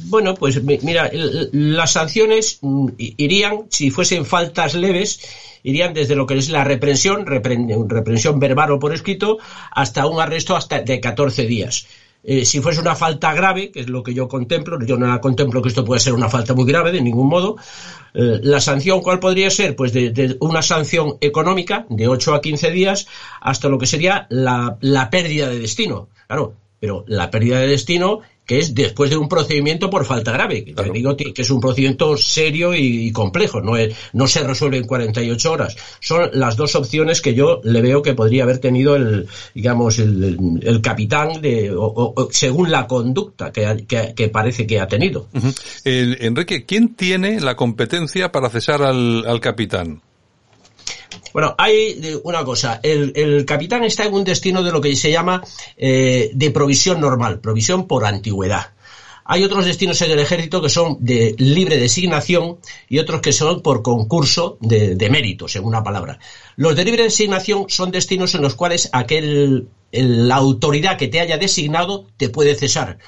Bueno, 0.05 0.35
pues 0.35 0.63
mi- 0.63 0.79
mira, 0.83 1.09
las 1.13 1.93
sanciones 1.93 2.59
mm, 2.61 2.89
irían, 2.99 3.67
si 3.71 3.91
fuesen 3.91 4.25
faltas 4.25 4.75
leves, 4.75 5.21
irían 5.63 5.93
desde 5.93 6.15
lo 6.15 6.27
que 6.27 6.35
es 6.39 6.49
la 6.49 6.65
reprensión, 6.65 7.27
repren- 7.27 7.87
reprensión 7.89 8.39
verbal 8.39 8.71
o 8.71 8.79
por 8.79 8.93
escrito, 8.93 9.39
hasta 9.71 10.07
un 10.07 10.21
arresto 10.21 10.57
hasta 10.57 10.81
de 10.81 11.01
14 11.01 11.47
días. 11.47 11.87
Eh, 12.25 12.45
si 12.45 12.61
fuese 12.61 12.81
una 12.81 12.97
falta 12.97 13.33
grave, 13.33 13.71
que 13.71 13.81
es 13.81 13.89
lo 13.89 14.03
que 14.03 14.13
yo 14.13 14.27
contemplo, 14.29 14.77
yo 14.85 14.97
no 14.97 15.07
la 15.07 15.21
contemplo 15.21 15.63
que 15.63 15.69
esto 15.69 15.85
puede 15.85 16.01
ser 16.01 16.15
una 16.15 16.29
falta 16.29 16.53
muy 16.53 16.65
grave 16.67 16.91
de 16.91 17.01
ningún 17.01 17.29
modo, 17.29 17.57
eh, 18.15 18.41
la 18.43 18.61
sanción 18.61 19.01
cuál 19.01 19.21
podría 19.21 19.51
ser? 19.51 19.77
Pues 19.77 19.93
de, 19.93 20.11
de 20.11 20.37
una 20.41 20.63
sanción 20.63 21.17
económica 21.21 21.87
de 21.89 22.09
8 22.09 22.35
a 22.35 22.41
15 22.41 22.71
días 22.71 23.07
hasta 23.41 23.69
lo 23.69 23.79
que 23.79 23.87
sería 23.87 24.27
la, 24.31 24.77
la 24.81 25.11
pérdida 25.11 25.49
de 25.49 25.61
destino. 25.61 26.09
Claro, 26.27 26.55
pero 26.81 27.05
la 27.07 27.31
pérdida 27.31 27.61
de 27.61 27.69
destino 27.69 28.21
que 28.49 28.59
es 28.59 28.75
después 28.75 29.11
de 29.11 29.17
un 29.19 29.29
procedimiento 29.29 29.91
por 29.91 30.07
falta 30.07 30.33
grave. 30.33 30.65
que 30.65 30.73
te 30.73 30.91
digo 30.91 31.15
que 31.17 31.33
es 31.37 31.51
un 31.51 31.61
procedimiento 31.61 32.17
serio 32.17 32.75
y, 32.75 33.13
complejo, 33.13 33.61
no, 33.61 33.77
es- 33.77 33.95
no 34.15 34.27
se 34.27 34.43
resuelve 34.43 34.79
en 34.79 34.87
48 34.87 35.53
horas. 35.53 35.77
Son 36.01 36.31
las 36.33 36.57
dos 36.57 36.75
opciones 36.75 37.21
que 37.21 37.35
yo 37.35 37.61
le 37.63 37.83
veo 37.83 38.01
que 38.03 38.15
podría 38.15 38.45
haber 38.45 38.57
tenido 38.59 38.97
el, 38.97 39.29
digamos, 39.55 39.99
el, 39.99 40.39
el- 40.63 40.81
capitán 40.81 41.43
de, 41.43 41.71
o- 41.73 41.93
o- 42.17 42.29
según 42.33 42.71
la 42.71 42.87
conducta 42.87 43.53
que, 43.53 43.67
ha- 43.67 43.77
que- 43.77 44.15
que 44.17 44.29
parece 44.31 44.67
que 44.67 44.81
ha 44.81 44.89
tenido. 44.89 45.29
Ujú. 45.35 45.53
El- 45.85 46.17
Enrique, 46.23 46.65
¿quién 46.65 46.95
tiene 46.95 47.41
la 47.43 47.55
competencia 47.55 48.33
para 48.33 48.49
cesar 48.49 48.81
al, 48.83 49.27
al 49.27 49.41
capitán? 49.41 50.01
Bueno, 51.39 51.55
hay 51.57 52.01
eh, 52.03 52.21
una 52.25 52.45
cosa. 52.45 52.81
El, 52.83 53.45
capitán 53.47 53.85
está 53.85 54.05
en 54.05 54.13
un 54.13 54.25
destino 54.25 54.65
de 54.65 54.73
lo 54.73 54.81
que 54.81 54.97
se 54.97 55.13
llama 55.13 55.41
eh, 55.77 56.33
de 56.35 56.51
provisión 56.51 57.01
normal, 57.01 57.39
provisión 57.39 57.87
por 57.87 58.05
antigüedad. 58.05 58.73
Hay 59.25 59.45
otros 59.45 59.65
destinos 59.65 60.03
en 60.03 60.11
el 60.11 60.19
ejército 60.19 60.61
que 60.61 60.69
son 60.69 60.97
de 60.99 61.37
libre 61.39 61.77
designación 61.77 62.59
y 62.89 62.99
otros 62.99 63.21
que 63.21 63.33
son 63.33 63.63
por 63.63 63.83
concurso 63.83 64.59
de, 64.61 64.97
méritos, 65.11 65.55
en 65.55 65.65
una 65.65 65.85
palabra. 65.85 66.19
Los 66.57 66.75
de 66.75 66.85
libre 66.85 67.05
designación 67.05 67.67
son 67.69 67.93
destinos 67.93 68.35
en 68.35 68.43
los 68.43 68.57
cuales 68.57 68.89
aquel, 68.91 69.69
el- 69.93 70.27
la 70.27 70.35
autoridad 70.35 70.99
que 70.99 71.07
te 71.07 71.21
haya 71.21 71.39
designado 71.39 72.07
te 72.17 72.31
puede 72.31 72.57
cesar. 72.57 72.99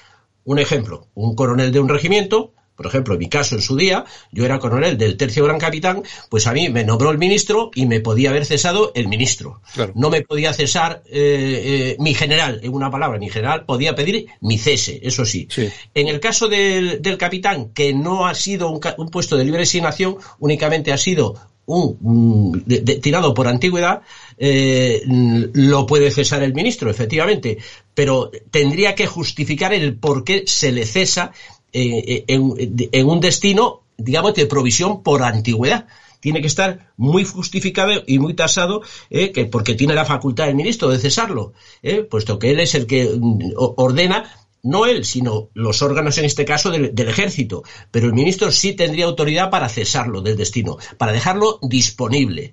Un 0.45 0.61
ejemplo, 0.61 1.09
un 1.15 1.35
coronel 1.35 1.73
de 1.73 1.81
un 1.81 1.89
regimiento, 1.89 2.53
por 2.81 2.87
ejemplo, 2.87 3.13
en 3.13 3.21
mi 3.21 3.29
caso 3.29 3.57
en 3.57 3.61
su 3.61 3.77
día, 3.77 4.07
yo 4.33 4.47
era 4.47 4.59
coronel 4.59 4.97
del 4.97 5.19
tercio 5.19 5.45
gran 5.45 5.59
capitán, 5.59 6.03
pues 6.31 6.47
a 6.47 6.55
mí 6.55 6.71
me 6.71 6.83
nombró 6.83 7.11
el 7.11 7.19
ministro 7.19 7.71
y 7.75 7.85
me 7.85 8.01
podía 8.01 8.31
haber 8.31 8.47
cesado 8.47 8.91
el 8.95 9.07
ministro. 9.07 9.61
No 9.95 10.09
me 10.09 10.23
podía 10.23 10.55
cesar 10.55 11.03
eh, 11.05 11.93
eh, 11.93 11.97
mi 11.99 12.15
general, 12.15 12.59
en 12.63 12.73
una 12.73 12.91
palabra, 12.91 13.19
mi 13.19 13.29
general 13.29 13.67
podía 13.67 13.95
pedir 13.95 14.29
mi 14.41 14.57
cese, 14.57 14.99
eso 15.03 15.27
sí. 15.27 15.47
En 15.93 16.09
el 16.09 16.21
caso 16.21 16.49
del, 16.49 17.03
del 17.03 17.19
capitán, 17.19 17.69
que 17.75 17.93
no 17.93 18.27
ha 18.27 18.35
sido 18.35 18.71
un, 18.71 18.81
puesto 19.11 19.37
de 19.37 19.45
libre 19.45 19.61
designación, 19.61 20.17
únicamente 20.39 20.91
ha 20.91 20.97
sido 20.97 21.35
un 21.67 21.99
mm, 22.01 22.63
de- 22.65 22.81
de- 22.81 22.95
tirado 22.97 23.35
por 23.35 23.47
antigüedad, 23.47 24.01
eh, 24.39 25.03
mm, 25.05 25.45
lo 25.53 25.85
puede 25.85 26.11
cesar 26.11 26.43
el 26.43 26.55
ministro, 26.55 26.91
efectivamente, 26.91 27.59
pero 27.95 28.31
tendría 28.51 28.95
que 28.95 29.07
justificar 29.07 29.75
el 29.75 29.97
por 29.99 30.25
qué 30.25 30.45
se 30.47 30.73
le 30.73 30.87
cesa 30.87 31.33
eh, 31.73 32.25
en, 32.27 32.55
en 32.93 33.09
un 33.09 33.21
destino, 33.21 33.83
digamos, 33.97 34.35
de 34.35 34.47
provisión 34.47 35.03
por 35.03 35.23
antigüedad. 35.23 35.87
Tiene 36.21 36.41
que 36.41 36.49
estar 36.49 36.93
muy 36.97 37.25
justificado 37.25 38.03
y 38.07 38.19
muy 38.19 38.35
tasado, 38.35 38.83
eh, 39.09 39.33
que 39.33 39.47
porque 39.47 39.75
tiene 39.75 39.95
la 39.95 40.05
facultad 40.05 40.49
el 40.49 40.55
ministro 40.55 40.89
de 40.89 40.99
cesarlo, 40.99 41.55
eh, 41.83 42.03
puesto 42.03 42.39
que 42.39 42.51
él 42.51 42.61
es 42.61 42.75
el 42.75 42.87
que 42.87 43.11
mm, 43.19 43.53
ordena 43.57 44.31
no 44.63 44.85
él, 44.85 45.07
sino 45.07 45.49
los 45.55 45.81
órganos 45.81 46.19
en 46.19 46.27
este 46.27 46.45
caso 46.45 46.71
del, 46.71 46.95
del 46.95 47.09
ejército. 47.09 47.63
Pero 47.91 48.07
el 48.07 48.13
ministro 48.13 48.53
sí 48.53 48.75
tendría 48.75 49.07
autoridad 49.07 49.49
para 49.49 49.71
cesarlo 49.71 50.21
del 50.21 50.37
destino, 50.37 50.77
para 50.99 51.13
dejarlo 51.13 51.59
disponible. 51.63 52.53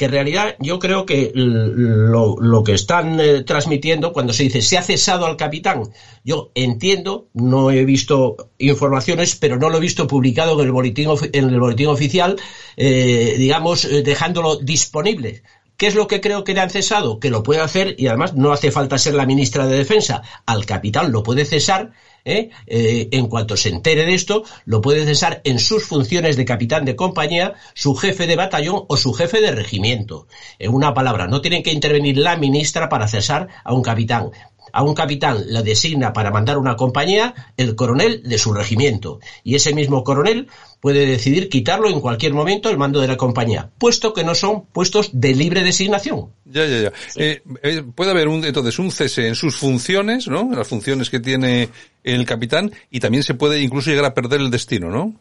Que 0.00 0.06
en 0.06 0.12
realidad 0.12 0.56
yo 0.60 0.78
creo 0.78 1.04
que 1.04 1.30
lo, 1.34 2.36
lo 2.40 2.64
que 2.64 2.72
están 2.72 3.20
eh, 3.20 3.42
transmitiendo 3.42 4.14
cuando 4.14 4.32
se 4.32 4.44
dice 4.44 4.62
se 4.62 4.78
ha 4.78 4.82
cesado 4.82 5.26
al 5.26 5.36
capitán, 5.36 5.82
yo 6.24 6.52
entiendo, 6.54 7.28
no 7.34 7.70
he 7.70 7.84
visto 7.84 8.48
informaciones, 8.56 9.36
pero 9.36 9.58
no 9.58 9.68
lo 9.68 9.76
he 9.76 9.80
visto 9.80 10.06
publicado 10.06 10.58
en 10.58 10.64
el 10.64 10.72
boletín, 10.72 11.10
en 11.34 11.50
el 11.50 11.60
boletín 11.60 11.88
oficial, 11.88 12.36
eh, 12.78 13.34
digamos, 13.36 13.84
eh, 13.84 14.02
dejándolo 14.02 14.56
disponible. 14.56 15.42
¿Qué 15.80 15.86
es 15.86 15.94
lo 15.94 16.08
que 16.08 16.20
creo 16.20 16.44
que 16.44 16.52
le 16.52 16.60
han 16.60 16.68
cesado? 16.68 17.18
Que 17.20 17.30
lo 17.30 17.42
puede 17.42 17.62
hacer 17.62 17.94
y 17.96 18.08
además 18.08 18.34
no 18.34 18.52
hace 18.52 18.70
falta 18.70 18.98
ser 18.98 19.14
la 19.14 19.24
ministra 19.24 19.66
de 19.66 19.78
Defensa. 19.78 20.20
Al 20.44 20.66
capitán 20.66 21.10
lo 21.10 21.22
puede 21.22 21.46
cesar, 21.46 21.92
¿eh? 22.26 22.50
Eh, 22.66 23.08
en 23.12 23.28
cuanto 23.28 23.56
se 23.56 23.70
entere 23.70 24.04
de 24.04 24.12
esto, 24.12 24.44
lo 24.66 24.82
puede 24.82 25.06
cesar 25.06 25.40
en 25.44 25.58
sus 25.58 25.86
funciones 25.86 26.36
de 26.36 26.44
capitán 26.44 26.84
de 26.84 26.96
compañía, 26.96 27.54
su 27.72 27.94
jefe 27.94 28.26
de 28.26 28.36
batallón 28.36 28.84
o 28.88 28.98
su 28.98 29.14
jefe 29.14 29.40
de 29.40 29.52
regimiento. 29.52 30.26
En 30.58 30.74
una 30.74 30.92
palabra, 30.92 31.28
no 31.28 31.40
tiene 31.40 31.62
que 31.62 31.72
intervenir 31.72 32.18
la 32.18 32.36
ministra 32.36 32.90
para 32.90 33.08
cesar 33.08 33.48
a 33.64 33.72
un 33.72 33.80
capitán. 33.80 34.32
A 34.72 34.82
un 34.82 34.94
capitán 34.94 35.44
le 35.46 35.62
designa 35.62 36.12
para 36.12 36.30
mandar 36.30 36.58
una 36.58 36.76
compañía 36.76 37.34
el 37.56 37.74
coronel 37.74 38.22
de 38.22 38.36
su 38.36 38.52
regimiento. 38.52 39.18
Y 39.42 39.54
ese 39.54 39.74
mismo 39.74 40.04
coronel 40.04 40.48
puede 40.80 41.06
decidir 41.06 41.48
quitarlo 41.48 41.88
en 41.88 42.00
cualquier 42.00 42.32
momento 42.32 42.70
el 42.70 42.78
mando 42.78 43.00
de 43.00 43.08
la 43.08 43.16
compañía, 43.16 43.70
puesto 43.78 44.12
que 44.12 44.24
no 44.24 44.34
son 44.34 44.64
puestos 44.66 45.10
de 45.12 45.34
libre 45.34 45.62
designación. 45.62 46.30
Ya, 46.46 46.66
ya, 46.66 46.82
ya. 46.82 46.92
Eh, 47.16 47.42
eh, 47.62 47.82
puede 47.94 48.10
haber 48.10 48.28
un, 48.28 48.44
entonces 48.44 48.78
un 48.78 48.90
cese 48.90 49.28
en 49.28 49.34
sus 49.34 49.56
funciones, 49.56 50.26
¿no? 50.26 50.40
En 50.40 50.56
las 50.56 50.68
funciones 50.68 51.10
que 51.10 51.20
tiene 51.20 51.68
el 52.02 52.24
capitán 52.24 52.72
y 52.90 53.00
también 53.00 53.22
se 53.22 53.34
puede 53.34 53.60
incluso 53.60 53.90
llegar 53.90 54.06
a 54.06 54.14
perder 54.14 54.40
el 54.40 54.50
destino, 54.50 54.90
¿no? 54.90 55.14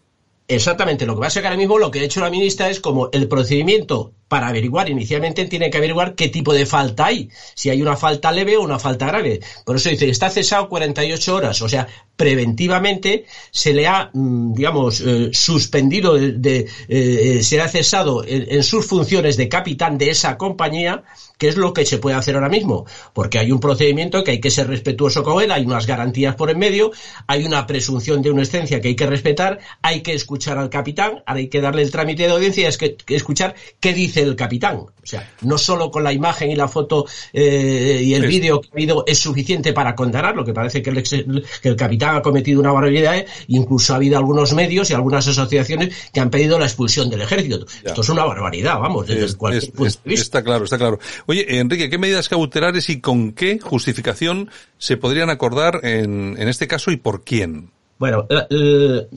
Exactamente, 0.47 1.05
lo 1.05 1.13
que 1.15 1.21
pasa 1.21 1.39
es 1.39 1.43
que 1.43 1.47
ahora 1.47 1.59
mismo 1.59 1.77
lo 1.77 1.91
que 1.91 1.99
ha 1.99 2.03
hecho 2.03 2.21
la 2.21 2.31
ministra 2.31 2.69
es 2.69 2.79
como 2.79 3.09
el 3.11 3.27
procedimiento 3.27 4.13
para 4.29 4.47
averiguar, 4.47 4.89
inicialmente 4.89 5.45
tiene 5.45 5.69
que 5.69 5.79
averiguar 5.79 6.15
qué 6.15 6.29
tipo 6.29 6.53
de 6.53 6.65
falta 6.65 7.07
hay, 7.07 7.29
si 7.55 7.69
hay 7.69 7.81
una 7.81 7.97
falta 7.97 8.31
leve 8.31 8.55
o 8.55 8.61
una 8.61 8.79
falta 8.79 9.07
grave. 9.07 9.41
Por 9.65 9.75
eso 9.75 9.89
dice, 9.89 10.07
está 10.09 10.29
cesado 10.29 10.69
48 10.69 11.35
horas, 11.35 11.61
o 11.61 11.67
sea, 11.67 11.87
preventivamente 12.15 13.25
se 13.49 13.73
le 13.73 13.87
ha, 13.87 14.11
mm, 14.13 14.53
digamos, 14.53 15.01
eh, 15.01 15.29
suspendido, 15.33 16.13
de, 16.13 16.33
de, 16.33 16.67
eh, 16.87 17.41
se 17.41 17.55
le 17.55 17.63
ha 17.63 17.69
cesado 17.69 18.23
en, 18.25 18.61
sus 18.63 18.85
funciones 18.85 19.35
de 19.35 19.49
capitán 19.49 19.97
de 19.97 20.11
esa 20.11 20.37
compañía, 20.37 21.03
que 21.37 21.47
es 21.47 21.57
lo 21.57 21.73
que 21.73 21.85
se 21.85 21.97
puede 21.97 22.17
hacer 22.17 22.35
ahora 22.35 22.49
mismo, 22.49 22.85
porque 23.13 23.39
hay 23.39 23.51
un 23.51 23.59
procedimiento 23.59 24.23
que 24.23 24.31
hay 24.31 24.41
que 24.41 24.51
ser 24.51 24.67
respetuoso 24.67 25.23
con 25.23 25.41
él, 25.41 25.51
hay 25.51 25.65
unas 25.65 25.87
garantías 25.87 26.35
por 26.35 26.51
en 26.51 26.59
medio, 26.59 26.91
hay 27.25 27.45
una 27.45 27.65
presunción 27.65 28.21
de 28.21 28.29
unescencia 28.29 28.81
que 28.81 28.89
hay 28.89 28.95
que 28.95 29.07
respetar, 29.07 29.59
hay 29.81 30.01
que 30.01 30.13
escuchar 30.13 30.57
al 30.57 30.69
capitán, 30.69 31.23
hay 31.25 31.47
que 31.47 31.61
darle 31.61 31.81
el 31.81 31.91
trámite 31.91 32.23
de 32.23 32.31
audiencia, 32.31 32.67
es 32.67 32.77
que, 32.77 32.95
que 32.95 33.15
escuchar 33.15 33.55
qué 33.79 33.93
dice 33.93 34.18
el 34.21 34.35
capitán. 34.35 34.77
O 34.77 35.05
sea, 35.09 35.27
no 35.41 35.57
solo 35.57 35.89
con 35.89 36.03
la 36.03 36.13
imagen 36.13 36.51
y 36.51 36.55
la 36.55 36.67
foto 36.67 37.05
eh, 37.33 38.01
y 38.03 38.13
el 38.13 38.25
Es- 38.25 38.29
vídeo 38.29 38.61
que 38.61 38.67
ha 38.69 38.73
habido 38.73 39.03
es 39.07 39.17
suficiente 39.17 39.73
para 39.73 39.95
condenar, 39.95 40.35
lo 40.35 40.45
que 40.45 40.53
parece 40.53 40.81
que 40.83 40.89
el, 40.91 40.97
ex- 40.99 41.25
que 41.61 41.69
el 41.69 41.75
capitán 41.75 42.17
ha 42.17 42.21
cometido 42.21 42.59
una 42.59 42.71
barbaridad, 42.71 43.17
¿eh? 43.17 43.25
incluso 43.47 43.93
ha 43.93 43.95
habido 43.95 44.17
algunos 44.17 44.53
medios 44.53 44.89
y 44.89 44.93
algunas 44.93 45.27
asociaciones 45.27 45.95
que 46.13 46.19
han 46.19 46.29
pedido 46.29 46.59
la 46.59 46.65
expulsión 46.65 47.09
del 47.09 47.21
ejército. 47.21 47.65
Esto 47.83 48.01
es 48.01 48.09
una 48.09 48.25
barbaridad, 48.25 48.77
vamos, 48.79 49.07
desde 49.07 49.25
Es- 49.25 49.35
cualquier 49.35 49.63
es- 49.63 49.69
punto 49.69 49.83
de 50.03 50.09
vista. 50.09 50.21
está 50.23 50.43
claro, 50.43 50.63
está 50.65 50.77
claro. 50.77 50.99
Oye, 51.25 51.57
Enrique, 51.59 51.89
¿qué 51.89 51.97
medidas 51.97 52.29
cautelares 52.29 52.89
y 52.89 52.99
con 53.01 53.31
qué 53.31 53.59
justificación 53.59 54.49
se 54.77 54.97
podrían 54.97 55.29
acordar 55.29 55.79
en, 55.83 56.35
en 56.37 56.47
este 56.47 56.67
caso 56.67 56.91
y 56.91 56.97
por 56.97 57.23
quién? 57.23 57.71
Bueno, 57.97 58.27
la- 58.29 58.47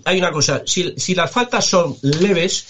hay 0.04 0.18
una 0.18 0.32
cosa, 0.32 0.62
si, 0.66 0.94
si 0.96 1.14
las 1.14 1.30
faltas 1.30 1.64
son 1.66 1.94
leves, 2.02 2.66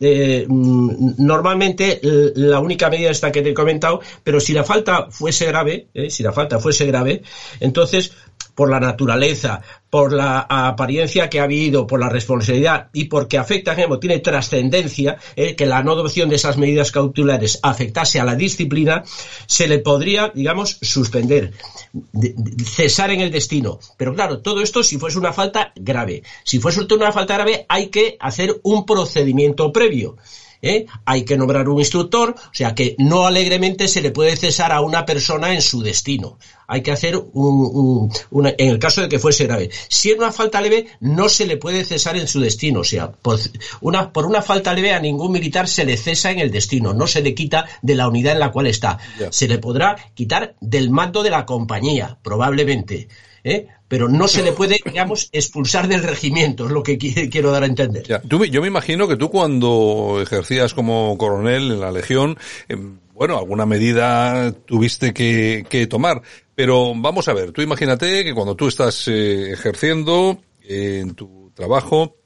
eh, 0.00 0.46
mm, 0.48 1.14
normalmente 1.18 2.00
la 2.02 2.60
única 2.60 2.90
medida 2.90 3.10
esta 3.10 3.32
que 3.32 3.42
te 3.42 3.50
he 3.50 3.54
comentado, 3.54 4.00
pero 4.22 4.40
si 4.40 4.52
la 4.52 4.64
falta 4.64 5.08
fuese 5.10 5.46
grave, 5.46 5.88
eh, 5.94 6.10
si 6.10 6.22
la 6.22 6.32
falta 6.32 6.58
fuese 6.58 6.86
grave, 6.86 7.22
entonces 7.60 8.12
por 8.56 8.68
la 8.70 8.80
naturaleza, 8.80 9.60
por 9.90 10.12
la 10.12 10.40
apariencia 10.40 11.28
que 11.30 11.38
ha 11.38 11.44
habido, 11.44 11.86
por 11.86 12.00
la 12.00 12.08
responsabilidad 12.08 12.88
y 12.92 13.04
porque 13.04 13.38
afecta, 13.38 13.74
digamos, 13.74 14.00
tiene 14.00 14.18
trascendencia, 14.18 15.18
eh, 15.36 15.54
que 15.54 15.66
la 15.66 15.82
no 15.84 15.92
adopción 15.92 16.28
de 16.28 16.36
esas 16.36 16.56
medidas 16.56 16.90
cautelares 16.90 17.60
afectase 17.62 18.18
a 18.18 18.24
la 18.24 18.34
disciplina, 18.34 19.04
se 19.46 19.68
le 19.68 19.78
podría, 19.78 20.32
digamos, 20.34 20.78
suspender, 20.82 21.52
de- 21.92 22.34
de- 22.36 22.64
cesar 22.64 23.10
en 23.12 23.20
el 23.20 23.30
destino. 23.30 23.78
Pero 23.96 24.14
claro, 24.14 24.40
todo 24.40 24.60
esto 24.62 24.82
si 24.82 24.98
fuese 24.98 25.18
una 25.18 25.32
falta 25.32 25.72
grave. 25.76 26.22
Si 26.42 26.58
fuese 26.58 26.80
una 26.92 27.12
falta 27.12 27.34
grave, 27.34 27.66
hay 27.68 27.88
que 27.88 28.16
hacer 28.18 28.58
un 28.64 28.84
procedimiento 28.86 29.70
previo. 29.72 30.16
¿eh? 30.62 30.86
Hay 31.04 31.24
que 31.26 31.36
nombrar 31.36 31.68
un 31.68 31.78
instructor, 31.78 32.34
o 32.38 32.50
sea 32.54 32.74
que 32.74 32.96
no 32.98 33.26
alegremente 33.26 33.86
se 33.88 34.00
le 34.00 34.10
puede 34.10 34.34
cesar 34.36 34.72
a 34.72 34.80
una 34.80 35.04
persona 35.04 35.52
en 35.54 35.60
su 35.60 35.82
destino. 35.82 36.38
Hay 36.68 36.82
que 36.82 36.92
hacer 36.92 37.16
un, 37.16 37.26
un- 37.34 38.12
una- 38.30 38.54
en 38.58 38.68
el 38.70 38.78
caso 38.78 39.00
de 39.02 39.08
que 39.08 39.18
fuese 39.18 39.46
grave. 39.46 39.70
Si 39.88 40.10
es 40.10 40.18
una 40.18 40.32
falta 40.32 40.60
leve, 40.60 40.86
no 41.00 41.28
se 41.28 41.46
le 41.46 41.56
puede 41.56 41.84
cesar 41.84 42.16
en 42.16 42.26
su 42.28 42.40
destino. 42.40 42.80
O 42.80 42.84
sea, 42.84 43.12
por 43.12 43.38
una, 43.80 44.12
por 44.12 44.26
una 44.26 44.42
falta 44.42 44.72
leve 44.74 44.92
a 44.92 45.00
ningún 45.00 45.32
militar 45.32 45.68
se 45.68 45.84
le 45.84 45.96
cesa 45.96 46.30
en 46.30 46.40
el 46.40 46.50
destino, 46.50 46.92
no 46.94 47.06
se 47.06 47.22
le 47.22 47.34
quita 47.34 47.66
de 47.82 47.94
la 47.94 48.08
unidad 48.08 48.32
en 48.32 48.40
la 48.40 48.50
cual 48.52 48.66
está. 48.66 48.98
Se 49.30 49.48
le 49.48 49.58
podrá 49.58 49.96
quitar 50.14 50.56
del 50.60 50.90
mando 50.90 51.22
de 51.22 51.30
la 51.30 51.46
compañía, 51.46 52.18
probablemente. 52.22 53.08
¿eh? 53.44 53.68
Pero 53.88 54.08
no 54.08 54.26
se 54.26 54.42
le 54.42 54.50
puede, 54.52 54.80
digamos, 54.84 55.28
expulsar 55.32 55.86
del 55.86 56.02
regimiento, 56.02 56.66
es 56.66 56.72
lo 56.72 56.82
que 56.82 56.98
qui- 56.98 57.30
quiero 57.30 57.52
dar 57.52 57.62
a 57.62 57.66
entender. 57.66 58.02
Ya, 58.06 58.20
tú 58.20 58.40
me- 58.40 58.50
yo 58.50 58.60
me 58.60 58.66
imagino 58.66 59.06
que 59.06 59.16
tú 59.16 59.30
cuando 59.30 60.18
ejercías 60.20 60.74
como 60.74 61.16
coronel 61.16 61.70
en 61.70 61.80
la 61.80 61.92
Legión, 61.92 62.36
eh, 62.68 62.76
bueno, 63.14 63.38
alguna 63.38 63.64
medida 63.64 64.52
tuviste 64.52 65.14
que, 65.14 65.64
que 65.68 65.86
tomar. 65.86 66.22
Pero 66.56 66.94
vamos 66.96 67.28
a 67.28 67.34
ver, 67.34 67.52
tú 67.52 67.60
imagínate 67.60 68.24
que 68.24 68.32
cuando 68.34 68.56
tú 68.56 68.66
estás 68.66 69.06
eh, 69.08 69.52
ejerciendo 69.52 70.40
eh, 70.62 71.00
en 71.02 71.14
tu 71.14 71.52
trabajo, 71.54 72.16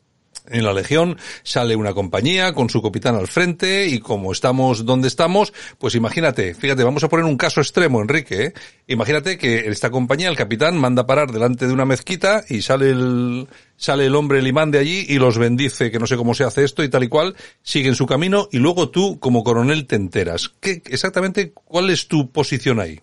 en 0.49 0.64
la 0.64 0.72
Legión 0.72 1.18
sale 1.43 1.74
una 1.74 1.95
compañía 1.95 2.53
con 2.53 2.70
su 2.70 2.81
capitán 2.81 3.16
al 3.16 3.26
frente 3.26 3.89
y 3.89 3.99
como 3.99 4.31
estamos 4.31 4.85
donde 4.85 5.09
estamos, 5.09 5.53
pues 5.78 5.97
imagínate, 5.97 6.55
fíjate, 6.55 6.85
vamos 6.85 7.03
a 7.03 7.09
poner 7.09 7.24
un 7.24 7.37
caso 7.37 7.61
extremo, 7.61 8.01
Enrique, 8.01 8.45
¿eh? 8.45 8.53
imagínate 8.87 9.37
que 9.37 9.68
esta 9.68 9.91
compañía, 9.91 10.28
el 10.28 10.37
capitán, 10.37 10.78
manda 10.78 11.07
parar 11.07 11.33
delante 11.33 11.66
de 11.66 11.72
una 11.72 11.85
mezquita 11.85 12.45
y 12.49 12.62
sale 12.62 12.91
el, 12.91 13.49
sale 13.76 14.07
el 14.07 14.14
hombre 14.14 14.39
el 14.39 14.47
imán 14.47 14.70
de 14.70 14.78
allí 14.78 15.07
y 15.09 15.18
los 15.18 15.39
bendice, 15.39 15.91
que 15.91 15.99
no 15.99 16.07
sé 16.07 16.16
cómo 16.16 16.35
se 16.35 16.45
hace 16.45 16.62
esto 16.62 16.85
y 16.85 16.89
tal 16.89 17.03
y 17.03 17.09
cual, 17.09 17.35
siguen 17.62 17.97
su 17.97 18.07
camino 18.07 18.49
y 18.53 18.59
luego 18.59 18.91
tú 18.91 19.18
como 19.18 19.43
coronel 19.43 19.89
te 19.89 19.97
enteras. 19.97 20.53
¿Qué, 20.61 20.83
exactamente 20.87 21.53
cuál 21.53 21.91
es 21.91 22.07
tu 22.07 22.31
posición 22.31 22.78
ahí? 22.78 23.01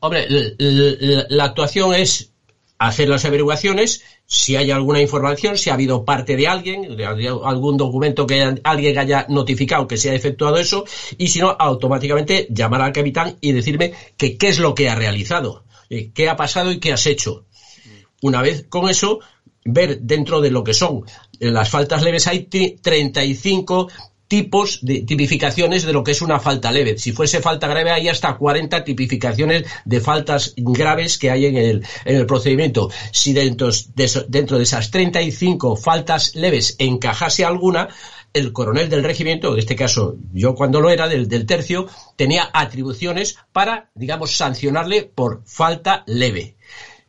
Hombre, 0.00 0.26
la 0.58 1.44
actuación 1.44 1.94
es 1.94 2.32
hacer 2.78 3.08
las 3.10 3.24
averiguaciones, 3.26 4.02
si 4.26 4.56
hay 4.56 4.70
alguna 4.70 5.02
información, 5.02 5.58
si 5.58 5.68
ha 5.68 5.74
habido 5.74 6.04
parte 6.04 6.34
de 6.36 6.48
alguien, 6.48 6.96
de 6.96 7.04
algún 7.04 7.76
documento 7.76 8.26
que 8.26 8.54
alguien 8.64 8.98
haya 8.98 9.26
notificado 9.28 9.86
que 9.86 9.98
se 9.98 10.10
ha 10.10 10.14
efectuado 10.14 10.56
eso, 10.56 10.84
y 11.18 11.28
si 11.28 11.40
no, 11.40 11.50
automáticamente 11.58 12.46
llamar 12.48 12.80
al 12.80 12.92
capitán 12.92 13.36
y 13.42 13.52
decirme 13.52 13.92
que 14.16 14.38
qué 14.38 14.48
es 14.48 14.58
lo 14.58 14.74
que 14.74 14.88
ha 14.88 14.94
realizado, 14.94 15.64
eh, 15.90 16.10
qué 16.14 16.30
ha 16.30 16.36
pasado 16.36 16.72
y 16.72 16.80
qué 16.80 16.92
has 16.92 17.04
hecho. 17.06 17.44
Una 18.22 18.40
vez 18.40 18.64
con 18.70 18.88
eso, 18.88 19.20
ver 19.66 20.00
dentro 20.00 20.40
de 20.40 20.50
lo 20.50 20.64
que 20.64 20.72
son 20.72 21.02
las 21.38 21.68
faltas 21.68 22.02
leves, 22.02 22.26
hay 22.26 22.44
ti- 22.44 22.76
35 22.80 23.88
tipos 24.30 24.78
de 24.82 25.00
tipificaciones 25.00 25.84
de 25.84 25.92
lo 25.92 26.04
que 26.04 26.12
es 26.12 26.22
una 26.22 26.38
falta 26.38 26.70
leve. 26.70 26.96
Si 26.98 27.10
fuese 27.10 27.40
falta 27.40 27.66
grave, 27.66 27.90
hay 27.90 28.08
hasta 28.08 28.36
40 28.36 28.84
tipificaciones 28.84 29.64
de 29.84 30.00
faltas 30.00 30.54
graves 30.56 31.18
que 31.18 31.32
hay 31.32 31.46
en 31.46 31.56
el, 31.56 31.84
en 32.04 32.16
el 32.16 32.26
procedimiento. 32.26 32.90
Si 33.10 33.32
dentro 33.32 33.70
de, 33.96 34.24
dentro 34.28 34.56
de 34.56 34.62
esas 34.62 34.92
35 34.92 35.74
faltas 35.74 36.36
leves 36.36 36.76
encajase 36.78 37.44
alguna, 37.44 37.88
el 38.32 38.52
coronel 38.52 38.88
del 38.88 39.02
regimiento, 39.02 39.52
en 39.54 39.58
este 39.58 39.74
caso 39.74 40.14
yo 40.32 40.54
cuando 40.54 40.80
lo 40.80 40.90
era, 40.90 41.08
del, 41.08 41.28
del 41.28 41.44
tercio, 41.44 41.88
tenía 42.14 42.48
atribuciones 42.52 43.36
para, 43.50 43.90
digamos, 43.96 44.36
sancionarle 44.36 45.10
por 45.12 45.42
falta 45.44 46.04
leve. 46.06 46.54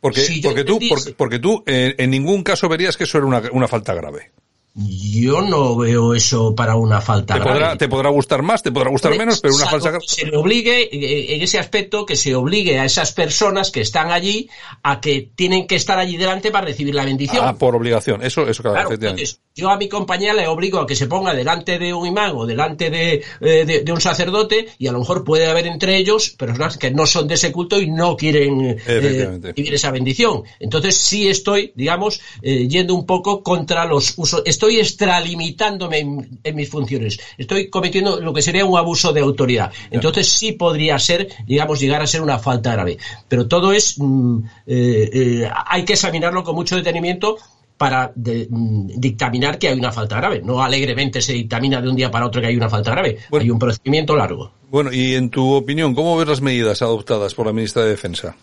Porque, 0.00 0.22
Si 0.22 0.40
tú, 0.40 0.80
porque 1.16 1.38
tú 1.38 1.62
eh, 1.66 1.94
en 1.98 2.10
ningún 2.10 2.42
caso 2.42 2.68
verías 2.68 2.96
que 2.96 3.04
eso 3.04 3.18
era 3.18 3.28
una, 3.28 3.42
una 3.52 3.68
falta 3.68 3.94
grave. 3.94 4.32
Yo 4.74 5.42
no 5.42 5.76
veo 5.76 6.14
eso 6.14 6.54
para 6.54 6.76
una 6.76 7.02
falta 7.02 7.34
Te 7.34 7.40
grave. 7.40 7.52
podrá, 7.60 7.76
te 7.76 7.88
podrá 7.90 8.08
gustar 8.08 8.40
más, 8.42 8.62
te 8.62 8.72
podrá 8.72 8.88
gustar 8.88 9.16
menos, 9.18 9.38
pero 9.40 9.54
una 9.54 9.66
falsa 9.66 9.92
que 9.98 10.06
se 10.08 10.24
le 10.26 10.34
obligue, 10.36 10.84
eh, 10.90 11.34
en 11.34 11.42
ese 11.42 11.58
aspecto, 11.58 12.06
que 12.06 12.16
se 12.16 12.34
obligue 12.34 12.78
a 12.78 12.86
esas 12.86 13.12
personas 13.12 13.70
que 13.70 13.82
están 13.82 14.10
allí 14.10 14.48
a 14.82 14.98
que 15.00 15.30
tienen 15.34 15.66
que 15.66 15.76
estar 15.76 15.98
allí 15.98 16.16
delante 16.16 16.50
para 16.50 16.64
recibir 16.66 16.94
la 16.94 17.04
bendición. 17.04 17.44
Ah, 17.46 17.54
por 17.58 17.76
obligación. 17.76 18.22
Eso, 18.22 18.48
eso 18.48 18.62
claro, 18.62 18.88
Claro, 18.88 18.94
entonces, 18.94 19.40
yo 19.54 19.68
a 19.68 19.76
mi 19.76 19.90
compañía 19.90 20.32
le 20.32 20.46
obligo 20.48 20.78
a 20.78 20.86
que 20.86 20.96
se 20.96 21.06
ponga 21.06 21.34
delante 21.34 21.78
de 21.78 21.92
un 21.92 22.06
imán 22.06 22.32
o 22.34 22.46
delante 22.46 22.88
de, 22.88 23.22
eh, 23.42 23.64
de- 23.66 23.80
de 23.82 23.92
un 23.92 24.00
sacerdote 24.00 24.68
y 24.78 24.86
a 24.86 24.92
lo 24.92 25.00
mejor 25.00 25.22
puede 25.22 25.48
haber 25.48 25.66
entre 25.66 25.98
ellos 25.98 26.30
personas 26.30 26.78
que 26.78 26.90
no 26.90 27.04
son 27.04 27.28
de 27.28 27.34
ese 27.34 27.52
culto 27.52 27.78
y 27.78 27.90
no 27.90 28.16
quieren 28.16 28.78
eh, 28.86 29.40
recibir 29.42 29.74
esa 29.74 29.90
bendición. 29.90 30.44
Entonces 30.58 30.96
sí 30.96 31.28
estoy, 31.28 31.72
digamos, 31.76 32.22
eh, 32.40 32.66
yendo 32.68 32.94
un 32.94 33.04
poco 33.04 33.42
contra 33.42 33.84
los 33.84 34.14
usos, 34.16 34.42
estoy 34.62 34.78
extralimitándome 34.78 35.98
en, 35.98 36.38
en 36.44 36.54
mis 36.56 36.68
funciones, 36.70 37.18
estoy 37.36 37.68
cometiendo 37.68 38.20
lo 38.20 38.32
que 38.32 38.42
sería 38.42 38.64
un 38.64 38.78
abuso 38.78 39.12
de 39.12 39.20
autoridad. 39.20 39.72
Entonces 39.90 40.28
sí 40.28 40.52
podría 40.52 40.98
ser, 40.98 41.28
digamos, 41.46 41.80
llegar 41.80 42.00
a 42.02 42.06
ser 42.06 42.22
una 42.22 42.38
falta 42.38 42.72
grave. 42.72 42.96
Pero 43.28 43.48
todo 43.48 43.72
es, 43.72 43.96
mm, 43.98 44.38
eh, 44.66 45.10
eh, 45.12 45.50
hay 45.66 45.84
que 45.84 45.94
examinarlo 45.94 46.44
con 46.44 46.54
mucho 46.54 46.76
detenimiento 46.76 47.38
para 47.76 48.12
de- 48.14 48.46
mm, 48.48 48.86
dictaminar 49.00 49.58
que 49.58 49.68
hay 49.68 49.78
una 49.78 49.90
falta 49.90 50.16
grave. 50.16 50.40
No 50.44 50.62
alegremente 50.62 51.20
se 51.20 51.32
dictamina 51.32 51.80
de 51.80 51.88
un 51.88 51.96
día 51.96 52.10
para 52.10 52.26
otro 52.26 52.40
que 52.40 52.46
hay 52.46 52.56
una 52.56 52.68
falta 52.70 52.92
grave. 52.92 53.18
Hay 53.32 53.50
un 53.50 53.58
procedimiento 53.58 54.14
largo. 54.14 54.52
Bueno, 54.70 54.92
y 54.92 55.14
en 55.14 55.28
tu 55.30 55.52
opinión, 55.54 55.92
¿cómo 55.94 56.16
ves 56.16 56.28
las 56.28 56.40
medidas 56.40 56.82
adoptadas 56.82 57.34
por 57.34 57.46
la 57.46 57.52
ministra 57.52 57.82
de 57.82 57.90
Defensa? 57.90 58.36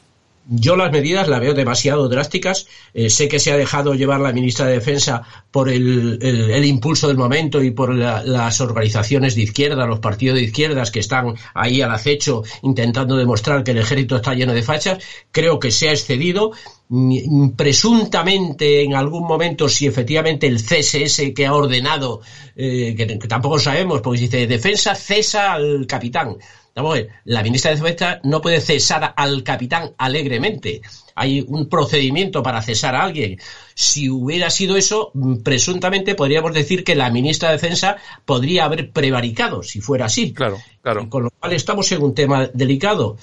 Yo 0.51 0.75
las 0.75 0.91
medidas 0.91 1.27
las 1.27 1.39
veo 1.39 1.53
demasiado 1.53 2.07
drásticas. 2.09 2.65
Eh, 2.93 3.09
sé 3.09 3.27
que 3.27 3.37
se 3.39 3.51
ha 3.51 3.57
dejado 3.57 3.93
llevar 3.93 4.19
la 4.19 4.33
ministra 4.33 4.65
de 4.65 4.73
Defensa 4.73 5.21
por 5.51 5.69
el, 5.69 6.65
impulso 6.65 7.07
del 7.07 7.17
momento 7.17 7.61
y 7.61 7.69
por 7.71 7.93
la- 7.93 8.23
las 8.23 8.59
organizaciones 8.59 9.35
de 9.35 9.43
izquierda, 9.43 9.85
los 9.85 9.99
partidos 9.99 10.35
de 10.37 10.43
izquierdas 10.43 10.89
que 10.89 10.99
están 10.99 11.35
ahí 11.53 11.81
al 11.81 11.91
acecho 11.91 12.43
intentando 12.63 13.15
demostrar 13.15 13.63
que 13.63 13.71
el 13.71 13.77
ejército 13.77 14.15
está 14.15 14.33
lleno 14.33 14.53
de 14.53 14.63
fachas. 14.63 14.97
Creo 15.31 15.59
que 15.59 15.69
se 15.71 15.89
ha 15.89 15.91
excedido. 15.91 16.51
Mm, 16.89 17.49
Presuntamente 17.51 18.81
en 18.83 18.95
algún 18.95 19.27
momento 19.27 19.69
si 19.69 19.85
efectivamente 19.85 20.47
el 20.47 20.59
CSS 20.59 21.33
que 21.33 21.45
ha 21.45 21.53
ordenado, 21.53 22.21
eh, 22.55 22.95
que, 22.97 23.05
que 23.19 23.27
tampoco 23.27 23.59
sabemos, 23.59 24.01
porque 24.01 24.21
dice 24.21 24.47
defensa 24.47 24.95
cesa 24.95 25.53
al 25.53 25.85
capitán. 25.87 26.37
Vamos 26.81 26.97
a 26.97 27.01
ver, 27.01 27.09
la 27.25 27.43
ministra 27.43 27.71
de 27.71 27.77
Defensa 27.77 28.21
no 28.23 28.41
puede 28.41 28.61
cesar 28.61 29.13
al 29.17 29.43
capitán 29.43 29.91
alegremente. 29.97 30.81
Hay 31.13 31.43
un 31.45 31.67
procedimiento 31.67 32.41
para 32.41 32.61
cesar 32.61 32.95
a 32.95 33.03
alguien. 33.03 33.37
Si 33.73 34.09
hubiera 34.09 34.49
sido 34.49 34.77
eso, 34.77 35.11
mm, 35.13 35.39
presuntamente 35.43 36.15
podríamos 36.15 36.53
decir 36.53 36.85
que 36.85 36.95
la 36.95 37.09
ministra 37.09 37.49
de 37.49 37.55
Defensa 37.55 37.97
podría 38.23 38.63
haber 38.63 38.91
prevaricado, 38.91 39.61
si 39.61 39.81
fuera 39.81 40.05
así. 40.05 40.31
Claro, 40.31 40.57
claro. 40.81 41.09
Con 41.09 41.23
lo 41.23 41.31
cual 41.31 41.51
estamos 41.51 41.91
en 41.91 42.01
un 42.01 42.15
tema 42.15 42.47
delicado. 42.53 43.17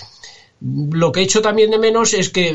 Lo 0.59 1.13
que 1.13 1.21
he 1.21 1.25
hecho 1.25 1.43
también 1.43 1.71
de 1.71 1.79
menos 1.79 2.15
es 2.15 2.31
que, 2.31 2.51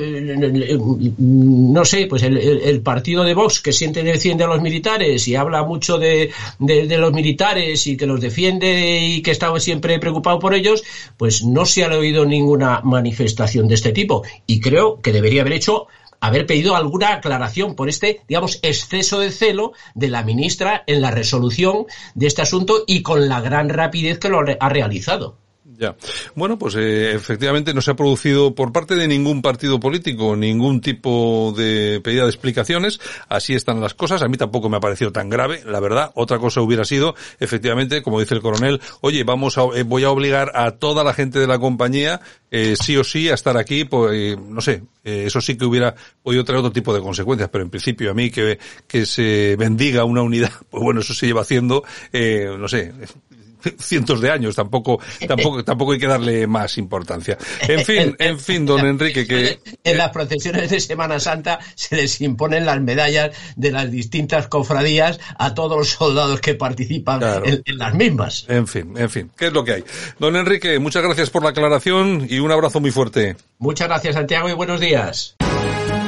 no 1.20 1.86
sé, 1.86 2.08
pues 2.08 2.24
el, 2.24 2.82
partido 2.82 3.24
de 3.24 3.36
Vox 3.36 3.62
que 3.62 3.72
siente 3.72 4.02
defiende 4.04 4.44
a 4.44 4.48
los 4.48 4.60
militares 4.60 5.28
y 5.28 5.36
habla 5.36 5.64
mucho 5.64 6.00
de, 6.00 6.32
de- 6.58 6.98
los 6.98 7.14
militares 7.14 7.86
y 7.86 7.98
que 7.98 8.08
los 8.08 8.20
defiende 8.20 9.02
y 9.06 9.22
que 9.22 9.30
está 9.30 9.58
siempre 9.60 10.00
preocupado 10.00 10.40
por 10.40 10.56
ellos, 10.56 10.84
pues 11.16 11.44
no 11.44 11.66
se 11.66 11.84
ha 11.84 11.90
oído 11.90 12.26
ninguna 12.26 12.82
manifestación 12.84 13.68
de 13.68 13.76
este 13.76 13.92
tipo. 13.92 14.24
Y 14.48 14.60
creo 14.60 15.00
que 15.00 15.12
debería 15.14 15.42
haber 15.42 15.54
hecho 15.54 15.86
haber 16.22 16.48
pedido 16.48 16.76
alguna 16.76 17.14
aclaración 17.14 17.76
por 17.76 17.88
este, 17.88 18.22
digamos, 18.28 18.60
exceso 18.64 19.20
de 19.20 19.32
celo 19.32 19.74
de 19.94 20.08
la 20.08 20.24
ministra 20.24 20.84
en 20.88 21.02
la 21.02 21.12
resolución 21.12 21.86
de 22.16 22.28
este 22.28 22.42
asunto 22.42 22.84
y 22.88 23.04
con 23.04 23.30
la 23.30 23.42
gran 23.42 23.70
rapidez 23.70 24.18
que 24.18 24.30
lo 24.30 24.40
ha 24.60 24.70
realizado. 24.70 25.41
Ya. 25.82 25.96
Bueno, 26.36 26.60
pues 26.60 26.76
eh, 26.76 27.14
efectivamente 27.16 27.74
no 27.74 27.82
se 27.82 27.90
ha 27.90 27.96
producido 27.96 28.54
por 28.54 28.72
parte 28.72 28.94
de 28.94 29.08
ningún 29.08 29.42
partido 29.42 29.80
político 29.80 30.36
ningún 30.36 30.80
tipo 30.80 31.56
de 31.58 32.00
pedida 32.04 32.22
de 32.22 32.30
explicaciones. 32.30 33.00
Así 33.28 33.56
están 33.56 33.82
las 33.82 33.96
cosas. 33.96 34.22
A 34.22 34.28
mí 34.28 34.38
tampoco 34.38 34.70
me 34.70 34.78
ha 34.78 34.80
parecido 34.80 35.12
tan 35.12 35.28
grave, 35.28 35.64
la 35.66 35.80
verdad. 35.80 36.12
Otra 36.14 36.38
cosa 36.38 36.62
hubiera 36.62 36.86
sido, 36.86 37.16
efectivamente, 37.40 38.04
como 38.04 38.20
dice 38.20 38.36
el 38.36 38.44
coronel, 38.44 38.80
oye, 39.02 39.24
vamos 39.24 39.58
a, 39.58 39.64
eh, 39.74 39.82
voy 39.82 40.04
a 40.04 40.12
obligar 40.12 40.52
a 40.54 40.70
toda 40.70 41.04
la 41.04 41.16
gente 41.16 41.40
de 41.40 41.48
la 41.48 41.58
compañía, 41.58 42.22
eh, 42.52 42.76
sí 42.80 42.96
o 42.98 43.04
sí, 43.04 43.30
a 43.30 43.34
estar 43.34 43.58
aquí, 43.58 43.86
pues, 43.86 44.12
eh, 44.14 44.38
no 44.40 44.62
sé, 44.62 44.84
eh, 45.04 45.24
eso 45.26 45.42
sí 45.42 45.58
que 45.58 45.66
hubiera 45.66 45.96
podido 46.22 46.44
traer 46.44 46.60
otro 46.60 46.72
tipo 46.72 46.94
de 46.94 47.02
consecuencias, 47.02 47.50
pero 47.50 47.64
en 47.64 47.72
principio 47.72 48.12
a 48.12 48.14
mí 48.14 48.30
que, 48.30 48.60
que 48.88 49.06
se 49.06 49.56
bendiga 49.58 50.04
una 50.04 50.22
unidad, 50.22 50.52
pues 50.70 50.84
bueno, 50.84 51.00
eso 51.00 51.14
se 51.14 51.26
lleva 51.26 51.42
haciendo, 51.42 51.84
eh, 52.14 52.56
no 52.58 52.68
sé, 52.68 52.94
cientos 53.80 54.22
de 54.22 54.32
años, 54.32 54.56
tampoco, 54.56 55.00
tampoco, 55.28 55.64
tampoco 55.64 55.94
hay 55.94 56.00
que 56.00 56.08
darle 56.08 56.48
más 56.48 56.78
importancia. 56.78 57.38
En 57.68 57.86
fin, 57.86 58.16
en 58.20 58.40
fin, 58.40 58.66
don 58.66 58.86
Enrique, 58.86 59.26
que 59.28 59.60
En 59.84 59.98
las 59.98 60.10
procesiones 60.12 60.70
de 60.70 60.80
Semana 60.80 61.20
Santa 61.20 61.60
se 61.76 61.96
les 61.96 62.20
imponen 62.22 62.66
las 62.66 62.82
medallas 62.82 63.32
de 63.56 63.72
las 63.72 63.92
distintas 63.92 64.48
cofradías 64.48 65.20
a 65.38 65.54
todos 65.54 65.78
los 65.78 65.90
soldados 65.90 66.42
que 66.42 66.56
participan 66.56 67.20
Claro. 67.20 67.46
en, 67.46 67.62
en 67.66 67.78
las 67.78 67.94
mismas. 67.94 68.46
En 68.48 68.68
fin, 68.68 68.94
en 68.98 69.10
fin, 69.10 69.32
¿qué 69.38 69.48
es 69.48 69.54
lo 69.54 69.64
que 69.64 69.74
hay? 69.74 69.84
Don 70.20 70.36
Enrique, 70.36 70.80
muchas 70.80 71.04
gracias 71.04 71.30
por 71.30 71.44
la 71.44 71.50
aclaración 71.50 72.26
y 72.30 72.40
un 72.40 72.52
abrazo 72.52 72.80
muy 72.80 72.92
fuerte. 72.92 73.36
Muchas 73.60 73.88
gracias, 73.88 74.16
Santiago, 74.16 74.50
y 74.50 74.54
buenos 74.54 74.80
días. 74.80 75.36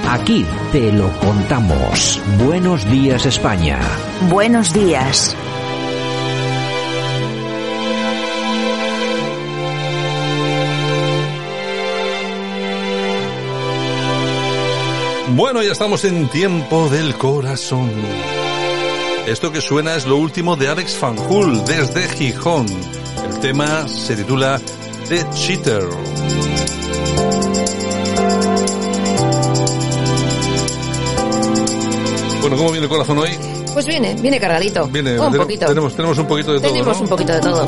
Aquí 0.07 0.45
te 0.71 0.91
lo 0.91 1.09
contamos. 1.19 2.19
Buenos 2.45 2.89
días 2.91 3.25
España. 3.25 3.79
Buenos 4.29 4.73
días. 4.73 5.35
Bueno, 15.35 15.63
ya 15.63 15.71
estamos 15.71 16.05
en 16.05 16.27
tiempo 16.29 16.89
del 16.89 17.15
corazón. 17.15 17.91
Esto 19.25 19.51
que 19.51 19.61
suena 19.61 19.95
es 19.95 20.05
lo 20.05 20.17
último 20.17 20.55
de 20.55 20.67
Alex 20.69 20.95
Fanjul 20.95 21.65
desde 21.65 22.07
Gijón. 22.07 22.67
El 23.27 23.39
tema 23.39 23.87
se 23.87 24.15
titula 24.15 24.61
The 25.09 25.25
Cheater. 25.33 25.85
Bueno, 32.41 32.57
¿cómo 32.57 32.71
viene 32.71 32.83
el 32.83 32.89
corazón 32.89 33.17
hoy? 33.17 33.31
Pues 33.73 33.87
viene, 33.87 34.13
viene 34.21 34.39
cargadito. 34.39 34.87
Viene, 34.87 35.19
un 35.19 35.33
poquito. 35.33 35.65
Tenemos, 35.65 35.95
tenemos 35.95 36.17
un 36.19 36.27
poquito 36.27 36.53
de 36.53 36.59
todo, 36.59 36.71
Tenemos 36.71 36.97
¿no? 36.97 37.03
un 37.03 37.09
poquito 37.09 37.33
de 37.33 37.39
todo. 37.39 37.65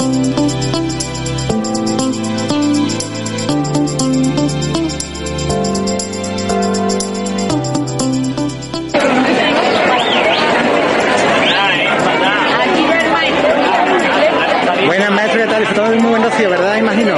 Maestro, 15.66 15.74
¿qué 15.74 15.74
tal? 15.74 15.76
Todo 15.76 15.96
muy 16.02 16.10
buen 16.12 16.26
ocio, 16.26 16.50
¿verdad? 16.50 16.78
Imagino. 16.78 17.16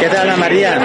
¿Qué 0.00 0.08
tal, 0.08 0.28
Ana 0.28 0.36
María? 0.36 0.78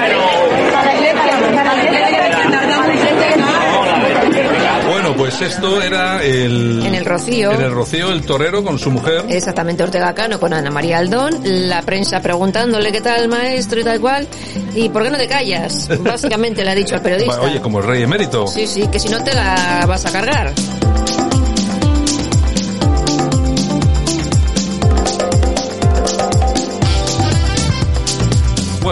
Bueno, 4.89 5.15
pues 5.15 5.41
esto 5.41 5.81
era 5.81 6.23
el... 6.23 6.85
En 6.85 6.95
el 6.95 7.05
Rocío. 7.05 7.51
En 7.51 7.61
el 7.61 7.71
Rocío, 7.71 8.11
el 8.11 8.23
torero 8.23 8.63
con 8.63 8.79
su 8.79 8.89
mujer. 8.89 9.25
Exactamente, 9.29 9.83
Ortega 9.83 10.13
Cano 10.13 10.39
con 10.39 10.53
Ana 10.53 10.71
María 10.71 10.99
Aldón, 10.99 11.39
la 11.43 11.81
prensa 11.81 12.21
preguntándole 12.21 12.91
qué 12.91 13.01
tal 13.01 13.27
maestro 13.27 13.79
y 13.81 13.83
tal 13.83 13.99
cual, 13.99 14.27
y 14.75 14.89
¿por 14.89 15.03
qué 15.03 15.09
no 15.09 15.17
te 15.17 15.27
callas? 15.27 15.89
Básicamente 16.03 16.63
le 16.63 16.71
ha 16.71 16.75
dicho 16.75 16.95
al 16.95 17.01
periodista. 17.01 17.41
Oye, 17.41 17.61
como 17.61 17.79
el 17.79 17.85
rey 17.85 18.03
emérito. 18.03 18.47
Sí, 18.47 18.65
sí, 18.65 18.87
que 18.87 18.99
si 18.99 19.09
no 19.09 19.23
te 19.23 19.33
la 19.33 19.85
vas 19.87 20.05
a 20.05 20.11
cargar. 20.11 20.53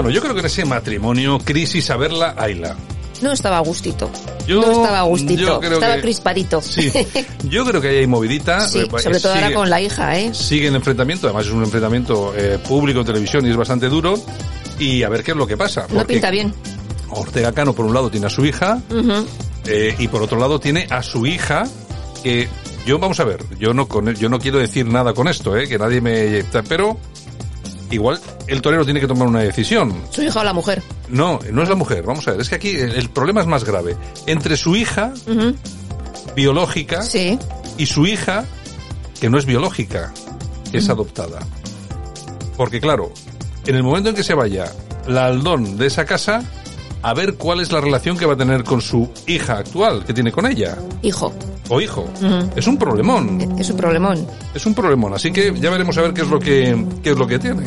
Bueno, 0.05 0.15
yo 0.17 0.21
creo 0.21 0.35
que 0.35 0.41
en 0.41 0.45
ese 0.45 0.65
matrimonio, 0.65 1.39
crisis 1.43 1.89
a 1.89 1.97
verla, 1.97 2.35
Ayla. 2.37 2.75
No 3.23 3.31
estaba 3.31 3.57
a 3.57 3.61
gustito. 3.61 4.07
Yo- 4.45 4.61
no 4.61 4.71
estaba 4.71 4.99
a 4.99 5.03
gustito. 5.03 5.59
estaba 5.63 5.95
que- 5.95 6.01
crispadito. 6.01 6.61
Sí, 6.61 6.91
yo 7.49 7.65
creo 7.65 7.81
que 7.81 7.87
ahí 7.87 7.95
hay 7.97 8.07
movidita. 8.07 8.67
Sí, 8.67 8.81
Eh, 8.81 8.99
sobre 9.01 9.19
todo 9.19 9.33
ahora 9.33 9.51
con 9.51 9.67
la 9.67 9.81
hija, 9.81 10.15
¿eh? 10.19 10.31
Sigue 10.31 10.67
el 10.67 10.75
enfrentamiento, 10.75 11.25
además 11.25 11.47
es 11.47 11.51
un 11.53 11.63
enfrentamiento 11.63 12.35
eh, 12.37 12.59
público 12.67 12.99
en 12.99 13.05
televisión 13.07 13.47
y 13.47 13.49
es 13.49 13.57
bastante 13.57 13.89
duro. 13.89 14.13
Y 14.77 15.01
a 15.01 15.09
ver 15.09 15.23
qué 15.23 15.31
es 15.31 15.37
lo 15.37 15.47
que 15.47 15.57
pasa. 15.57 15.87
No 15.89 16.05
pinta 16.05 16.29
bien. 16.29 16.53
Ortega 17.09 17.51
Cano, 17.51 17.73
por 17.73 17.85
un 17.87 17.93
lado, 17.95 18.11
tiene 18.11 18.27
a 18.27 18.29
su 18.29 18.45
hija 18.45 18.79
eh, 19.65 19.95
y 19.97 20.07
por 20.07 20.21
otro 20.21 20.37
lado 20.37 20.59
tiene 20.59 20.85
a 20.91 21.01
su 21.01 21.25
hija 21.25 21.63
que 22.21 22.47
yo 22.85 22.99
vamos 22.99 23.19
a 23.19 23.23
ver 23.23 23.43
yo 23.57 23.73
no 23.73 23.87
con 23.87 24.13
yo 24.13 24.29
no 24.29 24.37
quiero 24.37 24.59
decir 24.59 24.85
nada 24.85 25.13
con 25.13 25.27
esto 25.27 25.57
eh 25.57 25.67
que 25.67 25.79
nadie 25.79 26.01
me 26.01 26.43
pero 26.67 26.97
igual 27.91 28.19
el 28.47 28.61
torero 28.61 28.83
tiene 28.85 28.99
que 28.99 29.07
tomar 29.07 29.27
una 29.27 29.39
decisión. 29.41 29.93
Su 30.11 30.21
hija 30.23 30.39
o 30.39 30.43
la 30.43 30.53
mujer. 30.53 30.81
no 31.09 31.39
no 31.51 31.63
es 31.63 31.69
la 31.69 31.75
mujer. 31.75 32.03
Vamos 32.03 32.27
a 32.27 32.31
ver 32.31 32.41
es 32.41 32.49
que 32.49 32.55
aquí 32.55 32.69
el, 32.71 33.09
problema 33.09 33.41
es 33.41 33.47
más 33.47 33.63
grave. 33.63 33.95
Entre 34.27 34.57
su 34.57 34.75
hija 34.75 35.13
biológica 36.35 37.01
Sí. 37.01 37.37
y 37.77 37.85
su 37.85 38.05
hija 38.05 38.45
que 39.19 39.29
no 39.29 39.37
es 39.37 39.45
biológica 39.45 40.13
que 40.71 40.79
es 40.79 40.89
adoptada. 40.89 41.39
Porque 42.57 42.79
claro 42.81 43.11
en 43.65 43.75
el 43.75 43.83
momento 43.83 44.09
en 44.09 44.15
que 44.15 44.23
se 44.23 44.33
vaya 44.33 44.71
la 45.07 45.25
Aldón 45.27 45.77
de 45.77 45.87
esa 45.87 46.05
casa 46.05 46.43
a 47.01 47.13
ver 47.13 47.35
cuál 47.35 47.59
es 47.59 47.71
la 47.71 47.81
relación 47.81 48.17
que 48.17 48.25
va 48.25 48.33
a 48.33 48.37
tener 48.37 48.63
con 48.63 48.81
su 48.81 49.09
hija 49.27 49.57
actual 49.59 50.05
que 50.05 50.13
tiene 50.13 50.31
con 50.31 50.45
ella. 50.47 50.77
Hijo. 51.03 51.33
O 51.69 51.81
hijo. 51.81 52.05
Es 52.55 52.67
un 52.67 52.77
problemón. 52.77 53.55
Es 53.59 53.69
un 53.69 53.77
problemón. 53.77 54.25
Es 54.53 54.65
un 54.65 54.73
problemón. 54.73 55.13
Así 55.13 55.31
que 55.31 55.53
ya 55.59 55.69
veremos 55.69 55.97
a 55.97 56.01
ver 56.01 56.13
qué 56.13 56.21
es 56.21 56.29
lo 56.29 56.39
que, 56.39 56.85
qué 57.03 57.11
es 57.11 57.17
lo 57.17 57.27
que 57.27 57.39
tiene. 57.39 57.63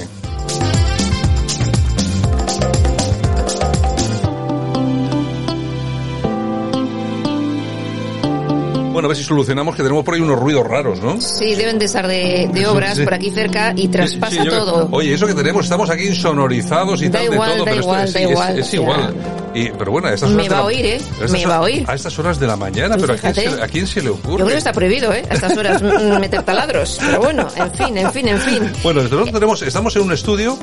Bueno, 8.92 9.07
a 9.07 9.11
ver 9.11 9.16
si 9.16 9.22
solucionamos 9.22 9.76
que 9.76 9.82
tenemos 9.84 10.05
por 10.05 10.14
ahí 10.14 10.20
unos 10.20 10.40
ruidos 10.40 10.66
raros, 10.66 11.01
¿no? 11.01 11.20
Sí, 11.20 11.55
deben 11.55 11.78
de 11.78 11.84
estar 11.84 12.09
de, 12.09 12.51
de 12.53 12.66
obras 12.66 12.96
Sí. 12.96 13.05
por 13.05 13.14
aquí 13.14 13.30
cerca 13.30 13.72
y 13.76 13.86
traspasa 13.88 14.32
Sí, 14.42 14.44
yo- 14.44 14.51
todo. 14.64 14.88
Oye, 14.90 15.14
eso 15.14 15.24
que 15.26 15.34
tenemos, 15.34 15.64
estamos 15.64 15.88
aquí 15.88 16.07
insonorizados 16.09 17.01
y 17.03 17.09
Da 17.09 17.20
tal 17.20 17.32
igual, 17.32 17.51
de 17.51 17.57
todo, 17.59 17.64
da 17.66 17.70
pero 17.70 17.82
igual, 17.82 18.05
esto 18.09 18.18
da 18.18 18.24
es, 18.24 18.26
es- 18.26 18.30
igual, 18.32 18.59
es 18.59 18.66
sea. 18.66 18.80
igual. 18.80 19.14
Y, 19.59 19.71
pero 19.77 19.91
bueno, 19.91 20.07
a 20.07 20.15
estas 20.15 20.31
Me 20.31 20.45
horas 20.45 20.49
de 20.49 20.55
va 20.55 20.61
a 20.61 20.65
oír, 20.65 20.87
¿eh? 20.87 21.01
Me 21.31 21.47
va 21.47 21.57
a 21.57 21.61
oír. 21.63 21.85
A 21.89 21.95
estas 21.95 22.17
horas 22.19 22.39
de 22.39 22.47
la 22.47 22.57
mañana, 22.57 22.97
pero 22.97 23.15
¿a 23.15 23.17
quién, 23.17 23.35
se, 23.35 23.49
¿a 23.63 23.67
quién 23.67 23.87
se 23.89 24.03
le 24.03 24.11
ocurre? 24.11 24.39
Yo 24.39 24.45
creo 24.45 24.49
que 24.49 24.59
está 24.59 24.73
prohibido, 24.73 25.13
¿eh? 25.13 25.25
A 25.29 25.35
estas 25.35 25.57
horas 25.57 25.83
mm, 25.83 26.21
meter 26.21 26.43
taladros. 26.45 26.99
Pero 27.05 27.21
bueno, 27.21 27.49
en 27.57 27.73
fin, 27.73 27.97
en 27.97 28.13
fin, 28.13 28.29
en 28.29 28.41
fin. 28.41 28.73
Bueno, 28.85 29.03
nosotros 29.03 29.33
tenemos, 29.33 29.63
estamos 29.63 29.97
en 29.97 30.03
un 30.03 30.13
estudio 30.13 30.57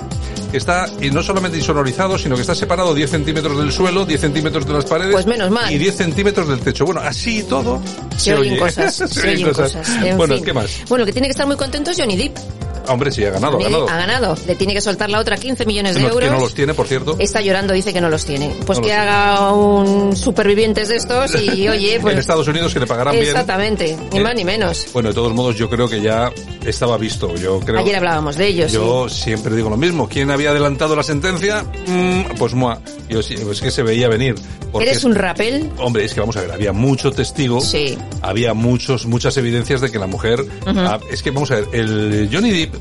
que 0.51 0.57
está 0.57 0.87
y 1.01 1.11
no 1.11 1.21
solamente 1.21 1.57
insonorizado, 1.57 2.17
sino 2.17 2.35
que 2.35 2.41
está 2.41 2.55
separado 2.55 2.93
10 2.93 3.09
centímetros 3.09 3.57
del 3.57 3.71
suelo, 3.73 4.05
10 4.05 4.21
centímetros 4.21 4.65
de 4.65 4.73
las 4.73 4.85
paredes. 4.85 5.11
Pues 5.11 5.25
menos 5.25 5.51
mal. 5.51 5.71
Y 5.73 5.77
10 5.77 5.95
centímetros 5.95 6.47
del 6.47 6.59
techo. 6.61 6.85
Bueno, 6.85 7.01
así 7.01 7.39
y 7.39 7.43
todo. 7.43 7.81
Se, 8.17 8.33
oyen 8.37 8.57
cosas, 8.57 8.95
se, 8.95 9.29
oyen 9.29 9.51
cosas. 9.51 9.75
En 10.01 10.15
bueno, 10.17 10.35
fin. 10.35 10.45
¿qué 10.45 10.53
más? 10.53 10.83
Bueno, 10.87 11.05
que 11.05 11.11
tiene 11.11 11.27
que 11.27 11.31
estar 11.31 11.45
muy 11.45 11.57
contento 11.57 11.91
es 11.91 11.97
Johnny 11.99 12.15
Depp. 12.15 12.64
Hombre, 12.87 13.11
sí, 13.11 13.23
ha 13.25 13.31
ganado, 13.31 13.57
ha 13.57 13.63
ganado. 13.63 13.85
Depp 13.85 13.93
ha 13.93 13.97
ganado. 13.97 14.35
Le 14.47 14.55
tiene 14.55 14.73
que 14.73 14.81
soltar 14.81 15.09
la 15.09 15.19
otra 15.19 15.37
15 15.37 15.65
millones 15.65 15.95
de 15.95 16.01
No, 16.01 16.09
euros. 16.09 16.29
que 16.29 16.35
no 16.35 16.39
los 16.39 16.53
tiene, 16.53 16.73
por 16.73 16.87
cierto. 16.87 17.15
Está 17.19 17.41
llorando, 17.41 17.73
dice 17.73 17.93
que 17.93 18.01
no 18.01 18.09
los 18.09 18.25
tiene. 18.25 18.55
Pues 18.65 18.77
No 18.79 18.83
que 18.83 18.89
tiene. 18.89 19.01
haga 19.01 19.51
un 19.53 20.15
supervivientes 20.15 20.89
de 20.89 20.95
estos 20.97 21.35
y 21.41 21.67
oye, 21.69 21.99
pues... 22.01 22.13
en 22.13 22.19
Estados 22.19 22.47
Unidos 22.47 22.73
que 22.73 22.79
le 22.79 22.87
pagarán 22.87 23.13
bien. 23.15 23.25
Exactamente, 23.27 23.97
ni 24.11 24.19
Eh, 24.19 24.21
más 24.21 24.35
ni 24.35 24.43
menos. 24.45 24.85
Bueno, 24.93 25.09
de 25.09 25.15
todos 25.15 25.33
modos, 25.33 25.55
yo 25.57 25.69
creo 25.69 25.87
que 25.87 26.01
ya 26.01 26.31
estaba 26.65 26.97
visto. 26.97 27.33
Yo 27.35 27.59
creo. 27.59 27.79
Ayer 27.79 27.95
hablábamos 27.95 28.35
de 28.37 28.47
ellos. 28.47 28.71
Yo 28.71 29.09
siempre 29.09 29.55
digo 29.55 29.69
lo 29.69 29.77
mismo. 29.77 30.07
¿Quién 30.09 30.31
había 30.31 30.51
adelantado 30.51 30.95
la 30.95 31.03
sentencia? 31.03 31.63
Mm, 31.87 32.35
pues 32.37 32.53
moi. 32.53 32.75
Yo 33.09 33.21
sí, 33.21 33.35
es 33.35 33.61
que 33.61 33.69
se 33.71 33.83
veía 33.83 34.07
venir. 34.07 34.35
¿Eres 34.79 34.97
es- 34.97 35.03
un 35.05 35.15
rapel? 35.15 35.69
Hombre, 35.77 36.03
es 36.05 36.13
que 36.13 36.19
vamos 36.19 36.35
a 36.37 36.41
ver, 36.41 36.51
había 36.51 36.73
mucho 36.73 37.11
testigo. 37.11 37.61
Sí. 37.61 37.97
Había 38.21 38.53
muchos, 38.53 39.05
muchas 39.05 39.37
evidencias 39.37 39.79
de 39.81 39.91
que 39.91 39.99
la 39.99 40.07
mujer. 40.07 40.43
Es 41.11 41.21
que 41.23 41.31
vamos 41.31 41.51
a 41.51 41.55
ver, 41.55 41.67
el 41.73 42.29
Johnny 42.31 42.51
Depp. 42.51 42.74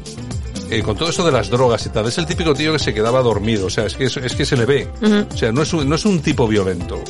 Eh, 0.71 0.83
con 0.83 0.97
todo 0.97 1.11
esto 1.11 1.25
de 1.25 1.33
las 1.33 1.51
drogas 1.51 1.85
y 1.87 1.91
tal, 1.91 2.07
es 2.07 2.19
el 2.19 2.27
típico 2.27 2.55
tío 2.55 2.73
que 2.73 2.79
se 2.79 2.95
quedaba 2.95 3.21
dormido, 3.23 3.67
o 3.67 3.71
sea, 3.71 3.87
es 3.87 3.95
que, 3.95 4.05
es, 4.05 4.17
es 4.17 4.35
que 4.35 4.45
se 4.45 4.57
le 4.57 4.65
ve, 4.65 4.89
o 5.33 5.37
sea, 5.37 5.53
no 5.53 5.63
es, 5.63 5.73
un, 5.73 5.89
no 5.89 5.95
es 5.95 6.05
un 6.05 6.21
tipo 6.21 6.47
violento. 6.49 7.03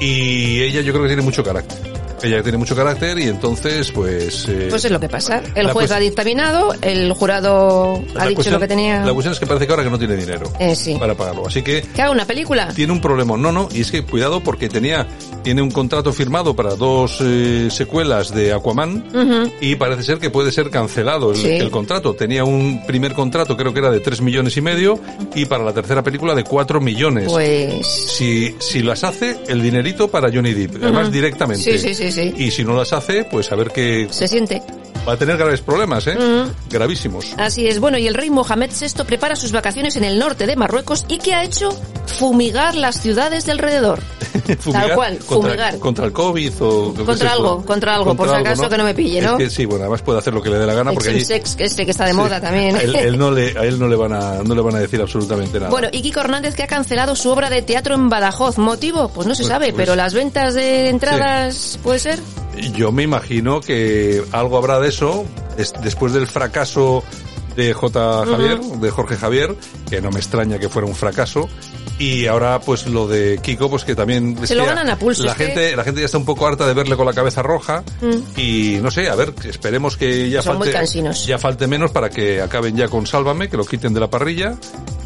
Y 0.00 0.60
ella 0.60 0.80
yo 0.80 0.92
creo 0.92 1.02
que 1.02 1.08
tiene 1.08 1.22
mucho 1.22 1.42
carácter. 1.42 1.97
Ella 2.22 2.42
tiene 2.42 2.58
mucho 2.58 2.74
carácter 2.74 3.18
y 3.18 3.24
entonces, 3.24 3.90
pues... 3.92 4.46
eh, 4.48 4.66
Pues 4.70 4.84
es 4.84 4.90
lo 4.90 4.98
que 5.00 5.08
pasa. 5.08 5.42
El 5.54 5.70
juez 5.70 5.90
ha 5.90 5.98
dictaminado, 5.98 6.74
el 6.82 7.12
jurado 7.12 8.02
ha 8.16 8.24
dicho 8.26 8.34
cuestión- 8.34 8.54
lo 8.54 8.60
que 8.60 8.68
tenía. 8.68 9.04
La 9.04 9.12
cuestión 9.12 9.32
es 9.34 9.38
que 9.40 9.46
parece 9.46 9.66
que 9.66 9.72
ahora 9.72 9.84
que 9.84 9.90
no 9.90 9.98
tiene 9.98 10.16
dinero 10.16 10.50
Eh, 10.58 10.74
sí. 10.74 10.96
para 10.98 11.14
pagarlo. 11.14 11.46
Así 11.46 11.62
que 11.62 11.82
Que 11.82 12.02
haga 12.02 12.10
una 12.10 12.24
película. 12.24 12.68
tiene 12.74 12.92
un 12.92 13.00
problema. 13.00 13.36
No, 13.36 13.52
no, 13.52 13.68
y 13.72 13.80
es 13.82 13.90
que 13.90 14.02
cuidado 14.04 14.40
porque 14.42 14.68
tenía, 14.68 15.06
tiene 15.42 15.62
un 15.62 15.70
contrato 15.70 16.12
firmado 16.12 16.54
para 16.56 16.74
dos 16.74 17.18
eh, 17.20 17.68
secuelas 17.70 18.34
de 18.34 18.52
Aquaman 18.52 19.52
y 19.60 19.76
parece 19.76 20.02
ser 20.02 20.18
que 20.18 20.30
puede 20.30 20.50
ser 20.52 20.70
cancelado 20.70 21.30
el, 21.30 21.36
Sí. 21.36 21.48
el 21.50 21.70
contrato. 21.70 22.14
Tenía 22.14 22.44
un 22.44 22.82
primer 22.86 23.12
contrato, 23.14 23.56
creo 23.56 23.72
que 23.72 23.78
era 23.80 23.90
de 23.90 24.00
3 24.00 24.20
millones 24.22 24.56
y 24.56 24.60
medio, 24.60 24.98
y 25.34 25.44
para 25.44 25.62
la 25.64 25.72
tercera 25.72 26.02
película 26.02 26.34
de 26.34 26.44
4 26.44 26.80
millones. 26.80 27.26
Pues... 27.30 27.86
Si, 27.86 28.54
si 28.58 28.82
las 28.82 29.04
hace, 29.04 29.38
el 29.48 29.62
dinerito 29.62 30.08
para 30.08 30.30
Johnny 30.32 30.52
Depp, 30.52 30.82
además 30.82 31.12
directamente. 31.12 31.78
Sí, 31.78 31.94
sí, 31.94 32.07
sí, 32.10 32.32
sí. 32.36 32.44
Y 32.44 32.50
si 32.50 32.64
no 32.64 32.74
las 32.74 32.92
hace, 32.92 33.24
pues 33.24 33.50
a 33.52 33.56
ver 33.56 33.70
que 33.70 34.08
Se 34.10 34.28
siente. 34.28 34.62
Va 35.08 35.14
a 35.14 35.16
tener 35.16 35.36
graves 35.38 35.60
problemas, 35.62 36.06
¿eh? 36.06 36.16
Ujú. 36.16 36.52
Gravísimos. 36.70 37.34
Así 37.38 37.66
es. 37.66 37.80
Bueno, 37.80 37.96
y 37.98 38.06
el 38.06 38.14
rey 38.14 38.30
Mohamed 38.30 38.70
VI 38.78 39.04
prepara 39.04 39.34
sus 39.36 39.52
vacaciones 39.52 39.96
en 39.96 40.04
el 40.04 40.18
norte 40.18 40.46
de 40.46 40.54
Marruecos 40.54 41.04
y 41.08 41.18
¿qué 41.18 41.34
ha 41.34 41.42
hecho? 41.44 41.70
Fumigar 42.06 42.74
las 42.74 43.00
ciudades 43.00 43.46
de 43.46 43.52
alrededor. 43.52 44.00
Fumigar 44.60 44.94
cual, 44.94 45.18
contra, 45.18 45.50
fumigar. 45.50 45.78
Contra 45.78 46.04
el 46.06 46.12
COVID 46.12 46.52
o... 46.60 46.94
que 46.94 47.04
Contra 47.04 47.26
es 47.28 47.32
algo, 47.34 47.64
contra 47.64 47.94
algo, 47.94 48.14
por 48.14 48.28
si 48.28 48.34
acaso 48.34 48.68
que 48.68 48.78
no 48.78 48.84
me 48.84 48.94
pille, 48.94 49.20
¿no? 49.20 49.32
Es 49.32 49.44
que 49.44 49.50
sí, 49.50 49.64
bueno, 49.66 49.82
además 49.84 50.02
puede 50.02 50.18
hacer 50.18 50.32
lo 50.34 50.42
que 50.42 50.50
le 50.50 50.58
dé 50.58 50.66
la 50.66 50.74
gana 50.74 50.90
El 50.90 50.94
porque 50.96 51.10
allí... 51.10 51.24
sex 51.24 51.56
este 51.58 51.84
que 51.84 51.90
está 51.90 52.04
de 52.06 52.14
moda 52.14 52.40
también. 52.40 52.76
A 52.76 52.80
él, 52.80 52.96
él 52.96 53.18
no 53.18 53.30
le, 53.30 53.58
a 53.58 53.64
él 53.64 53.78
no 53.78 53.88
le 53.88 53.96
van 53.96 54.12
a, 54.12 54.42
no 54.42 54.54
le 54.54 54.60
van 54.62 54.76
a 54.76 54.78
decir 54.78 55.00
absolutamente 55.00 55.58
nada. 55.58 55.70
Bueno, 55.70 55.88
y 55.92 56.02
Kiko 56.02 56.20
Hernández 56.20 56.54
que 56.54 56.62
ha 56.62 56.66
cancelado 56.66 57.14
su 57.16 57.30
obra 57.30 57.50
de 57.50 57.62
teatro 57.62 57.94
en 57.94 58.08
Badajoz. 58.08 58.58
¿Motivo? 58.58 59.08
Pues 59.08 59.26
no 59.26 59.34
se 59.34 59.42
Pues- 59.42 59.48
sabe, 59.52 59.66
pues- 59.66 59.76
pero 59.76 59.96
las 59.96 60.14
ventas 60.14 60.54
de 60.54 60.88
entradas, 60.88 61.78
¿puede 61.82 61.98
ser? 61.98 62.18
Yo 62.74 62.90
me 62.90 63.04
imagino 63.04 63.60
que 63.60 64.24
algo 64.32 64.58
habrá 64.58 64.80
de 64.80 64.88
eso 64.88 64.97
es- 65.56 65.72
después 65.82 66.12
del 66.12 66.26
fracaso 66.26 67.02
de 67.56 67.72
J. 67.74 68.24
Javier, 68.26 68.60
de 68.60 68.90
Jorge 68.90 69.16
Javier, 69.16 69.56
que 69.90 70.00
no 70.00 70.10
me 70.10 70.18
extraña 70.18 70.58
que 70.58 70.68
fuera 70.68 70.86
un 70.86 70.94
fracaso. 70.94 71.48
Y 71.98 72.26
ahora, 72.26 72.60
pues 72.60 72.86
lo 72.86 73.08
de 73.08 73.40
Kiko, 73.42 73.68
pues 73.68 73.84
que 73.84 73.96
también. 73.96 74.36
Se 74.46 74.54
lo 74.54 74.62
que 74.62 74.68
ganan 74.68 74.88
a 74.88 74.96
pulso, 74.96 75.24
La 75.24 75.34
que- 75.34 75.46
gente, 75.46 75.74
la 75.74 75.82
gente 75.82 75.98
ya 76.00 76.06
está 76.06 76.16
un 76.18 76.24
poco 76.24 76.46
harta 76.46 76.64
de 76.64 76.72
verle 76.74 76.96
con 76.96 77.04
la 77.04 77.12
cabeza 77.12 77.42
roja. 77.42 77.82
Mm. 78.00 78.38
Y 78.40 78.78
no 78.80 78.92
sé, 78.92 79.08
a 79.08 79.16
ver, 79.16 79.34
esperemos 79.44 79.96
que 79.96 80.30
ya 80.30 80.40
Son 80.40 80.58
falte, 80.58 80.72
ya 81.26 81.38
falte 81.38 81.66
menos 81.66 81.90
para 81.90 82.08
que 82.08 82.40
acaben 82.40 82.76
ya 82.76 82.86
con 82.86 83.04
Sálvame, 83.04 83.48
que 83.48 83.56
lo 83.56 83.64
quiten 83.64 83.92
de 83.92 83.98
la 83.98 84.08
parrilla 84.08 84.54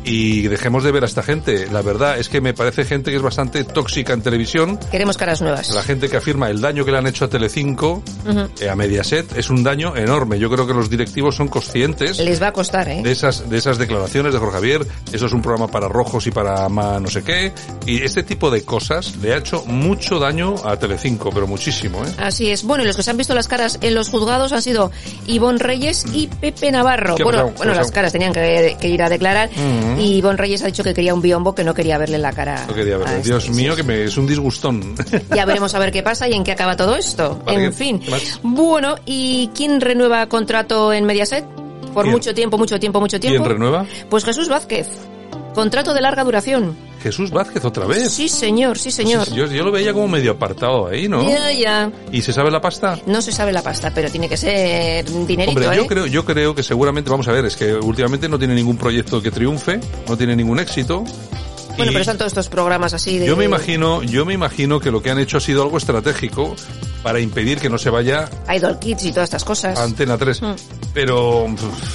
y 0.05 0.49
dejemos 0.49 0.85
de 0.85 0.93
ver 0.93 1.05
a 1.05 1.07
esta 1.07 1.23
gente. 1.23 1.69
La 1.71 1.83
verdad 1.83 2.19
es 2.19 2.29
que 2.29 2.41
me 2.41 2.55
parece 2.55 2.85
gente 2.85 3.11
que 3.11 3.17
es 3.17 3.23
bastante 3.23 3.65
tóxica 3.65 4.13
en 4.13 4.23
televisión. 4.23 4.79
Queremos 4.91 5.17
caras 5.17 5.41
nuevas. 5.41 5.71
La 5.71 5.83
gente 5.83 6.09
que 6.09 6.17
afirma 6.17 6.51
el 6.51 6.61
daño 6.61 6.85
que 6.85 6.91
le 6.91 6.99
han 6.99 7.07
hecho 7.07 7.25
a 7.25 7.29
Telecinco, 7.29 8.03
eh, 8.61 8.69
a 8.69 8.77
Mediaset, 8.77 9.37
es 9.37 9.51
un 9.51 9.63
daño 9.63 9.97
enorme. 9.97 10.39
Yo 10.39 10.51
creo 10.51 10.67
que 10.67 10.75
los 10.75 10.91
directivos 10.91 11.37
son 11.37 11.49
conscientes 11.49 12.19
Les 12.19 12.43
va 12.43 12.49
a 12.49 12.53
costar, 12.53 12.89
¿eh? 12.89 13.03
de 13.03 13.13
esas, 13.13 13.49
de 13.49 13.59
esas 13.59 13.79
declaraciones 13.79 14.33
de 14.33 14.39
Jorge 14.39 14.55
Javier. 14.55 14.87
Eso 15.13 15.27
es 15.27 15.33
un 15.33 15.43
programa 15.43 15.69
para 15.69 15.89
rojos 15.89 16.27
y 16.27 16.31
para 16.31 16.69
ma 16.69 16.99
no 17.01 17.09
sé 17.09 17.23
qué. 17.23 17.53
Y 17.87 18.03
este 18.03 18.23
tipo 18.23 18.51
de 18.51 18.65
cosas 18.65 19.17
le 19.17 19.35
ha 19.35 19.39
hecho 19.39 19.65
mucho 19.67 20.19
daño 20.19 20.55
a 20.65 20.77
Telecinco, 20.77 21.31
pero 21.31 21.47
muchísimo, 21.47 22.05
¿eh? 22.05 22.09
Así 22.19 22.51
es. 22.51 22.65
Bueno, 22.65 22.85
y 22.85 22.87
los 22.87 22.97
que 22.97 23.03
se 23.03 23.11
han 23.11 23.17
visto 23.17 23.35
las 23.35 23.49
caras 23.49 23.79
en 23.81 23.95
los 23.95 24.09
juzgados 24.09 24.53
han 24.53 24.63
sido 24.63 24.91
Ivonne 25.27 25.59
Reyes 25.59 26.05
y 26.13 26.27
Pepe 26.27 26.71
Navarro. 26.71 27.15
¿Qué 27.17 27.23
ha 27.23 27.25
Bueno, 27.25 27.53
bueno 27.57 27.73
ha 27.73 27.77
las 27.77 27.91
caras 27.91 28.13
tenían 28.13 28.33
que, 28.33 28.77
que 28.81 28.89
ir 28.89 29.03
a 29.03 29.09
declarar. 29.09 29.51
Y 29.99 30.17
Ivonne 30.17 30.37
Reyes 30.37 30.63
ha 30.63 30.67
dicho 30.67 30.83
que 30.85 30.95
quería 30.95 31.15
un 31.15 31.21
biombo, 31.23 31.55
que 31.55 31.65
no 31.65 31.75
quería 31.75 31.99
verle 31.99 32.19
la 32.19 32.33
cara. 32.33 32.65
No 32.69 32.75
quería 32.75 32.95
a 32.95 32.99
verlo. 32.99 33.15
este. 33.17 33.29
Dios 33.29 33.51
mío, 33.51 33.75
que 33.77 33.83
me, 33.83 34.05
es 34.05 34.17
un 34.17 34.27
disgustón. 34.27 34.95
Ya 35.35 35.45
veremos 35.45 35.75
a 35.75 35.79
ver 35.79 35.93
qué 35.93 36.03
pasa 36.03 36.29
y 36.29 36.35
en 36.35 36.45
qué 36.45 36.53
acaba 36.53 36.77
todo 36.77 36.95
esto. 36.97 37.41
Vale, 37.45 37.65
en 37.65 37.71
¿qué 37.71 37.77
fin. 37.77 38.03
más? 38.11 38.41
Bueno, 38.43 38.97
¿y 39.07 39.51
quién 39.55 39.81
renueva 39.81 40.27
contrato 40.29 40.93
en 40.93 41.05
Mediaset? 41.05 41.45
Por 41.95 42.05
¿Quién? 42.05 42.13
mucho 42.15 42.35
tiempo, 42.35 42.59
mucho 42.59 42.79
tiempo, 42.81 43.01
mucho 43.01 43.19
tiempo. 43.21 43.43
¿Quién 43.45 43.53
renueva? 43.53 43.87
Pues 44.09 44.25
Jesús 44.25 44.49
Vázquez. 44.49 44.89
Contrato 45.55 45.93
de 45.95 46.01
larga 46.01 46.25
duración. 46.25 46.77
Jesús 47.03 47.31
Vázquez 47.31 47.65
otra 47.65 47.87
vez. 47.87 48.13
Sí, 48.13 48.29
señor, 48.29 48.79
sí, 48.79 48.91
señor. 48.91 49.29
Yo, 49.33 49.47
yo 49.47 49.65
lo 49.65 49.73
veía 49.73 49.93
como 49.93 50.09
medio 50.09 50.33
apartado 50.33 50.87
ahí, 50.87 51.09
¿no? 51.09 51.29
Ya, 51.29 51.53
ya. 51.53 51.91
¿Y 52.11 52.23
se 52.23 52.33
sabe 52.33 52.51
la 52.51 52.61
pasta? 52.61 52.99
No 53.07 53.21
se 53.21 53.33
sabe 53.33 53.53
la 53.53 53.63
pasta, 53.63 53.93
pero 53.95 54.11
tiene 54.11 54.29
que 54.29 54.37
ser 54.37 55.05
dinerito, 55.05 55.51
Hombre, 55.51 55.67
¿eh? 55.67 55.77
yo 55.77 55.87
creo, 55.87 56.07
yo 56.07 56.25
creo 56.25 56.55
que 56.55 56.63
seguramente, 56.63 57.11
vamos 57.11 57.29
a 57.29 57.33
ver, 57.33 57.45
es 57.45 57.57
que 57.57 57.75
últimamente 57.75 58.29
no 58.29 58.39
tiene 58.39 58.55
ningún 58.55 58.77
proyecto 58.77 59.21
que 59.21 59.31
triunfe, 59.31 59.81
no 60.09 60.17
tiene 60.17 60.37
ningún 60.37 60.61
éxito. 60.61 61.05
Bueno, 61.77 61.91
Y 61.91 61.95
pero 61.95 62.01
están 62.01 62.19
todos 62.19 62.33
estos 62.33 62.49
programas 62.49 62.93
así 62.95 63.19
de... 63.19 63.27
Yo 63.27 63.37
me 63.37 63.45
imagino, 63.45 64.03
yo 64.03 64.25
me 64.25 64.35
imagino 64.35 64.79
que 64.81 64.91
lo 64.91 65.03
que 65.03 65.11
han 65.11 65.19
hecho 65.19 65.39
ha 65.39 65.41
sido 65.41 65.63
algo 65.63 65.79
estratégico 65.79 66.55
para 67.03 67.19
impedir 67.19 67.59
que 67.59 67.69
no 67.69 67.79
se 67.79 67.91
vaya 67.91 68.29
Idol 68.55 68.79
Kids 68.79 69.05
y 69.07 69.11
todas 69.13 69.25
estas 69.25 69.45
cosas. 69.45 69.79
a 69.79 69.83
Antena 69.85 70.17
3. 70.17 70.43
Mm. 70.43 70.53
Pero 70.95 71.47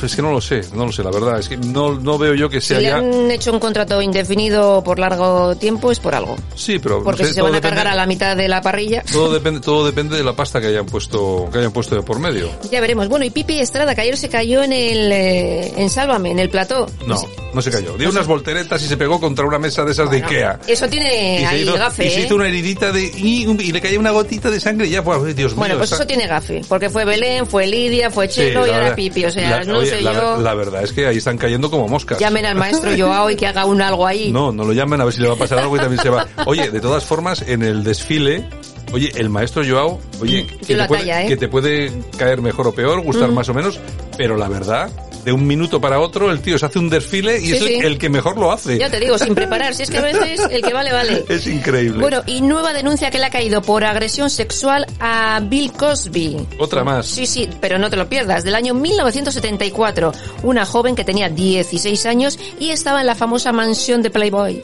es 0.04 0.16
que 0.16 0.22
no 0.24 0.32
lo 0.32 0.42
sé, 0.42 0.62
no 0.74 0.86
lo 0.88 0.92
sé, 0.92 1.04
la 1.04 1.12
verdad, 1.12 1.40
es 1.40 1.48
que 1.48 1.56
no, 1.56 1.94
no 2.00 2.18
veo 2.18 2.34
yo 2.34 2.50
que 2.50 2.60
Si 2.60 2.70
sea 2.70 2.78
le 2.80 2.84
ya... 2.88 2.98
han 2.98 3.30
hecho 3.32 3.52
un 3.54 3.60
contrato 3.60 4.02
indefinido 4.02 4.84
por 4.84 4.98
largo 5.00 5.56
tiempo 5.56 5.92
es 5.92 6.00
por 6.00 6.16
algo. 6.16 6.36
Sí, 6.56 6.80
pero 6.80 6.98
no 6.98 7.04
Porque 7.04 7.24
sé, 7.24 7.30
si 7.30 7.36
se 7.36 7.42
van 7.44 7.54
a 7.54 7.58
depende- 7.58 7.76
cargar 7.76 7.88
a 7.94 7.96
la 7.96 8.08
mitad 8.08 8.36
de 8.36 8.48
la 8.48 8.62
parrilla... 8.62 9.04
Todo 9.12 9.32
depende, 9.34 9.60
todo 9.62 9.86
depende 9.86 10.18
de 10.18 10.24
la 10.24 10.34
pasta 10.36 10.60
que 10.60 10.68
hayan 10.68 10.88
puesto, 10.88 11.48
que 11.52 11.60
hayan 11.60 11.72
puesto 11.72 11.96
de 11.96 12.02
por 12.02 12.20
medio. 12.20 12.50
Ya 12.72 12.82
veremos. 12.82 13.08
Bueno, 13.08 13.24
y 13.24 13.30
Pipi 13.30 13.60
Estrada, 13.60 13.94
que 13.94 14.02
ayer 14.02 14.18
se 14.18 14.30
cayó 14.30 14.64
en 14.64 14.74
el... 14.74 15.12
eh, 15.12 15.74
en 15.78 15.90
Sálvame, 15.92 16.32
en 16.32 16.40
el 16.40 16.50
plató. 16.50 16.88
No, 17.06 17.22
no 17.54 17.62
se 17.62 17.70
cayó. 17.70 17.94
Dio 17.98 18.10
unas 18.10 18.26
volteretas 18.26 18.82
y 18.84 18.88
se 18.88 18.98
pegó 18.98 19.20
contra 19.20 19.46
una 19.46 19.60
mesa 19.60 19.67
de 19.76 19.92
esas 19.92 20.10
de 20.10 20.18
Ikea. 20.18 20.60
Eso 20.68 20.88
tiene 20.88 21.36
Y 21.36 21.40
se, 21.40 21.46
ahí 21.46 21.62
hizo, 21.62 21.74
gafe, 21.74 22.06
y 22.08 22.10
se 22.10 22.20
¿eh? 22.22 22.26
hizo 22.26 22.36
una 22.36 22.48
heridita 22.48 22.92
de 22.92 23.04
y, 23.04 23.44
y 23.50 23.72
le 23.72 23.82
caía 23.82 24.00
una 24.00 24.12
gotita 24.12 24.50
de 24.50 24.60
sangre 24.60 24.88
y 24.88 24.92
ya 24.92 25.04
pues 25.04 25.36
Dios 25.36 25.52
mío. 25.52 25.60
Bueno, 25.60 25.76
pues 25.78 25.92
está- 25.92 26.04
eso 26.04 26.08
tiene 26.08 26.28
gafe, 26.28 26.62
porque 26.68 26.90
fue 26.90 27.06
Belén, 27.06 27.46
fue 27.48 27.68
Lidia, 27.68 28.10
fue 28.12 28.28
Chelo 28.30 28.66
y 28.68 28.70
ahora 28.70 28.96
Pipi, 28.96 29.26
o 29.26 29.32
sea, 29.32 29.60
la- 29.60 29.64
no 29.66 29.80
oye, 29.80 29.90
sé 29.90 30.02
la, 30.02 30.14
yo... 30.14 30.42
la 30.42 30.54
verdad 30.54 30.84
es 30.84 30.94
que 30.94 31.06
ahí 31.08 31.18
están 31.18 31.38
cayendo 31.38 31.70
como 31.70 31.88
moscas. 31.88 32.20
Llamen 32.20 32.46
al 32.46 32.56
maestro 32.56 32.92
Joao 32.98 33.30
y 33.30 33.36
que 33.36 33.48
haga 33.48 33.66
un 33.66 33.82
algo 33.82 34.06
ahí. 34.08 34.32
No, 34.32 34.52
no 34.52 34.64
lo 34.64 34.74
llamen 34.74 35.02
a 35.02 35.06
ver 35.06 35.14
si 35.14 35.22
le 35.22 35.28
va 35.28 35.36
a 35.36 35.38
pasar 35.38 35.60
algo 35.60 35.76
y 35.76 35.80
también 35.80 36.02
se 36.02 36.10
va. 36.10 36.28
Oye, 36.46 36.70
de 36.70 36.80
todas 36.80 37.04
formas, 37.06 37.44
en 37.48 37.64
el 37.64 37.84
desfile, 37.84 38.46
oye, 38.94 39.12
el 39.16 39.30
maestro 39.30 39.64
Joao, 39.68 40.00
oye, 40.22 40.46
que, 40.48 40.66
Dio 40.68 40.78
la 40.78 40.84
te 40.84 40.88
puede, 40.90 41.02
talla, 41.02 41.24
¿eh? 41.24 41.28
que 41.28 41.38
te 41.38 41.48
puede 41.48 41.92
caer 42.18 42.42
mejor 42.42 42.68
o 42.68 42.72
peor, 42.74 43.02
gustar 43.02 43.30
Mm. 43.30 43.34
más 43.34 43.50
o 43.50 43.54
menos, 43.54 43.80
pero 44.18 44.38
la 44.38 44.48
verdad, 44.48 44.90
de 45.28 45.34
un 45.34 45.46
minuto 45.46 45.82
para 45.82 46.00
otro, 46.00 46.32
el 46.32 46.40
tío 46.40 46.58
se 46.58 46.66
hace 46.68 46.80
un 46.80 46.90
desfile 46.90 47.38
y 47.38 47.48
Sí, 47.48 47.52
es 47.52 47.62
el, 47.62 47.68
sí. 47.68 47.74
el 47.84 47.98
que 47.98 48.08
mejor 48.08 48.38
lo 48.38 48.50
hace. 48.50 48.78
Ya 48.78 48.90
te 48.90 48.98
digo, 48.98 49.18
sin 49.18 49.36
preparar, 49.36 49.76
si 49.76 49.84
es 49.84 49.90
que 49.90 49.98
a 49.98 50.02
veces 50.02 50.40
el 50.50 50.62
que 50.62 50.72
vale, 50.74 50.94
vale. 50.94 51.26
Es 51.28 51.46
increíble. 51.48 52.00
Bueno, 52.00 52.24
y 52.26 52.40
nueva 52.40 52.72
denuncia 52.72 53.12
que 53.12 53.20
le 53.20 53.26
ha 53.26 53.30
caído 53.30 53.62
por 53.62 53.84
agresión 53.84 54.30
sexual 54.30 54.88
a 55.02 55.42
Bill 55.44 55.74
Cosby. 55.74 56.48
Otra 56.60 56.86
más. 56.86 57.08
Sí, 57.08 57.26
sí, 57.26 57.50
pero 57.60 57.78
no 57.78 57.90
te 57.90 57.98
lo 57.98 58.08
pierdas. 58.08 58.46
Del 58.46 58.56
año 58.56 58.74
1974, 58.74 60.14
una 60.44 60.66
joven 60.66 60.96
que 60.96 61.04
tenía 61.04 61.28
16 61.28 62.06
años 62.06 62.40
y 62.58 62.70
estaba 62.70 63.02
en 63.02 63.08
la 63.08 63.16
famosa 63.16 63.52
mansión 63.52 64.02
de 64.04 64.10
Playboy. 64.10 64.64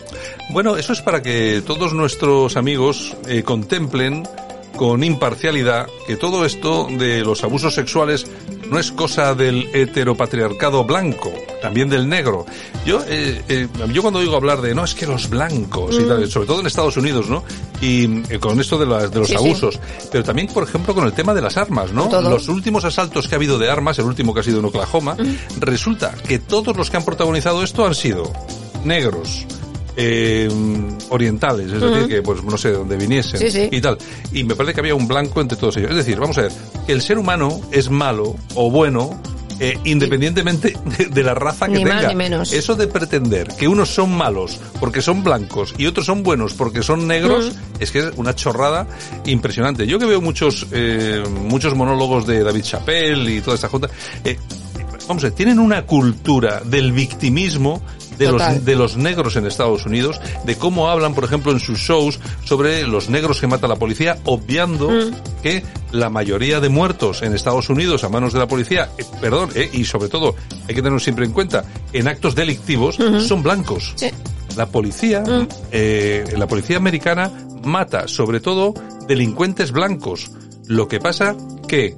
Bueno, 0.51 0.77
eso 0.77 0.93
es 0.93 1.01
para 1.01 1.21
que 1.21 1.61
todos 1.67 1.91
nuestros 1.91 2.55
amigos 2.55 3.17
eh, 3.27 3.43
contemplen 3.43 4.23
con 4.77 5.03
imparcialidad 5.03 5.87
que 6.07 6.15
todo 6.15 6.45
esto 6.45 6.87
de 6.89 7.21
los 7.21 7.43
abusos 7.43 7.75
sexuales 7.75 8.25
no 8.69 8.79
es 8.79 8.91
cosa 8.91 9.33
del 9.35 9.69
heteropatriarcado 9.73 10.83
blanco, 10.83 11.31
también 11.61 11.89
del 11.89 12.07
negro. 12.09 12.45
Yo, 12.85 13.01
eh, 13.07 13.41
eh, 13.47 13.67
yo 13.91 14.01
cuando 14.01 14.19
oigo 14.19 14.35
hablar 14.35 14.61
de, 14.61 14.73
no, 14.75 14.83
es 14.83 14.93
que 14.95 15.05
los 15.05 15.29
blancos 15.29 15.95
y 15.99 16.03
Mm. 16.03 16.07
tal, 16.07 16.29
sobre 16.31 16.47
todo 16.47 16.59
en 16.61 16.67
Estados 16.67 16.97
Unidos, 16.97 17.29
¿no? 17.29 17.43
Y 17.81 18.23
eh, 18.33 18.39
con 18.39 18.59
esto 18.59 18.77
de, 18.77 18.85
las, 18.85 19.11
de 19.11 19.19
los 19.19 19.27
Sí, 19.27 19.35
sí. 19.37 19.43
abusos, 19.45 19.79
pero 20.11 20.23
también, 20.23 20.47
por 20.47 20.63
ejemplo, 20.63 20.93
con 20.93 21.05
el 21.05 21.13
tema 21.13 21.33
de 21.33 21.41
las 21.41 21.57
armas, 21.57 21.91
¿no? 21.91 22.07
Todo. 22.09 22.29
Los 22.29 22.47
últimos 22.49 22.83
asaltos 22.85 23.27
que 23.27 23.35
ha 23.35 23.37
habido 23.37 23.57
de 23.57 23.69
armas, 23.69 23.99
el 23.99 24.05
último 24.05 24.33
que 24.33 24.39
ha 24.41 24.43
sido 24.43 24.59
en 24.59 24.65
Oklahoma, 24.65 25.15
resulta 25.59 26.13
que 26.27 26.39
todos 26.39 26.75
los 26.75 26.89
que 26.89 26.97
han 26.97 27.05
protagonizado 27.05 27.63
esto 27.63 27.85
han 27.85 27.95
sido 27.95 28.31
negros, 28.83 29.45
eh, 29.95 30.49
orientales, 31.09 31.71
es 31.71 31.81
decir, 31.81 32.07
que 32.07 32.21
pues 32.21 32.43
no 32.43 32.57
sé 32.57 32.69
de 32.69 32.75
dónde 32.77 32.97
viniesen 32.97 33.39
Sí, 33.39 33.51
sí. 33.51 33.69
y 33.71 33.81
tal. 33.81 33.97
Y 34.31 34.43
me 34.43 34.55
parece 34.55 34.73
que 34.73 34.79
había 34.81 34.95
un 34.95 35.07
blanco 35.07 35.41
entre 35.41 35.57
todos 35.57 35.77
ellos. 35.77 35.91
Es 35.91 35.97
decir, 35.97 36.19
vamos 36.19 36.37
a 36.37 36.43
ver, 36.43 36.51
que 36.85 36.93
el 36.93 37.01
ser 37.01 37.17
humano 37.17 37.59
es 37.71 37.89
malo 37.89 38.35
o 38.55 38.71
bueno 38.71 39.19
eh, 39.59 39.77
independientemente 39.83 40.75
de, 40.97 41.05
de 41.05 41.23
la 41.23 41.35
raza 41.35 41.67
que 41.67 41.73
Ni 41.73 41.85
más 41.85 41.97
tenga. 41.97 42.07
ni 42.09 42.15
menos. 42.15 42.51
Eso 42.53 42.75
de 42.75 42.87
pretender 42.87 43.47
que 43.49 43.67
unos 43.67 43.89
son 43.89 44.11
malos 44.17 44.59
porque 44.79 45.01
son 45.03 45.23
blancos 45.23 45.75
y 45.77 45.85
otros 45.85 46.07
son 46.07 46.23
buenos 46.23 46.53
porque 46.55 46.81
son 46.81 47.07
negros 47.07 47.51
es 47.79 47.91
que 47.91 47.99
es 47.99 48.05
una 48.15 48.33
chorrada 48.33 48.87
impresionante. 49.25 49.85
Yo 49.85 49.99
que 49.99 50.05
veo 50.05 50.21
muchos 50.21 50.65
eh, 50.71 51.23
muchos 51.47 51.75
monólogos 51.75 52.25
de 52.25 52.43
David 52.43 52.63
Chappelle 52.63 53.31
y 53.31 53.41
toda 53.41 53.53
esta 53.55 53.69
junta, 53.69 53.89
eh, 54.25 54.37
vamos 55.07 55.23
a 55.23 55.27
ver, 55.27 55.35
tienen 55.35 55.59
una 55.59 55.85
cultura 55.85 56.61
del 56.65 56.91
victimismo 56.91 57.81
de 58.25 58.31
Total. 58.31 58.55
los, 58.55 58.65
de 58.65 58.75
los 58.75 58.97
negros 58.97 59.35
en 59.35 59.45
Estados 59.45 59.85
Unidos, 59.85 60.19
de 60.45 60.55
cómo 60.55 60.89
hablan, 60.89 61.13
por 61.13 61.23
ejemplo, 61.23 61.51
en 61.51 61.59
sus 61.59 61.79
shows 61.79 62.19
sobre 62.43 62.87
los 62.87 63.09
negros 63.09 63.39
que 63.39 63.47
mata 63.47 63.67
la 63.67 63.75
policía, 63.75 64.17
obviando 64.25 64.89
Mm. 64.89 65.11
que 65.41 65.63
la 65.91 66.09
mayoría 66.09 66.59
de 66.59 66.69
muertos 66.69 67.21
en 67.21 67.33
Estados 67.33 67.69
Unidos 67.69 68.03
a 68.03 68.09
manos 68.09 68.33
de 68.33 68.39
la 68.39 68.47
policía, 68.47 68.89
eh, 68.97 69.03
perdón, 69.21 69.49
eh, 69.55 69.69
y 69.73 69.85
sobre 69.85 70.09
todo, 70.09 70.35
hay 70.67 70.67
que 70.75 70.81
tenerlo 70.81 70.99
siempre 70.99 71.25
en 71.25 71.31
cuenta, 71.31 71.63
en 71.93 72.07
actos 72.07 72.35
delictivos, 72.35 72.97
son 73.27 73.43
blancos. 73.43 73.93
Sí. 73.95 74.09
La 74.55 74.65
policía, 74.67 75.21
Mm. 75.21 75.47
eh, 75.71 76.23
la 76.37 76.47
policía 76.47 76.77
americana 76.77 77.31
mata 77.63 78.07
sobre 78.07 78.39
todo 78.39 78.73
delincuentes 79.07 79.71
blancos. 79.71 80.31
Lo 80.67 80.87
que 80.87 80.99
pasa 80.99 81.35
que 81.67 81.95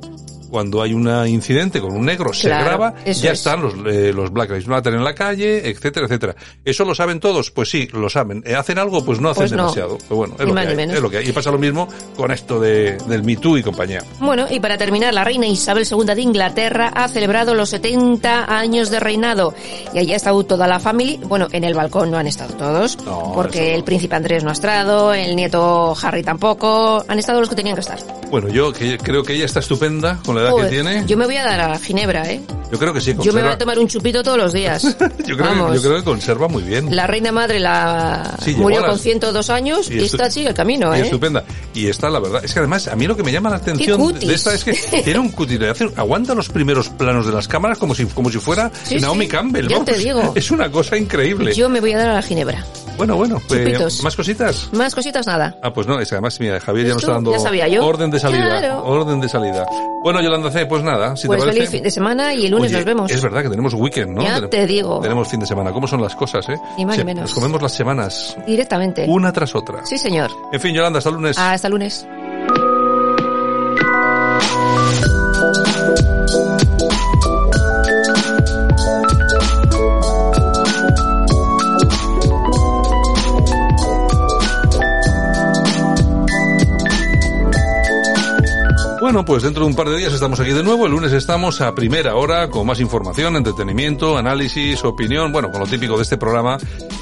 cuando 0.49 0.81
hay 0.81 0.93
un 0.93 1.07
incidente 1.27 1.79
con 1.81 1.93
un 1.95 2.05
negro 2.05 2.33
se 2.33 2.47
Claro, 2.47 2.65
graba, 2.65 2.93
eso 3.05 3.23
ya 3.23 3.31
es. 3.31 3.39
están 3.39 3.61
los, 3.61 3.73
eh, 3.87 4.11
los 4.13 4.31
Black 4.31 4.49
Lives 4.49 4.67
Matter 4.67 4.93
en 4.93 5.03
la 5.03 5.13
calle, 5.15 5.69
etcétera, 5.69 6.05
etcétera. 6.05 6.35
¿Eso 6.63 6.85
lo 6.85 6.93
saben 6.95 7.19
todos? 7.19 7.51
Pues 7.51 7.69
sí, 7.69 7.87
lo 7.93 8.09
saben. 8.09 8.43
Eh, 8.45 8.55
¿Hacen 8.55 8.77
algo? 8.77 9.03
Pues 9.05 9.19
no 9.19 9.29
hacen 9.29 9.43
Pues 9.43 9.51
no. 9.51 9.57
demasiado. 9.63 9.97
Pero 10.03 10.15
bueno, 10.15 10.35
es 10.39 10.45
lo, 10.47 10.57
hay, 10.57 10.67
es 10.67 11.01
lo 11.01 11.09
que 11.09 11.17
hay. 11.17 11.29
Y 11.29 11.31
pasa 11.31 11.51
lo 11.51 11.57
mismo 11.57 11.87
con 12.15 12.31
esto 12.31 12.59
de, 12.59 12.97
del 13.07 13.23
Me 13.23 13.35
Too 13.37 13.57
y 13.57 13.63
compañía. 13.63 14.03
Bueno, 14.19 14.45
y 14.49 14.59
para 14.59 14.77
terminar, 14.77 15.13
la 15.13 15.23
reina 15.23 15.47
Isabel 15.47 15.85
II 15.89 16.05
de 16.15 16.21
Inglaterra 16.21 16.91
ha 16.93 17.07
celebrado 17.07 17.53
los 17.55 17.69
70 17.69 18.45
años 18.57 18.89
de 18.89 18.99
reinado. 18.99 19.53
Y 19.93 19.99
allí 19.99 20.13
ha 20.13 20.17
estado 20.17 20.43
toda 20.45 20.67
la 20.67 20.79
familia. 20.79 21.19
Bueno, 21.23 21.47
en 21.51 21.63
el 21.63 21.73
balcón 21.73 22.11
no 22.11 22.17
han 22.17 22.27
estado 22.27 22.53
todos, 22.55 22.97
porque 23.33 23.75
el 23.75 23.83
príncipe 23.83 24.15
Andrés 24.15 24.43
no 24.43 24.49
ha 24.49 24.53
estado, 24.53 25.13
el 25.13 25.35
nieto 25.35 25.95
Harry 26.01 26.23
tampoco. 26.23 27.03
Han 27.07 27.19
estado 27.19 27.39
los 27.39 27.49
que 27.49 27.55
tenían 27.55 27.75
que 27.75 27.81
estar. 27.81 27.99
Bueno, 28.29 28.49
yo 28.49 28.71
que, 28.73 28.97
creo 28.97 29.23
que 29.23 29.33
ella 29.33 29.45
está 29.45 29.59
estupenda 29.59 30.19
con 30.25 30.34
la 30.35 30.41
edad 30.41 30.51
Joder, 30.51 30.69
que 30.69 30.73
tiene. 30.75 31.03
Yo 31.07 31.17
me 31.17 31.25
voy 31.25 31.37
a 31.37 31.43
dar 31.45 31.59
a 31.71 31.79
Ginebra, 31.79 32.29
¿eh? 32.31 32.41
Yo 32.71 32.79
creo 32.79 32.93
que 32.93 32.99
sí, 33.01 33.11
Yo 33.11 33.15
me 33.17 33.23
conserva. 33.23 33.41
voy 33.43 33.53
a 33.53 33.57
tomar 33.57 33.79
un 33.79 33.87
chupito 33.87 34.23
todos 34.23 34.37
los 34.37 34.51
días. 34.53 34.83
yo, 35.25 35.37
creo 35.37 35.69
que, 35.69 35.75
yo 35.75 35.81
creo 35.81 35.95
que 35.97 36.03
conserva 36.03 36.47
muy 36.47 36.63
bien. 36.63 36.95
La 36.95 37.07
reina 37.07 37.31
madre 37.31 37.59
la 37.59 38.35
Sí, 38.43 38.55
murió 38.55 38.81
las- 38.81 38.89
con 38.89 38.99
102 38.99 39.49
años 39.49 39.89
y, 39.89 39.95
Y 39.99 40.03
está 40.05 40.29
sigue 40.31 40.49
el 40.49 40.53
camino, 40.55 40.95
Y 40.95 40.99
¿eh? 40.99 41.03
estupenda. 41.03 41.43
Y 41.73 41.87
está, 41.87 42.09
la 42.09 42.19
verdad, 42.19 42.43
es 42.43 42.53
que 42.53 42.59
además, 42.59 42.87
a 42.87 42.95
mí 42.95 43.05
lo 43.07 43.15
que 43.15 43.23
me 43.23 43.31
llama 43.31 43.49
la 43.49 43.57
atención 43.57 44.13
de 44.19 44.33
esta 44.33 44.53
es 44.53 44.63
que 44.63 44.73
tiene 45.03 45.19
un 45.19 45.29
cutis, 45.29 45.59
aguanta 45.95 46.33
los 46.33 46.49
primeros 46.49 46.89
planos 46.89 47.25
de 47.27 47.31
las 47.33 47.47
cámaras 47.47 47.77
como 47.77 47.93
si, 47.95 48.05
como 48.05 48.29
si 48.31 48.39
fuera 48.39 48.71
Sí, 48.83 48.95
Naomi 48.99 49.25
sí, 49.25 49.31
Campbell. 49.31 49.67
ya 49.67 49.77
vamos. 49.77 49.85
te 49.93 49.97
digo. 49.97 50.33
Es 50.35 50.51
una 50.51 50.71
cosa 50.71 50.97
increíble. 50.97 51.53
Yo 51.53 51.69
me 51.69 51.79
voy 51.81 51.93
a 51.93 51.97
dar 51.99 52.09
a 52.09 52.13
la 52.15 52.21
Ginebra. 52.21 52.65
Bueno, 52.97 53.15
bueno, 53.17 53.41
pues. 53.47 54.01
¿más 54.03 54.15
cositas? 54.15 54.69
Más 54.73 54.95
cositas 54.95 55.27
nada. 55.27 55.55
Ah, 55.61 55.73
pues 55.73 55.85
no, 55.87 55.99
es 55.99 56.07
que 56.09 56.15
además, 56.15 56.39
mira, 56.39 56.59
Javier 56.59 56.87
ya 56.87 56.93
nos 56.93 57.01
¿Ves 57.01 57.05
tú? 57.05 57.11
está 57.11 57.13
dando 57.15 57.31
Ya 57.33 57.39
sabía 57.39 57.67
yo. 57.67 57.85
orden 57.85 58.09
de 58.11 58.19
salida. 58.19 58.59
Claro. 58.59 58.83
Orden 58.85 59.19
de 59.21 59.29
salida. 59.29 59.65
Bueno, 60.03 60.21
Yolanda 60.21 60.51
C, 60.51 60.65
pues 60.65 60.83
nada, 60.83 61.15
si 61.15 61.27
pues 61.27 61.39
te 61.39 61.45
parece. 61.45 61.57
feliz 61.59 61.71
fin 61.71 61.83
de 61.83 61.91
semana 61.91 62.33
y 62.33 62.45
el 62.45 62.51
lunes 62.51 62.67
Oye, 62.69 62.77
nos 62.77 62.85
vemos. 62.85 63.11
Es 63.11 63.21
verdad 63.21 63.41
que 63.41 63.49
tenemos 63.49 63.73
weekend, 63.73 64.11
¿no? 64.15 64.21
Ya 64.21 64.35
Tenemos- 64.35 64.49
te 64.51 64.67
digo. 64.67 64.99
Tenemos 65.01 65.27
fin 65.27 65.39
de 65.39 65.45
semana. 65.47 65.71
¿Cómo 65.71 65.87
son 65.87 66.01
las 66.01 66.15
cosas, 66.15 66.47
eh? 66.49 66.55
Ni 66.77 66.85
más 66.85 66.97
ni 66.97 67.03
menos. 67.03 67.23
Nos 67.23 67.33
comemos 67.33 67.61
las 67.61 67.71
semanas, 67.73 68.37
Directamente. 68.45 69.05
una 69.07 69.31
tras 69.33 69.53
otra. 69.55 69.85
Sí, 69.85 69.97
señor. 69.97 70.31
En 70.51 70.59
fin, 70.59 70.73
Yolanda, 70.73 70.99
hasta 70.99 71.09
el 71.09 71.15
lunes. 71.15 71.37
Hasta 71.37 71.67
el 71.67 71.71
lunes. 71.71 72.07
Bueno, 89.15 89.27
pues 89.27 89.43
dentro 89.43 89.63
de 89.63 89.69
un 89.69 89.77
par 89.77 89.87
de 89.87 89.95
días 89.95 90.11
estamos 90.11 90.41
aquí 90.41 90.51
de 90.51 90.61
nuevo. 90.61 90.87
El 90.87 90.91
lunes 90.91 91.13
estamos 91.13 91.61
a 91.61 91.73
primera 91.73 92.15
hora 92.15 92.49
con 92.49 92.67
más 92.67 92.81
información, 92.81 93.37
entretenimiento, 93.37 94.17
análisis, 94.17 94.83
opinión, 94.83 95.31
bueno, 95.31 95.51
con 95.51 95.61
lo 95.61 95.67
típico 95.67 95.95
de 95.95 96.03
este 96.03 96.17
programa 96.17 96.57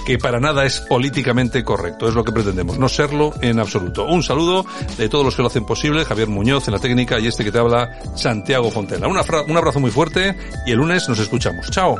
que 0.05 0.19
para 0.19 0.39
nada 0.39 0.63
es 0.63 0.79
políticamente 0.81 1.63
correcto. 1.63 2.07
Es 2.07 2.13
lo 2.13 2.23
que 2.23 2.31
pretendemos, 2.31 2.77
no 2.77 2.87
serlo 2.87 3.33
en 3.41 3.59
absoluto. 3.59 4.05
Un 4.05 4.21
saludo 4.21 4.63
de 4.95 5.09
todos 5.09 5.25
los 5.25 5.35
que 5.35 5.41
lo 5.41 5.47
hacen 5.47 5.65
posible, 5.65 6.05
Javier 6.05 6.27
Muñoz 6.27 6.67
en 6.67 6.75
la 6.75 6.79
técnica 6.79 7.19
y 7.19 7.25
este 7.25 7.43
que 7.43 7.51
te 7.51 7.57
habla, 7.57 7.89
Santiago 8.15 8.69
Fontela. 8.69 9.07
Un 9.07 9.57
abrazo 9.57 9.79
muy 9.79 9.89
fuerte 9.89 10.37
y 10.67 10.71
el 10.71 10.77
lunes 10.77 11.09
nos 11.09 11.17
escuchamos. 11.17 11.71
Chao. 11.71 11.95